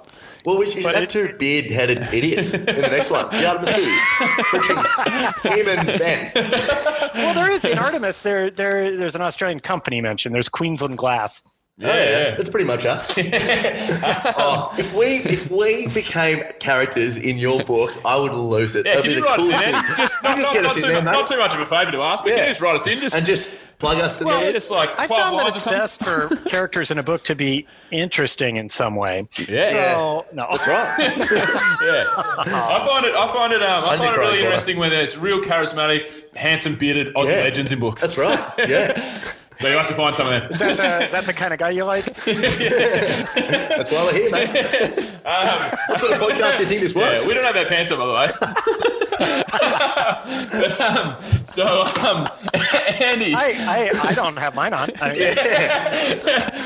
Well, 0.47 0.59
we 0.59 0.71
should 0.71 0.85
But 0.85 0.95
have 0.95 1.05
it- 1.05 1.11
two 1.11 1.33
beard-headed 1.39 2.03
idiots 2.15 2.55
in 2.55 2.65
the 2.65 2.73
next 2.73 3.11
one. 3.11 3.29
The 3.31 3.45
Artemis 3.45 3.75
two. 3.75 5.49
Tim 5.49 5.69
and 5.69 5.87
Ben. 5.99 6.31
Well, 7.15 7.35
there 7.35 7.51
is 7.53 7.65
in 7.65 7.79
Artemis. 7.79 8.23
There, 8.23 8.51
there, 8.51 8.97
there's 8.97 9.15
an 9.17 9.23
Australian 9.23 9.61
company 9.61 10.01
mentioned. 10.01 10.35
There's 10.35 10.49
Queensland 10.49 10.99
Glass. 10.99 11.43
Yeah, 11.79 11.89
Oh, 11.89 11.95
yeah, 11.95 12.05
yeah. 12.29 12.35
that's 12.37 12.49
pretty 12.49 12.65
much 12.67 12.87
us. 12.87 13.11
oh, 13.19 14.75
if 14.79 14.95
we 14.95 15.17
if 15.17 15.51
we 15.51 15.89
became 15.89 16.43
characters 16.59 17.19
in 17.19 17.37
your 17.37 17.63
book, 17.65 17.93
I 18.03 18.17
would 18.17 18.33
lose 18.33 18.75
it. 18.75 18.87
Yeah, 18.87 18.95
That'd 18.97 19.05
can 19.05 19.11
be 19.11 19.15
you 19.17 19.21
the 19.21 19.27
write 19.27 19.41
us 19.41 19.47
in 19.47 19.53
coolest 19.53 19.85
thing. 19.85 19.97
Just, 19.99 20.23
not, 20.23 20.37
just 20.37 20.43
not, 20.49 20.53
get 20.55 20.63
not 20.63 20.71
us 20.71 20.77
in 20.79 20.83
too, 20.83 20.89
there, 20.89 20.99
mu- 21.03 21.05
mate, 21.05 21.13
not 21.13 21.27
too 21.27 21.37
much 21.39 21.53
of 21.55 21.61
a 21.61 21.67
favour 21.67 21.91
to 21.93 21.99
ask, 22.03 22.25
but 22.25 22.31
Yeah. 22.31 22.37
can 22.37 22.45
you 22.47 22.51
just 22.53 22.61
write 22.63 22.77
us 22.77 22.87
in? 22.87 23.01
Just, 23.01 23.17
and 23.17 23.27
just 23.27 23.55
plug 23.79 23.99
us 23.99 24.23
in 24.23 24.27
well, 24.27 24.41
there. 24.41 24.53
just 24.53 24.71
like 24.71 24.89
I 24.99 25.07
12 25.07 25.23
found 25.23 25.39
that 25.39 25.55
it's 25.55 25.65
best 25.67 26.03
for 26.03 26.35
characters 26.49 26.91
in 26.91 26.97
a 26.97 27.03
book 27.03 27.25
to 27.25 27.35
be 27.35 27.67
interesting 27.91 28.57
in 28.57 28.71
some 28.71 28.97
way. 28.97 29.29
Yeah. 29.47 29.93
So 29.93 30.27
no, 30.33 30.47
That's 30.51 30.67
right. 30.67 30.97
Yeah, 30.99 32.05
I 32.17 32.85
find 32.89 33.05
it. 33.05 33.15
I 33.15 33.27
find 33.35 33.53
it. 33.53 33.63
Um, 33.63 33.85
I 33.85 33.97
find 33.99 34.15
it 34.15 34.19
really 34.19 34.39
interesting 34.41 34.79
when 34.79 34.89
there's 34.89 35.19
real 35.19 35.43
charismatic, 35.43 36.11
handsome, 36.35 36.77
bearded 36.77 37.13
Aussie 37.15 37.27
Yeah. 37.37 37.43
legends 37.43 37.71
in 37.71 37.81
books. 37.81 38.01
That's 38.01 38.17
right. 38.17 38.41
Yeah, 38.67 39.21
So 39.57 39.69
you 39.69 39.77
have 39.79 39.89
to 39.89 39.95
find 39.95 40.15
some 40.15 40.31
of 40.31 40.43
them. 40.43 40.53
is 40.53 40.59
that, 40.59 40.77
the, 40.77 41.07
is 41.07 41.13
that 41.13 41.25
the 41.25 41.33
kind 41.33 41.55
of 41.55 41.59
guy 41.59 41.71
you 41.71 41.85
like? 41.85 42.05
that's 42.25 43.91
why 43.91 44.05
we're 44.05 44.13
here, 44.13 44.31
mate. 44.31 44.49
what 45.87 45.99
sort 45.99 46.13
of 46.13 46.19
podcast 46.19 46.59
do 46.59 46.63
you 46.65 46.69
think 46.69 46.83
this 46.83 46.95
was? 46.95 47.23
Yeah, 47.23 47.27
we 47.27 47.33
don't 47.33 47.45
have 47.45 47.57
our 47.57 47.65
pants 47.65 47.91
on, 47.91 47.99
by 47.99 48.07
the 48.07 48.13
way. 48.13 48.31
but, 50.53 50.81
um, 50.81 51.17
so, 51.47 51.85
um, 52.07 52.29
Andy, 53.01 53.35
I, 53.35 53.55
I, 53.67 53.91
I 54.05 54.13
don't 54.13 54.37
have 54.37 54.55
mine 54.55 54.75
on. 54.75 54.91
I, 55.01 55.09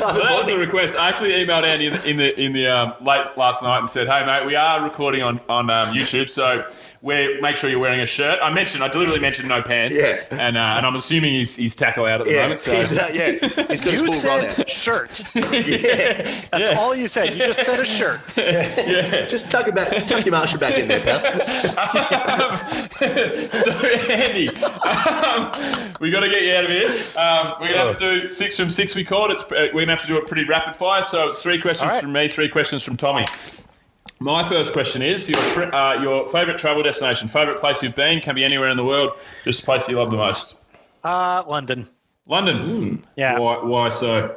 well, 0.00 0.14
that 0.14 0.36
was 0.36 0.46
the 0.46 0.56
request. 0.58 0.96
I 0.96 1.10
actually 1.10 1.30
emailed 1.30 1.62
Andy 1.62 1.86
in 1.86 1.92
the 1.92 2.08
in 2.10 2.16
the, 2.16 2.40
in 2.40 2.52
the 2.52 2.66
um, 2.66 2.94
late 3.00 3.24
last 3.36 3.62
night 3.62 3.78
and 3.78 3.88
said, 3.88 4.08
"Hey, 4.08 4.26
mate, 4.26 4.44
we 4.46 4.56
are 4.56 4.82
recording 4.82 5.22
on 5.22 5.40
on 5.48 5.70
um, 5.70 5.94
YouTube, 5.94 6.28
so 6.28 6.68
we 7.02 7.40
make 7.40 7.56
sure 7.56 7.70
you're 7.70 7.78
wearing 7.78 8.00
a 8.00 8.06
shirt." 8.06 8.38
I 8.42 8.50
mentioned, 8.52 8.82
I 8.84 8.88
deliberately 8.88 9.20
mentioned 9.22 9.48
no 9.48 9.62
pants, 9.62 9.98
Yeah. 9.98 10.22
and 10.30 10.56
uh, 10.56 10.60
and 10.76 10.86
I'm 10.86 10.96
assuming 10.96 11.32
he's 11.34 11.56
he's 11.56 11.74
tackle 11.76 12.04
out 12.06 12.20
at 12.20 12.26
the 12.26 12.32
yeah, 12.32 12.42
moment. 12.42 12.60
So. 12.60 12.76
he's, 12.76 12.92
uh, 12.96 13.10
yeah, 13.12 13.30
he's 13.68 13.80
got 13.80 13.92
his 13.92 14.02
You 14.02 14.06
full 14.12 14.20
run 14.22 14.44
out. 14.46 14.68
shirt. 14.70 15.22
Yeah, 15.34 16.40
That's 16.52 16.78
all 16.78 16.94
you 16.94 17.08
said. 17.08 17.30
You 17.34 17.38
just 17.46 17.64
said 17.64 17.80
a 17.80 17.84
shirt. 17.84 18.20
Yeah. 18.36 19.26
just 19.28 19.50
tuck, 19.50 19.66
it 19.68 19.74
back, 19.74 19.88
tuck 20.06 20.24
your 20.24 20.32
Marshall 20.32 20.58
back 20.58 20.76
in 20.78 20.88
there, 20.88 21.00
pal. 21.00 21.20
so 23.54 23.70
Andy, 24.10 24.48
um, 24.48 25.92
we 26.00 26.10
got 26.10 26.20
to 26.20 26.28
get 26.28 26.42
you 26.42 26.54
out 26.54 26.64
of 26.64 26.70
here. 26.70 26.86
Um, 27.18 27.54
we're 27.60 27.68
gonna 27.68 27.78
have 27.88 27.98
to 27.98 28.20
do 28.22 28.32
six 28.32 28.56
from 28.56 28.70
six. 28.70 28.94
We 28.94 29.04
called 29.04 29.30
it. 29.30 29.34
It's, 29.40 29.44
uh, 29.44 29.68
we're 29.72 29.82
gonna 29.82 29.92
have 29.92 30.02
to 30.02 30.06
do 30.06 30.16
it 30.18 30.26
pretty 30.26 30.44
rapid 30.48 30.76
fire. 30.76 31.02
So 31.02 31.28
it's 31.30 31.42
three 31.42 31.60
questions 31.60 31.88
All 31.88 31.94
right. 31.94 32.02
from 32.02 32.12
me, 32.12 32.28
three 32.28 32.48
questions 32.48 32.82
from 32.82 32.96
Tommy. 32.96 33.26
My 34.22 34.46
first 34.46 34.74
question 34.74 35.00
is 35.00 35.30
your 35.30 35.40
tri- 35.40 35.70
uh, 35.70 36.02
your 36.02 36.28
favorite 36.28 36.58
travel 36.58 36.82
destination, 36.82 37.26
favorite 37.28 37.58
place 37.58 37.82
you've 37.82 37.94
been, 37.94 38.20
can 38.20 38.34
be 38.34 38.44
anywhere 38.44 38.68
in 38.68 38.76
the 38.76 38.84
world. 38.84 39.12
Just 39.44 39.62
a 39.62 39.64
place 39.64 39.88
you 39.88 39.96
love 39.96 40.10
the 40.10 40.18
most. 40.18 40.58
Uh, 41.02 41.42
London. 41.48 41.88
London. 42.26 43.02
Yeah. 43.16 43.38
Why? 43.38 43.56
Why 43.64 43.88
so? 43.88 44.36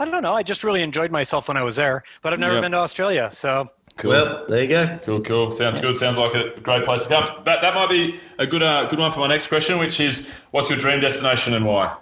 I 0.00 0.04
don't 0.10 0.22
know. 0.24 0.34
I 0.34 0.42
just 0.42 0.64
really 0.64 0.82
enjoyed 0.82 1.12
myself 1.12 1.46
when 1.46 1.56
I 1.56 1.62
was 1.62 1.76
there, 1.76 2.02
but 2.22 2.32
I've 2.32 2.40
never 2.40 2.54
Yep. 2.54 2.62
been 2.62 2.72
to 2.72 2.78
Australia. 2.78 3.30
So 3.32 3.70
Cool. 3.96 4.10
Well, 4.10 4.44
there 4.48 4.62
you 4.62 4.68
go. 4.68 4.98
Cool, 5.04 5.20
cool. 5.20 5.52
Sounds 5.52 5.78
good. 5.78 5.96
Sounds 5.96 6.16
like 6.18 6.34
a 6.34 6.58
great 6.60 6.84
place 6.84 7.04
to 7.04 7.08
come. 7.10 7.28
But 7.44 7.60
that 7.60 7.74
might 7.74 7.90
be 7.90 8.18
a 8.38 8.46
good, 8.46 8.62
uh, 8.62 8.86
good 8.86 8.98
one 8.98 9.12
for 9.12 9.20
my 9.20 9.26
next 9.28 9.46
question, 9.48 9.78
which 9.78 10.00
is, 10.00 10.28
what's 10.50 10.70
your 10.70 10.78
dream 10.78 10.98
destination 10.98 11.52
and 11.54 11.64
why? 11.66 11.94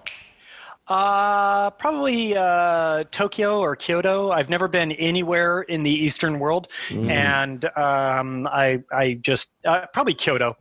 Uh, 0.90 1.70
probably 1.70 2.37
uh, 2.37 3.05
Tokyo 3.12 3.61
or 3.61 3.76
Kyoto. 3.76 4.33
I've 4.33 4.50
never 4.50 4.66
been 4.66 4.90
anywhere 4.92 5.62
in 5.62 5.85
the 5.85 5.90
Eastern 5.90 6.40
world, 6.40 6.66
and 6.90 7.64
um, 7.76 8.48
I 8.48 8.83
I 8.92 9.14
just 9.22 9.53
uh, 9.64 9.87
probably 9.92 10.14
Kyoto. 10.14 10.57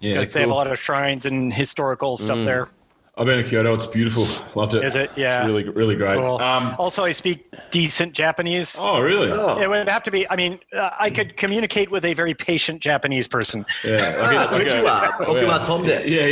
Yeah, 0.00 0.20
because 0.20 0.32
they 0.32 0.40
have 0.40 0.50
a 0.50 0.54
lot 0.54 0.66
of 0.72 0.78
shrines 0.78 1.26
and 1.26 1.52
historical 1.52 2.16
stuff 2.16 2.38
there. 2.38 2.68
I've 3.16 3.26
been 3.26 3.44
to 3.44 3.48
Kyoto. 3.48 3.74
It's 3.74 3.86
beautiful. 3.86 4.26
Loved 4.60 4.74
it. 4.74 4.84
Is 4.84 4.96
it? 4.96 5.08
Yeah. 5.16 5.38
It's 5.42 5.46
really, 5.46 5.68
really 5.68 5.94
great. 5.94 6.16
Cool. 6.18 6.38
Um, 6.38 6.74
also, 6.80 7.04
I 7.04 7.12
speak 7.12 7.46
decent 7.70 8.12
Japanese. 8.12 8.74
oh, 8.76 9.00
really? 9.00 9.30
Oh, 9.30 9.56
It 9.60 9.70
would 9.70 9.88
have 9.88 10.02
to 10.02 10.10
be. 10.10 10.28
I 10.30 10.34
mean, 10.34 10.58
uh, 10.76 10.90
I 10.98 11.10
could 11.10 11.36
communicate 11.36 11.92
with 11.92 12.04
a 12.04 12.12
very 12.12 12.34
patient 12.34 12.80
Japanese 12.80 13.28
person. 13.28 13.64
Yeah. 13.84 14.16
ah, 14.18 14.56
Okay, 14.56 14.64
okay. 14.66 14.80
konnichiwa. 14.80 15.10
Okuma 15.26 15.64
Tom 15.64 15.82
des. 15.84 16.02
Yeah, 16.06 16.26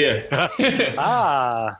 yeah. 0.58 0.94
Ah, 0.98 1.78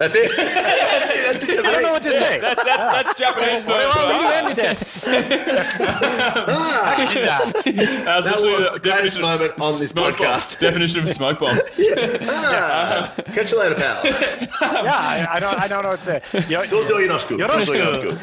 That's 0.00 0.16
it. 0.16 0.34
that's 0.34 1.10
it. 1.14 1.22
That's 1.32 1.42
it. 1.44 1.64
I 1.66 1.72
don't 1.72 1.82
know 1.82 1.92
what 1.92 2.02
to 2.02 2.10
say. 2.10 2.40
That's 2.40 2.64
that's 2.64 2.92
that's 2.92 3.14
Japanese 3.18 3.64
for. 3.64 3.70
Well, 3.72 3.92
for- 3.92 4.14
you 4.14 4.28
ended 4.30 4.56
this. 4.56 5.04
How 5.04 6.94
could 6.96 7.08
you 7.08 7.14
do 7.20 7.24
that? 7.26 7.52
That's 8.06 8.26
That 8.26 8.40
was 8.40 8.72
the 8.72 8.78
greatest 8.80 8.82
definition- 8.82 9.22
moment 9.22 9.52
on 9.60 9.78
this 9.78 9.90
smoke 9.90 10.16
bomb. 10.18 10.26
podcast. 10.26 10.58
Definition 10.58 11.00
of 11.00 11.08
smoke 11.10 11.38
bomb. 11.38 11.58
Ah, 12.32 13.12
catch 13.34 13.52
you 13.52 13.58
later, 13.58 13.74
pal. 13.74 14.00
Yeah, 14.04 14.96
I, 14.96 15.26
I 15.36 15.40
don't. 15.40 15.60
I 15.60 15.66
don't 15.68 15.82
know 15.82 15.90
what 15.90 16.00
to 16.04 16.20
say. 16.22 16.48
Yo- 16.52 16.62
Dozo 16.64 16.96
Yonosku. 16.98 17.36
Dozo 17.38 17.74
Yonosku. 17.74 18.16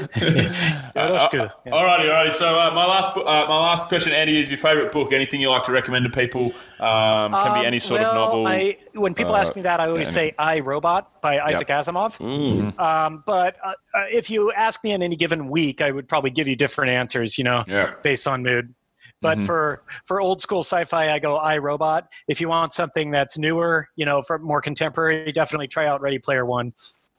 Yoroshiku. 0.94 1.52
Yeah. 1.66 1.72
Alrighty, 1.72 2.06
alrighty. 2.10 2.34
So 2.34 2.58
uh, 2.60 2.72
my 2.74 2.86
last, 2.86 3.16
uh, 3.18 3.22
my 3.48 3.60
last 3.60 3.88
question, 3.88 4.14
Andy, 4.14 4.40
is 4.40 4.50
your 4.50 4.58
favourite 4.58 4.92
book? 4.92 5.14
Anything 5.14 5.42
you 5.42 5.50
like 5.50 5.64
to 5.66 5.72
recommend 5.72 6.06
to 6.06 6.10
people? 6.12 6.54
Um, 6.80 7.34
can 7.34 7.54
be 7.54 7.60
Um, 7.62 7.66
any 7.66 7.80
sort 7.80 8.02
well, 8.02 8.10
of 8.12 8.16
novel. 8.16 8.48
I, 8.48 8.78
when 8.94 9.14
people 9.14 9.36
uh, 9.36 9.40
ask 9.42 9.56
me 9.56 9.62
that, 9.64 9.80
I 9.80 9.88
always 9.88 10.10
say 10.10 10.32
"I 10.40 10.60
Robot" 10.60 11.17
by 11.28 11.40
Isaac 11.42 11.68
Asimov. 11.68 12.18
Mm-hmm. 12.20 12.80
Um, 12.80 13.24
but 13.26 13.56
uh, 13.64 13.70
uh, 13.70 13.74
if 14.12 14.30
you 14.30 14.52
ask 14.54 14.82
me 14.84 14.92
in 14.92 15.02
any 15.04 15.16
given 15.18 15.50
week, 15.50 15.82
I 15.82 15.92
would 15.92 16.08
probably 16.08 16.30
give 16.30 16.48
you 16.48 16.56
different 16.56 16.92
answers. 16.92 17.38
You 17.38 17.44
know, 17.44 17.64
Yeah. 17.68 17.94
based 18.02 18.28
on 18.28 18.44
mood. 18.44 18.74
But 19.20 19.40
Mhm. 19.40 19.46
for 19.48 19.82
for 20.06 20.22
old 20.22 20.42
school 20.42 20.60
sci-fi, 20.64 21.12
I 21.12 21.20
go 21.20 21.38
"I 21.38 21.58
Robot." 21.58 22.08
If 22.28 22.40
you 22.40 22.48
want 22.50 22.74
something 22.74 23.10
that's 23.12 23.36
newer, 23.38 23.88
you 23.96 24.06
know, 24.06 24.22
for 24.22 24.38
more 24.40 24.62
contemporary, 24.62 25.32
definitely 25.32 25.68
try 25.68 25.86
out 25.88 26.02
Ready 26.02 26.20
Player 26.20 26.46
One. 26.46 26.72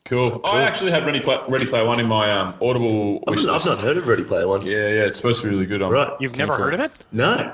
Cool. 0.05 0.41
I 0.45 0.63
actually 0.63 0.91
have 0.91 1.05
Ready, 1.05 1.19
Play, 1.19 1.37
Ready 1.49 1.65
Player 1.65 1.85
One 1.85 1.99
in 1.99 2.07
my 2.07 2.31
um, 2.31 2.55
Audible 2.61 3.21
I've 3.27 3.35
not, 3.35 3.39
I've 3.47 3.53
list. 3.53 3.65
not 3.67 3.77
heard 3.79 3.97
of 3.97 4.07
Ready 4.07 4.23
Player 4.23 4.47
One. 4.47 4.61
Yeah, 4.65 4.87
yeah, 4.97 5.07
it's 5.07 5.17
supposed 5.17 5.41
to 5.41 5.47
be 5.47 5.53
really 5.53 5.65
good. 5.67 5.83
I'm 5.83 5.91
Right. 5.91 6.11
You've 6.21 6.37
never 6.37 6.53
for 6.55 6.63
heard 6.63 6.73
of 6.73 6.79
it? 6.79 6.91
No. 7.11 7.53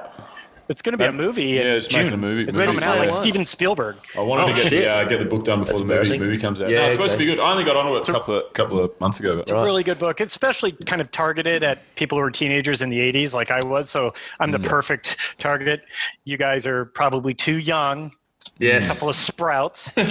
It's 0.67 0.81
going 0.81 0.93
to 0.93 0.97
be 0.97 1.03
a 1.05 1.11
movie. 1.11 1.43
Yeah, 1.43 1.61
in 1.61 1.67
it's 1.75 1.87
June. 1.87 1.99
making 2.05 2.13
a 2.15 2.17
movie. 2.17 2.49
It's 2.49 2.57
Ready 2.57 2.71
coming 2.71 2.83
out 2.83 2.95
Player 2.95 3.05
like 3.05 3.11
One. 3.13 3.21
Steven 3.21 3.45
Spielberg. 3.45 3.97
I 4.17 4.21
wanted 4.21 4.43
Oh, 4.43 4.47
to 4.47 4.53
get 4.55 4.69
shit. 4.69 4.83
yeah, 4.85 5.03
get 5.07 5.19
the 5.19 5.25
book 5.25 5.45
done 5.45 5.59
before 5.59 5.79
That's 5.81 6.09
the 6.09 6.15
movie, 6.17 6.31
movie 6.31 6.37
comes 6.41 6.59
out. 6.59 6.69
Yeah, 6.69 6.79
no, 6.79 6.85
it's 6.87 6.95
supposed 6.95 7.11
to 7.13 7.17
be 7.19 7.25
good. 7.25 7.39
I 7.39 7.51
only 7.51 7.63
got 7.63 7.75
onto 7.75 7.95
it 7.97 8.07
a 8.09 8.11
couple 8.11 8.35
of 8.35 8.53
couple 8.53 8.79
of 8.83 8.99
months 8.99 9.19
ago. 9.19 9.35
But 9.35 9.41
It's 9.41 9.51
a 9.51 9.63
really 9.63 9.83
good 9.83 9.99
book. 9.99 10.19
It's 10.21 10.33
especially 10.33 10.71
kind 10.71 11.01
of 11.01 11.11
targeted 11.11 11.61
at 11.61 11.79
people 11.95 12.17
who 12.17 12.23
were 12.23 12.31
teenagers 12.31 12.81
in 12.81 12.89
the 12.89 12.99
80s, 12.99 13.33
like 13.33 13.51
I 13.51 13.59
was. 13.65 13.89
So 13.91 14.13
I'm 14.39 14.49
the 14.51 14.59
perfect 14.59 15.17
target. 15.37 15.83
You 16.23 16.37
guys 16.37 16.65
are 16.65 16.85
probably 16.85 17.33
too 17.35 17.57
young. 17.59 18.11
Yes. 18.59 18.87
couple 18.87 19.09
of 19.09 19.15
sprouts. 19.15 19.89
couple 19.95 20.05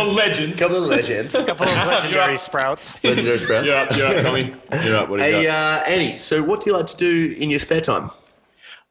of 0.00 0.14
legends. 0.14 0.58
couple 0.58 0.76
of 0.76 0.84
legends. 0.84 1.34
couple 1.46 1.66
of 1.66 1.74
legendary 1.86 2.34
up. 2.34 2.40
sprouts. 2.40 3.02
Legendary 3.04 3.38
sprouts. 3.38 3.66
You're 3.66 3.76
up, 3.76 3.96
you're 3.96 4.06
up, 4.06 4.22
Tommy. 4.22 4.54
You're 4.84 4.96
up. 4.96 5.08
What 5.08 5.18
do 5.20 5.26
you 5.26 5.32
Hey, 5.34 5.44
got? 5.46 5.82
uh, 5.82 5.90
Annie, 5.90 6.16
so 6.18 6.42
what 6.42 6.60
do 6.60 6.70
you 6.70 6.76
like 6.76 6.86
to 6.86 6.96
do 6.96 7.34
in 7.38 7.50
your 7.50 7.58
spare 7.58 7.80
time? 7.80 8.10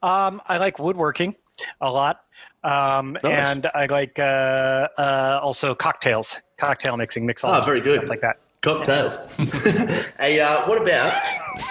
Um, 0.08 0.42
I 0.48 0.58
like 0.58 0.80
woodworking 0.80 1.36
a 1.82 1.92
lot. 1.92 2.22
Um, 2.64 3.18
Nice. 3.24 3.56
And 3.56 3.68
I 3.74 3.86
like 3.88 4.18
uh, 4.20 4.88
uh, 4.98 5.40
also 5.42 5.76
cocktails, 5.76 6.42
cocktail 6.58 6.98
mixing, 6.98 7.26
mix 7.26 7.44
all 7.44 7.52
Ah, 7.52 7.66
very 7.66 7.82
good. 7.82 7.98
stuff 8.00 8.10
like 8.10 8.22
that. 8.22 8.38
Cocktails. 8.62 9.36
hey, 10.20 10.40
uh, 10.40 10.68
what 10.68 10.82
about 10.82 11.14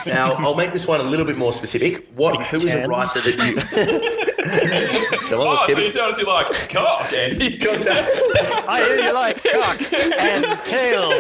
now? 0.07 0.33
I'll 0.39 0.55
make 0.55 0.73
this 0.73 0.87
one 0.87 1.01
a 1.01 1.03
little 1.03 1.27
bit 1.27 1.37
more 1.37 1.53
specific. 1.53 2.07
What? 2.15 2.41
Who 2.47 2.57
is 2.59 2.75
a 2.75 2.87
writer 2.87 3.21
that 3.21 4.17
you? 4.17 4.23
Come 5.29 5.41
on, 5.41 5.47
oh, 5.47 5.51
let's 5.51 5.63
so 5.63 5.67
keep 5.67 5.79
you 5.79 5.85
it. 5.85 5.93
tell 5.93 6.09
us 6.09 6.19
you 6.19 6.27
like 6.27 6.47
cock, 6.71 7.13
Andy. 7.13 7.59
Cocktail. 7.59 7.95
I 8.69 8.85
hear 8.87 9.07
you 9.07 9.13
like 9.13 9.43
cock 9.43 9.93
and 9.93 10.65
tail. 10.65 11.11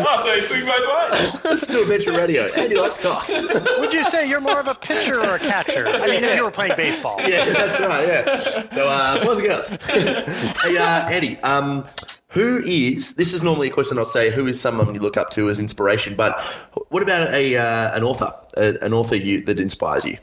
oh, 0.00 0.20
so 0.24 0.34
you 0.34 0.42
swing 0.42 0.64
both 0.64 1.12
ways. 1.12 1.44
Let's 1.44 1.66
do 1.66 1.82
adventure 1.82 2.12
radio. 2.12 2.44
Andy 2.54 2.76
likes 2.76 3.00
cock. 3.00 3.28
Would 3.28 3.92
you 3.92 4.04
say 4.04 4.28
you're 4.28 4.40
more 4.40 4.60
of 4.60 4.68
a 4.68 4.74
pitcher 4.74 5.20
or 5.20 5.34
a 5.34 5.38
catcher? 5.38 5.86
I 5.86 6.06
mean, 6.06 6.24
if 6.24 6.36
you 6.36 6.44
were 6.44 6.50
playing 6.50 6.76
baseball. 6.76 7.20
Yeah, 7.20 7.44
that's 7.44 7.80
right. 7.80 8.06
Yeah. 8.06 8.38
So, 8.70 8.86
uh, 8.88 9.24
boys 9.24 9.38
and 9.38 9.46
girls. 9.46 9.68
hey, 9.68 10.76
uh, 10.76 11.08
Andy. 11.08 11.38
Um, 11.40 11.86
who 12.28 12.58
is? 12.66 13.14
This 13.14 13.32
is 13.32 13.44
normally 13.44 13.68
a 13.68 13.72
question 13.72 13.96
I'll 13.96 14.04
say. 14.04 14.30
Who 14.30 14.46
is 14.46 14.60
someone 14.60 14.92
you 14.92 15.00
look 15.00 15.16
up 15.16 15.30
to 15.30 15.48
as 15.48 15.60
inspiration? 15.60 16.16
But 16.16 16.40
what 16.88 17.02
about 17.02 17.32
a 17.32 17.56
uh, 17.56 17.96
an 17.96 18.02
author? 18.02 18.32
A, 18.56 18.76
an 18.84 18.92
author 18.92 19.14
you 19.14 19.40
that 19.44 19.60
inspires 19.60 20.04
you? 20.04 20.18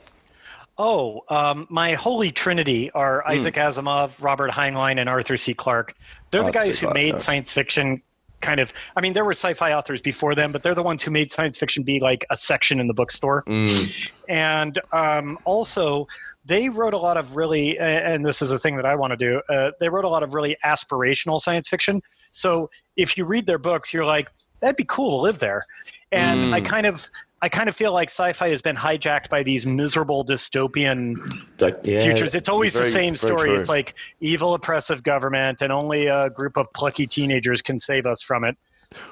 Oh, 0.83 1.21
um, 1.29 1.67
my 1.69 1.93
holy 1.93 2.31
trinity 2.31 2.89
are 2.91 3.21
Hmm. 3.23 3.33
Isaac 3.33 3.53
Asimov, 3.55 4.11
Robert 4.19 4.49
Heinlein, 4.49 4.99
and 4.99 5.07
Arthur 5.07 5.37
C. 5.37 5.53
Clarke. 5.53 5.93
They're 6.31 6.41
the 6.41 6.47
Arthur 6.47 6.59
guys 6.59 6.79
who 6.79 6.91
made 6.91 7.13
nice. 7.13 7.23
science 7.25 7.53
fiction 7.53 8.01
kind 8.41 8.59
of. 8.59 8.73
I 8.95 9.01
mean, 9.01 9.13
there 9.13 9.23
were 9.23 9.33
sci-fi 9.33 9.73
authors 9.73 10.01
before 10.01 10.33
them, 10.33 10.51
but 10.51 10.63
they're 10.63 10.73
the 10.73 10.81
ones 10.81 11.03
who 11.03 11.11
made 11.11 11.31
science 11.31 11.59
fiction 11.59 11.83
be 11.83 11.99
like 11.99 12.25
a 12.31 12.35
section 12.35 12.79
in 12.79 12.87
the 12.87 12.95
bookstore. 12.95 13.43
Hmm. 13.45 13.83
And 14.27 14.79
um, 14.91 15.37
also, 15.45 16.07
they 16.45 16.67
wrote 16.67 16.95
a 16.95 16.97
lot 16.97 17.17
of 17.17 17.35
really, 17.35 17.77
and 17.77 18.25
this 18.25 18.41
is 18.41 18.49
a 18.51 18.57
thing 18.57 18.75
that 18.77 18.85
I 18.87 18.95
want 18.95 19.11
to 19.11 19.17
do. 19.17 19.39
Uh, 19.47 19.71
they 19.79 19.87
wrote 19.89 20.05
a 20.05 20.09
lot 20.09 20.23
of 20.23 20.33
really 20.33 20.57
aspirational 20.65 21.39
science 21.39 21.69
fiction. 21.69 22.01
So 22.31 22.71
if 22.97 23.17
you 23.19 23.25
read 23.25 23.45
their 23.45 23.59
books, 23.59 23.93
you're 23.93 24.05
like, 24.05 24.29
that'd 24.61 24.77
be 24.77 24.85
cool 24.85 25.11
to 25.11 25.21
live 25.21 25.37
there. 25.37 25.63
And 26.11 26.47
Hmm. 26.47 26.53
I 26.55 26.61
kind 26.61 26.87
of. 26.87 27.07
I 27.43 27.49
kind 27.49 27.67
of 27.67 27.75
feel 27.75 27.91
like 27.91 28.09
sci-fi 28.09 28.49
has 28.49 28.61
been 28.61 28.75
hijacked 28.75 29.29
by 29.29 29.41
these 29.41 29.65
miserable 29.65 30.23
dystopian 30.23 31.15
yeah, 31.83 32.03
futures. 32.03 32.35
It's 32.35 32.49
always 32.49 32.73
very- 32.73 32.85
the 32.85 32.91
same 32.91 33.15
story. 33.15 33.49
It's 33.51 33.69
like 33.69 33.95
evil, 34.19 34.53
oppressive 34.53 35.01
government, 35.01 35.61
and 35.61 35.71
only 35.71 36.05
a 36.07 36.29
group 36.29 36.57
of 36.57 36.71
plucky 36.73 37.07
teenagers 37.07 37.63
can 37.63 37.79
save 37.79 38.05
us 38.05 38.21
from 38.21 38.43
it. 38.43 38.57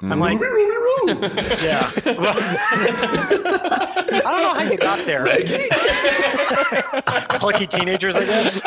I'm 0.02 0.10
mm-hmm. 0.10 0.20
like, 0.20 0.38
yeah. 1.62 1.90
Well, 2.20 2.34
I 4.10 4.20
don't 4.24 4.42
know 4.42 4.54
how 4.54 4.64
you 4.70 4.76
got 4.76 4.98
there. 5.06 5.24
plucky 7.38 7.66
teenagers, 7.66 8.14
I 8.14 8.26
guess. 8.26 8.58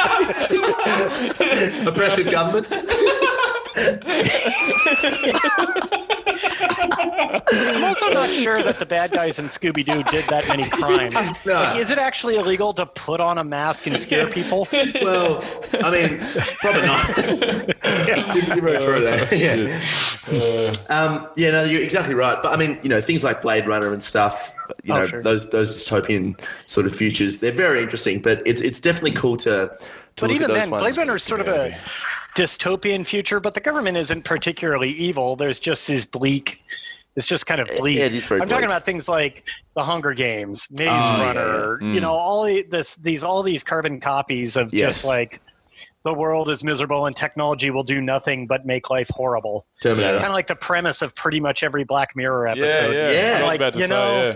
oppressive 1.88 2.32
government. 2.32 2.68
I'm 6.56 7.84
also 7.84 8.10
not 8.10 8.30
sure 8.30 8.62
that 8.64 8.78
the 8.80 8.86
bad 8.86 9.12
guys 9.12 9.40
in 9.40 9.46
Scooby 9.46 9.86
Doo 9.86 10.04
did 10.12 10.26
that 10.30 10.48
many 10.48 10.64
crimes. 10.70 11.14
No. 11.46 11.54
Like, 11.54 11.78
is 11.80 11.90
it 11.90 11.98
actually 11.98 12.36
illegal 12.38 12.74
to 12.76 12.86
put 12.86 13.20
on 13.20 13.38
a 13.38 13.44
mask 13.44 13.88
and 13.88 14.00
scare 14.02 14.28
people? 14.30 14.68
Well, 14.72 15.44
I 15.84 15.92
mean, 15.92 16.20
probably 16.60 16.82
not. 16.82 17.18
you, 18.36 18.42
you're 18.54 18.62
very 18.62 18.84
true 18.84 19.02
there. 19.02 19.34
Yeah. 19.34 20.74
Um, 20.90 21.28
yeah, 21.36 21.52
no, 21.52 21.64
you're 21.64 21.82
exactly 21.82 22.14
right. 22.16 22.38
But 22.42 22.54
I 22.54 22.58
mean, 22.58 22.80
you 22.84 22.90
know, 22.90 23.02
things 23.02 23.24
like 23.24 23.42
Blade 23.42 23.66
Runner 23.68 23.94
and 23.94 24.02
stuff. 24.04 24.56
You 24.84 24.94
Oh, 24.94 25.00
know, 25.00 25.06
sure. 25.06 25.22
those 25.22 25.50
those 25.50 25.70
dystopian 25.72 26.40
sort 26.68 26.86
of 26.86 26.96
futures. 26.96 27.38
They're 27.38 27.52
very 27.52 27.82
interesting. 27.82 28.22
But 28.22 28.42
it's 28.46 28.62
it's 28.62 28.80
definitely 28.80 29.12
cool 29.12 29.38
to. 29.38 29.50
to 29.52 29.78
But 30.16 30.22
look 30.22 30.32
even 30.32 30.44
at 30.44 30.48
those 30.50 30.58
then, 30.58 30.72
ones. 30.72 30.82
Blade 30.84 30.98
Runner 30.98 31.16
is 31.16 31.24
sort 31.24 31.42
of 31.42 31.48
a 31.48 31.78
dystopian 32.36 33.06
future, 33.06 33.40
but 33.40 33.54
the 33.54 33.60
government 33.62 33.98
isn't 33.98 34.24
particularly 34.24 34.92
evil. 34.92 35.36
There's 35.36 35.60
just 35.60 35.88
these 35.88 36.06
bleak. 36.06 36.62
It's 37.16 37.28
just 37.28 37.46
kind 37.46 37.62
of 37.62 37.70
bleak. 37.78 38.00
yeah, 38.00 38.06
it 38.06 38.16
is 38.16 38.26
very 38.26 38.42
I'm 38.42 38.50
talking 38.50 38.66
about 38.66 38.86
things 38.86 39.08
like 39.08 39.44
The 39.76 39.84
Hunger 39.84 40.14
Games, 40.14 40.68
Maze 40.72 40.88
oh, 40.88 40.92
yeah, 40.92 41.26
Runner. 41.28 41.78
You 41.82 42.00
mm. 42.00 42.02
know, 42.02 42.14
all 42.14 42.44
this, 42.46 42.96
these 42.96 43.22
all 43.24 43.44
these 43.44 43.64
carbon 43.64 44.00
copies 44.00 44.56
of 44.56 44.74
Yes. 44.74 44.90
just 44.96 45.06
like 45.06 45.40
the 46.06 46.14
world 46.14 46.50
is 46.50 46.64
miserable 46.64 47.06
and 47.06 47.16
technology 47.16 47.70
will 47.70 47.84
do 47.84 48.02
nothing 48.02 48.48
but 48.48 48.66
make 48.66 48.90
life 48.90 49.08
horrible. 49.12 49.66
Terminator. 49.82 50.16
Kind 50.18 50.28
of 50.28 50.34
like 50.34 50.48
the 50.48 50.56
premise 50.56 51.02
of 51.04 51.16
pretty 51.16 51.40
much 51.40 51.62
every 51.64 51.84
Black 51.84 52.16
Mirror 52.16 52.48
episode. 52.48 52.94
yeah. 52.94 53.12
Yeah. 53.12 53.30
I 53.30 53.32
was 53.34 53.42
Like, 53.44 53.56
about 53.58 53.74
to 53.74 53.80
you 53.80 53.86
say, 53.86 53.90
know, 53.90 54.24
yeah. 54.24 54.36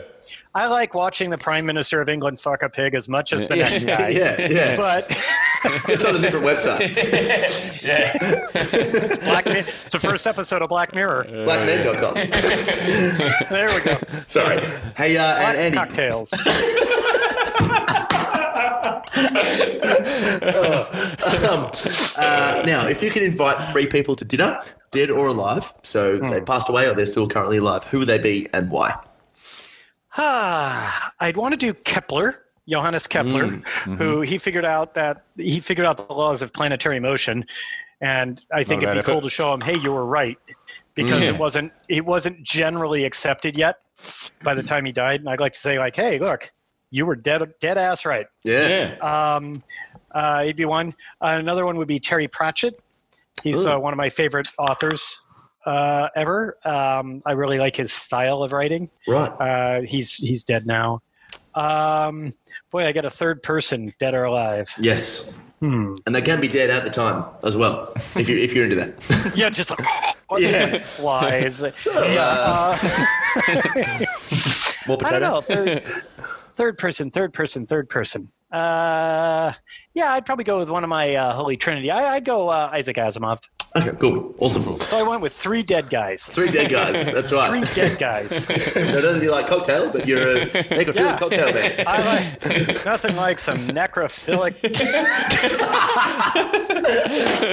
I 0.54 0.68
like 0.68 0.94
watching 0.94 1.30
the 1.30 1.38
Prime 1.38 1.66
Minister 1.66 2.00
of 2.00 2.10
England 2.10 2.40
fuck 2.40 2.62
a 2.62 2.70
pig 2.70 2.94
as 2.94 3.10
much 3.10 3.34
as 3.34 3.48
the 3.48 3.58
yeah, 3.58 3.70
next 3.70 3.84
guy. 3.86 4.10
yeah, 4.10 4.48
yeah. 4.48 4.76
But 4.78 5.10
Just 5.88 6.06
on 6.06 6.16
a 6.16 6.20
different 6.20 6.46
website. 6.46 6.96
yeah. 7.84 8.14
Black 9.26 9.46
Mi- 9.46 9.60
it's 9.86 9.94
the 9.94 10.00
first 10.00 10.28
episode 10.28 10.62
of 10.62 10.70
Black 10.70 10.94
Mirror. 10.94 11.26
Blackmen.com. 11.30 12.14
There 13.50 13.68
we 13.68 13.82
go. 13.84 13.96
Sorry. 14.28 14.60
Hey, 14.96 15.18
uh, 15.18 15.36
Black 15.36 15.56
and 15.56 15.58
Andy. 15.58 15.78
cocktails. 15.78 16.34
Um, 20.38 21.72
uh, 22.18 22.62
now, 22.66 22.88
if 22.88 23.02
you 23.02 23.10
could 23.12 23.24
invite 23.24 23.72
three 23.72 23.88
people 23.88 24.16
to 24.16 24.26
dinner, 24.26 24.60
dead 24.92 25.10
or 25.10 25.28
alive, 25.28 25.74
so 25.84 26.18
Hmm. 26.18 26.30
they 26.30 26.42
passed 26.42 26.70
away 26.70 26.86
or 26.88 26.94
they're 26.94 27.06
still 27.06 27.28
currently 27.28 27.58
alive, 27.58 27.84
who 27.86 28.00
would 28.00 28.08
they 28.08 28.18
be 28.20 28.48
and 28.54 28.70
why? 28.70 28.96
Ah, 30.18 31.12
I'd 31.20 31.38
want 31.38 31.54
to 31.54 31.58
do 31.58 31.74
Kepler, 31.74 32.44
Johannes 32.68 33.08
Kepler, 33.08 33.46
Mm, 33.46 33.62
mm-hmm. 33.64 33.96
who 33.96 34.22
he 34.22 34.38
figured 34.38 34.66
out 34.66 34.94
that 34.96 35.24
he 35.38 35.60
figured 35.60 35.88
out 35.88 35.98
the 36.08 36.14
laws 36.14 36.42
of 36.42 36.52
planetary 36.54 37.00
motion, 37.00 37.46
and 38.02 38.44
I 38.52 38.64
think 38.64 38.82
Not 38.82 38.92
it'd 38.92 39.06
be 39.06 39.12
cool 39.12 39.18
effort. 39.20 39.24
to 39.26 39.30
show 39.30 39.54
him, 39.54 39.62
hey, 39.62 39.78
you 39.78 39.92
were 39.92 40.06
right, 40.06 40.38
because 40.96 41.22
Yeah. 41.22 41.30
it 41.30 41.40
wasn't 41.40 41.72
it 41.90 42.06
wasn't 42.06 42.44
generally 42.44 43.04
accepted 43.06 43.58
yet 43.58 43.78
by 44.44 44.54
the 44.54 44.64
time 44.64 44.86
he 44.86 44.92
died, 44.92 45.22
and 45.22 45.30
I'd 45.30 45.40
like 45.40 45.54
to 45.54 45.60
say 45.60 45.80
like, 45.80 45.96
hey, 45.96 46.20
look, 46.20 46.52
you 46.92 47.06
were 47.06 47.16
dead 47.16 47.54
dead 47.62 47.78
ass 47.78 48.06
right. 48.06 48.28
Yeah. 48.44 48.96
Yeah. 49.02 49.36
Um, 49.36 49.64
uh, 50.12 50.44
he'd 50.44 50.56
be 50.56 50.66
one. 50.66 50.94
Uh, 51.22 51.36
another 51.40 51.66
one 51.66 51.78
would 51.78 51.88
be 51.88 52.00
Terry 52.00 52.28
Pratchett. 52.28 52.80
He's 53.44 53.66
uh, 53.66 53.78
one 53.78 53.94
of 53.94 53.98
my 53.98 54.10
favorite 54.10 54.48
authors 54.58 55.22
uh, 55.66 56.08
ever. 56.16 56.58
Um, 56.66 57.22
I 57.26 57.34
really 57.34 57.60
like 57.60 57.76
his 57.76 57.92
style 57.94 58.42
of 58.42 58.52
writing. 58.52 58.90
Right. 59.08 59.28
Uh, 59.30 59.82
he's 59.82 60.14
he's 60.14 60.44
dead 60.44 60.66
now. 60.66 61.02
Um, 61.58 62.34
boy, 62.72 62.86
I 62.86 62.92
get 62.92 63.04
a 63.06 63.10
third 63.10 63.42
person, 63.42 63.92
dead 64.00 64.14
or 64.14 64.26
alive. 64.26 64.70
Yes. 64.80 65.32
Hmm. 65.60 65.96
And 66.06 66.16
they 66.16 66.22
can 66.22 66.40
be 66.40 66.48
dead 66.48 66.70
at 66.70 66.84
the 66.84 66.92
time 66.92 67.26
as 67.44 67.58
well, 67.58 67.92
if, 67.96 68.30
you, 68.30 68.38
if 68.38 68.54
you're 68.54 68.64
into 68.66 68.76
that. 68.76 69.34
Yeah, 69.36 69.50
just 69.50 69.72
like, 69.72 69.80
Yeah. 70.38 70.78
flies. 70.80 71.64
So, 71.74 71.92
uh, 71.96 72.78
more 74.88 74.98
potato? 74.98 75.42
Third, 75.42 75.84
third 76.56 76.78
person, 76.78 77.10
third 77.10 77.34
person, 77.34 77.66
third 77.66 77.90
person. 77.90 78.32
Uh, 78.52 79.52
yeah, 79.98 80.14
I'd 80.14 80.28
probably 80.28 80.44
go 80.46 80.60
with 80.60 80.70
one 80.70 80.84
of 80.84 80.90
my 80.90 81.16
uh, 81.16 81.34
Holy 81.34 81.58
Trinity. 81.58 81.90
I, 81.90 82.16
I'd 82.16 82.24
go 82.26 82.50
uh, 82.50 82.70
Isaac 82.72 82.98
Asimov. 82.98 83.40
Okay, 83.76 83.92
cool. 84.00 84.34
Awesome. 84.40 84.80
So 84.80 84.98
I 84.98 85.04
went 85.04 85.22
with 85.22 85.34
three 85.34 85.62
dead 85.62 85.90
guys. 85.90 86.24
Three 86.26 86.50
dead 86.50 86.72
guys. 86.72 87.06
That's 87.14 87.32
right. 87.32 87.50
Three 87.50 87.66
dead 87.76 88.00
guys. 88.00 88.32
Not 88.76 89.04
only 89.06 89.20
do 89.20 89.26
you 89.26 89.32
like 89.32 89.48
cocktail, 89.48 89.90
but 89.92 90.08
you're 90.08 90.38
a 90.38 90.46
necrophilia 90.48 90.96
Yeah. 90.96 91.18
cocktail 91.18 91.54
man. 91.54 91.84
I 91.88 92.04
like 92.44 92.86
nothing 92.86 93.16
like 93.16 93.40
some 93.40 93.58
necrophilic. 93.70 94.56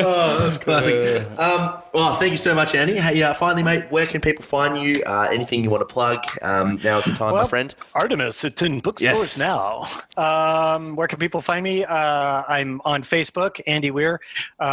Oh, 0.07 0.39
that's 0.45 0.59
classic. 0.59 1.27
Um, 1.39 1.81
Well, 1.93 2.17
thank 2.17 2.33
you 2.33 2.37
so 2.39 2.55
much, 2.55 2.75
Andy. 2.75 2.95
Hey, 2.97 3.23
uh, 3.23 3.35
finally, 3.35 3.63
mate, 3.63 3.85
where 3.91 4.07
can 4.07 4.21
people 4.21 4.45
find 4.45 4.83
you? 4.83 5.03
Uh, 5.07 5.29
anything 5.31 5.63
you 5.63 5.71
want 5.71 5.87
to 5.87 5.93
plug? 5.93 6.25
Um, 6.43 6.81
now 6.83 6.99
is 6.99 7.05
the 7.05 7.13
time, 7.13 7.35
my 7.35 7.47
friend. 7.47 7.73
Artemis, 7.95 8.43
it's 8.45 8.63
in 8.63 8.81
bookstores 8.81 9.39
Yes. 9.39 9.39
now. 9.39 9.87
Um, 10.17 10.97
where 10.97 11.07
can 11.07 11.19
people 11.21 11.41
find 11.41 11.63
me? 11.63 11.85
Uh, 11.85 12.34
I'm 12.49 12.81
on 12.85 13.03
Facebook, 13.03 13.61
Andy 13.67 13.91
Weir. 13.91 14.21
Uh, 14.61 14.65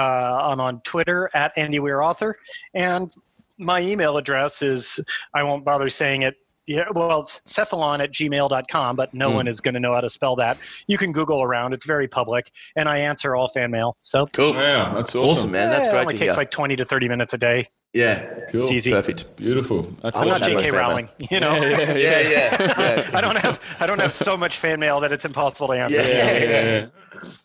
I'm 0.50 0.60
on 0.60 0.82
Twitter 0.82 1.30
at 1.34 1.52
Andy 1.58 1.80
Weir 1.80 2.02
Author, 2.02 2.38
and 2.74 3.14
my 3.58 3.80
email 3.82 4.18
address 4.18 4.62
is 4.62 5.00
I 5.34 5.44
won't 5.44 5.64
bother 5.64 5.90
saying 5.90 6.24
it. 6.24 6.36
Yeah, 6.68 6.86
well, 6.94 7.22
it's 7.22 7.42
cephalon 7.48 8.02
at 8.02 8.12
gmail.com, 8.12 8.96
but 8.96 9.14
no 9.14 9.30
Hmm. 9.30 9.36
one 9.36 9.48
is 9.48 9.60
going 9.60 9.74
to 9.74 9.80
know 9.80 9.94
how 9.94 10.00
to 10.02 10.10
spell 10.10 10.36
that. 10.38 10.58
You 10.88 10.98
can 10.98 11.12
Google 11.12 11.42
around; 11.44 11.74
it's 11.74 11.86
very 11.86 12.08
public, 12.08 12.52
and 12.76 12.88
I 12.88 13.00
answer 13.00 13.36
all 13.36 13.48
fan 13.50 13.72
mail. 13.72 13.98
So 14.04 14.28
Cool. 14.28 14.54
Wow, 14.54 14.94
that's 14.94 15.16
awesome. 15.16 15.32
Awesome, 15.32 15.52
man. 15.52 15.70
That's 15.72 15.88
Yeah, 15.88 15.96
it 15.96 16.02
only 16.02 16.14
to 16.14 16.20
takes 16.20 16.34
hear. 16.36 16.38
like 16.40 16.52
20 16.52 16.76
to 16.78 16.86
30 16.86 17.10
minutes 17.10 17.34
a 17.34 17.38
day. 17.40 17.68
yeah. 17.94 18.26
Cool. 18.52 18.62
It's 18.64 18.72
easy. 18.72 18.92
Perfect. 18.92 19.36
Beautiful. 19.36 19.84
That's 20.02 20.18
I 20.18 20.22
I'm 20.22 20.28
want 20.30 20.42
not 20.42 20.50
J.K. 20.50 20.72
Rowling, 20.72 21.10
you 21.32 21.40
know. 21.40 21.54
yeah, 21.56 21.70
yeah, 21.78 21.94
Yeah, 21.94 22.20
yeah. 22.30 22.68
yeah. 22.70 23.10
I 23.14 23.22
don't 23.22 23.38
have 23.38 23.60
I 23.80 23.88
don't 23.88 24.00
have 24.00 24.14
so 24.14 24.38
much 24.38 24.60
fan 24.60 24.80
mail 24.80 25.00
that 25.02 25.12
it's 25.12 25.26
impossible 25.26 25.68
to 25.70 25.74
answer. 25.74 25.96
Yeah. 25.96 26.08
yeah, 26.08 26.38
yeah, 26.38 26.64
yeah. 26.64 26.88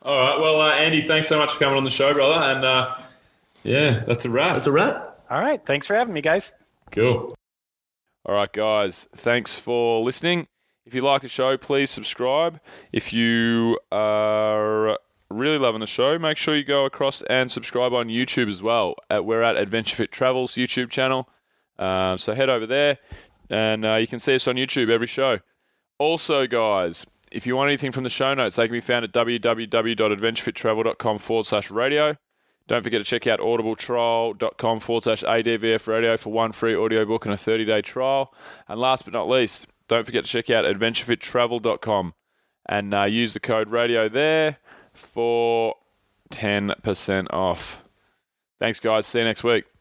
All 0.02 0.20
right. 0.20 0.38
Well, 0.38 0.60
uh, 0.60 0.70
Andy, 0.72 1.02
thanks 1.02 1.28
so 1.28 1.38
much 1.38 1.52
for 1.52 1.58
coming 1.58 1.76
on 1.76 1.84
the 1.84 1.90
show, 1.90 2.12
brother. 2.12 2.44
And 2.44 2.64
uh, 2.64 2.96
yeah, 3.62 4.04
that's 4.06 4.24
a 4.24 4.30
wrap. 4.30 4.54
That's 4.54 4.66
a 4.66 4.72
wrap. 4.72 5.20
All 5.30 5.40
right, 5.40 5.64
thanks 5.66 5.86
for 5.86 5.94
having 5.94 6.14
me, 6.14 6.20
guys. 6.20 6.52
Cool. 6.92 7.34
All 8.24 8.34
right, 8.34 8.52
guys. 8.52 9.08
Thanks 9.14 9.58
for 9.58 10.02
listening. 10.04 10.46
If 10.84 10.94
you 10.94 11.00
like 11.00 11.22
the 11.22 11.28
show, 11.28 11.56
please 11.56 11.90
subscribe. 11.90 12.60
If 12.92 13.12
you 13.12 13.78
are 13.90 14.98
really 15.28 15.58
loving 15.58 15.80
the 15.80 15.86
show, 15.88 16.16
make 16.18 16.36
sure 16.36 16.54
you 16.54 16.62
go 16.62 16.84
across 16.84 17.22
and 17.22 17.50
subscribe 17.50 17.92
on 17.92 18.06
YouTube 18.06 18.48
as 18.48 18.62
well. 18.62 18.94
At, 19.10 19.24
we're 19.24 19.42
at 19.42 19.56
Adventure 19.56 19.96
Fit 19.96 20.12
Travels 20.12 20.54
YouTube 20.54 20.90
channel. 20.90 21.28
Uh, 21.76 22.16
so 22.16 22.34
head 22.34 22.48
over 22.48 22.66
there 22.66 22.98
and 23.50 23.84
uh, 23.84 23.94
you 23.94 24.06
can 24.06 24.18
see 24.18 24.34
us 24.34 24.48
on 24.48 24.56
YouTube 24.56 24.90
every 24.90 25.06
show. 25.06 25.40
Also, 25.98 26.46
guys, 26.46 27.06
if 27.32 27.46
you 27.46 27.56
want 27.56 27.68
anything 27.68 27.92
from 27.92 28.04
the 28.04 28.10
show 28.10 28.34
notes, 28.34 28.56
they 28.56 28.66
can 28.66 28.72
be 28.72 28.80
found 28.80 29.04
at 29.04 29.12
www.adventurefittravel.com 29.12 31.18
forward 31.18 31.46
slash 31.46 31.70
radio. 31.70 32.16
Don't 32.68 32.82
forget 32.82 33.00
to 33.00 33.04
check 33.04 33.26
out 33.26 33.40
audibletrial.com 33.40 34.80
forward 34.80 35.04
slash 35.04 35.22
ADVF 35.22 35.86
radio 35.86 36.16
for 36.16 36.32
one 36.32 36.52
free 36.52 36.74
audiobook 36.74 37.24
and 37.24 37.34
a 37.34 37.36
30 37.36 37.64
day 37.64 37.80
trial. 37.80 38.34
And 38.68 38.80
last 38.80 39.04
but 39.04 39.14
not 39.14 39.28
least, 39.28 39.68
don't 39.88 40.04
forget 40.04 40.24
to 40.24 40.30
check 40.30 40.50
out 40.50 40.64
adventurefittravel.com 40.64 42.14
and 42.68 42.94
uh, 42.94 43.04
use 43.04 43.34
the 43.34 43.40
code 43.40 43.70
radio 43.70 44.08
there 44.08 44.58
for 44.92 45.74
10% 46.32 47.32
off. 47.32 47.84
Thanks, 48.58 48.80
guys. 48.80 49.06
See 49.06 49.20
you 49.20 49.24
next 49.24 49.44
week. 49.44 49.75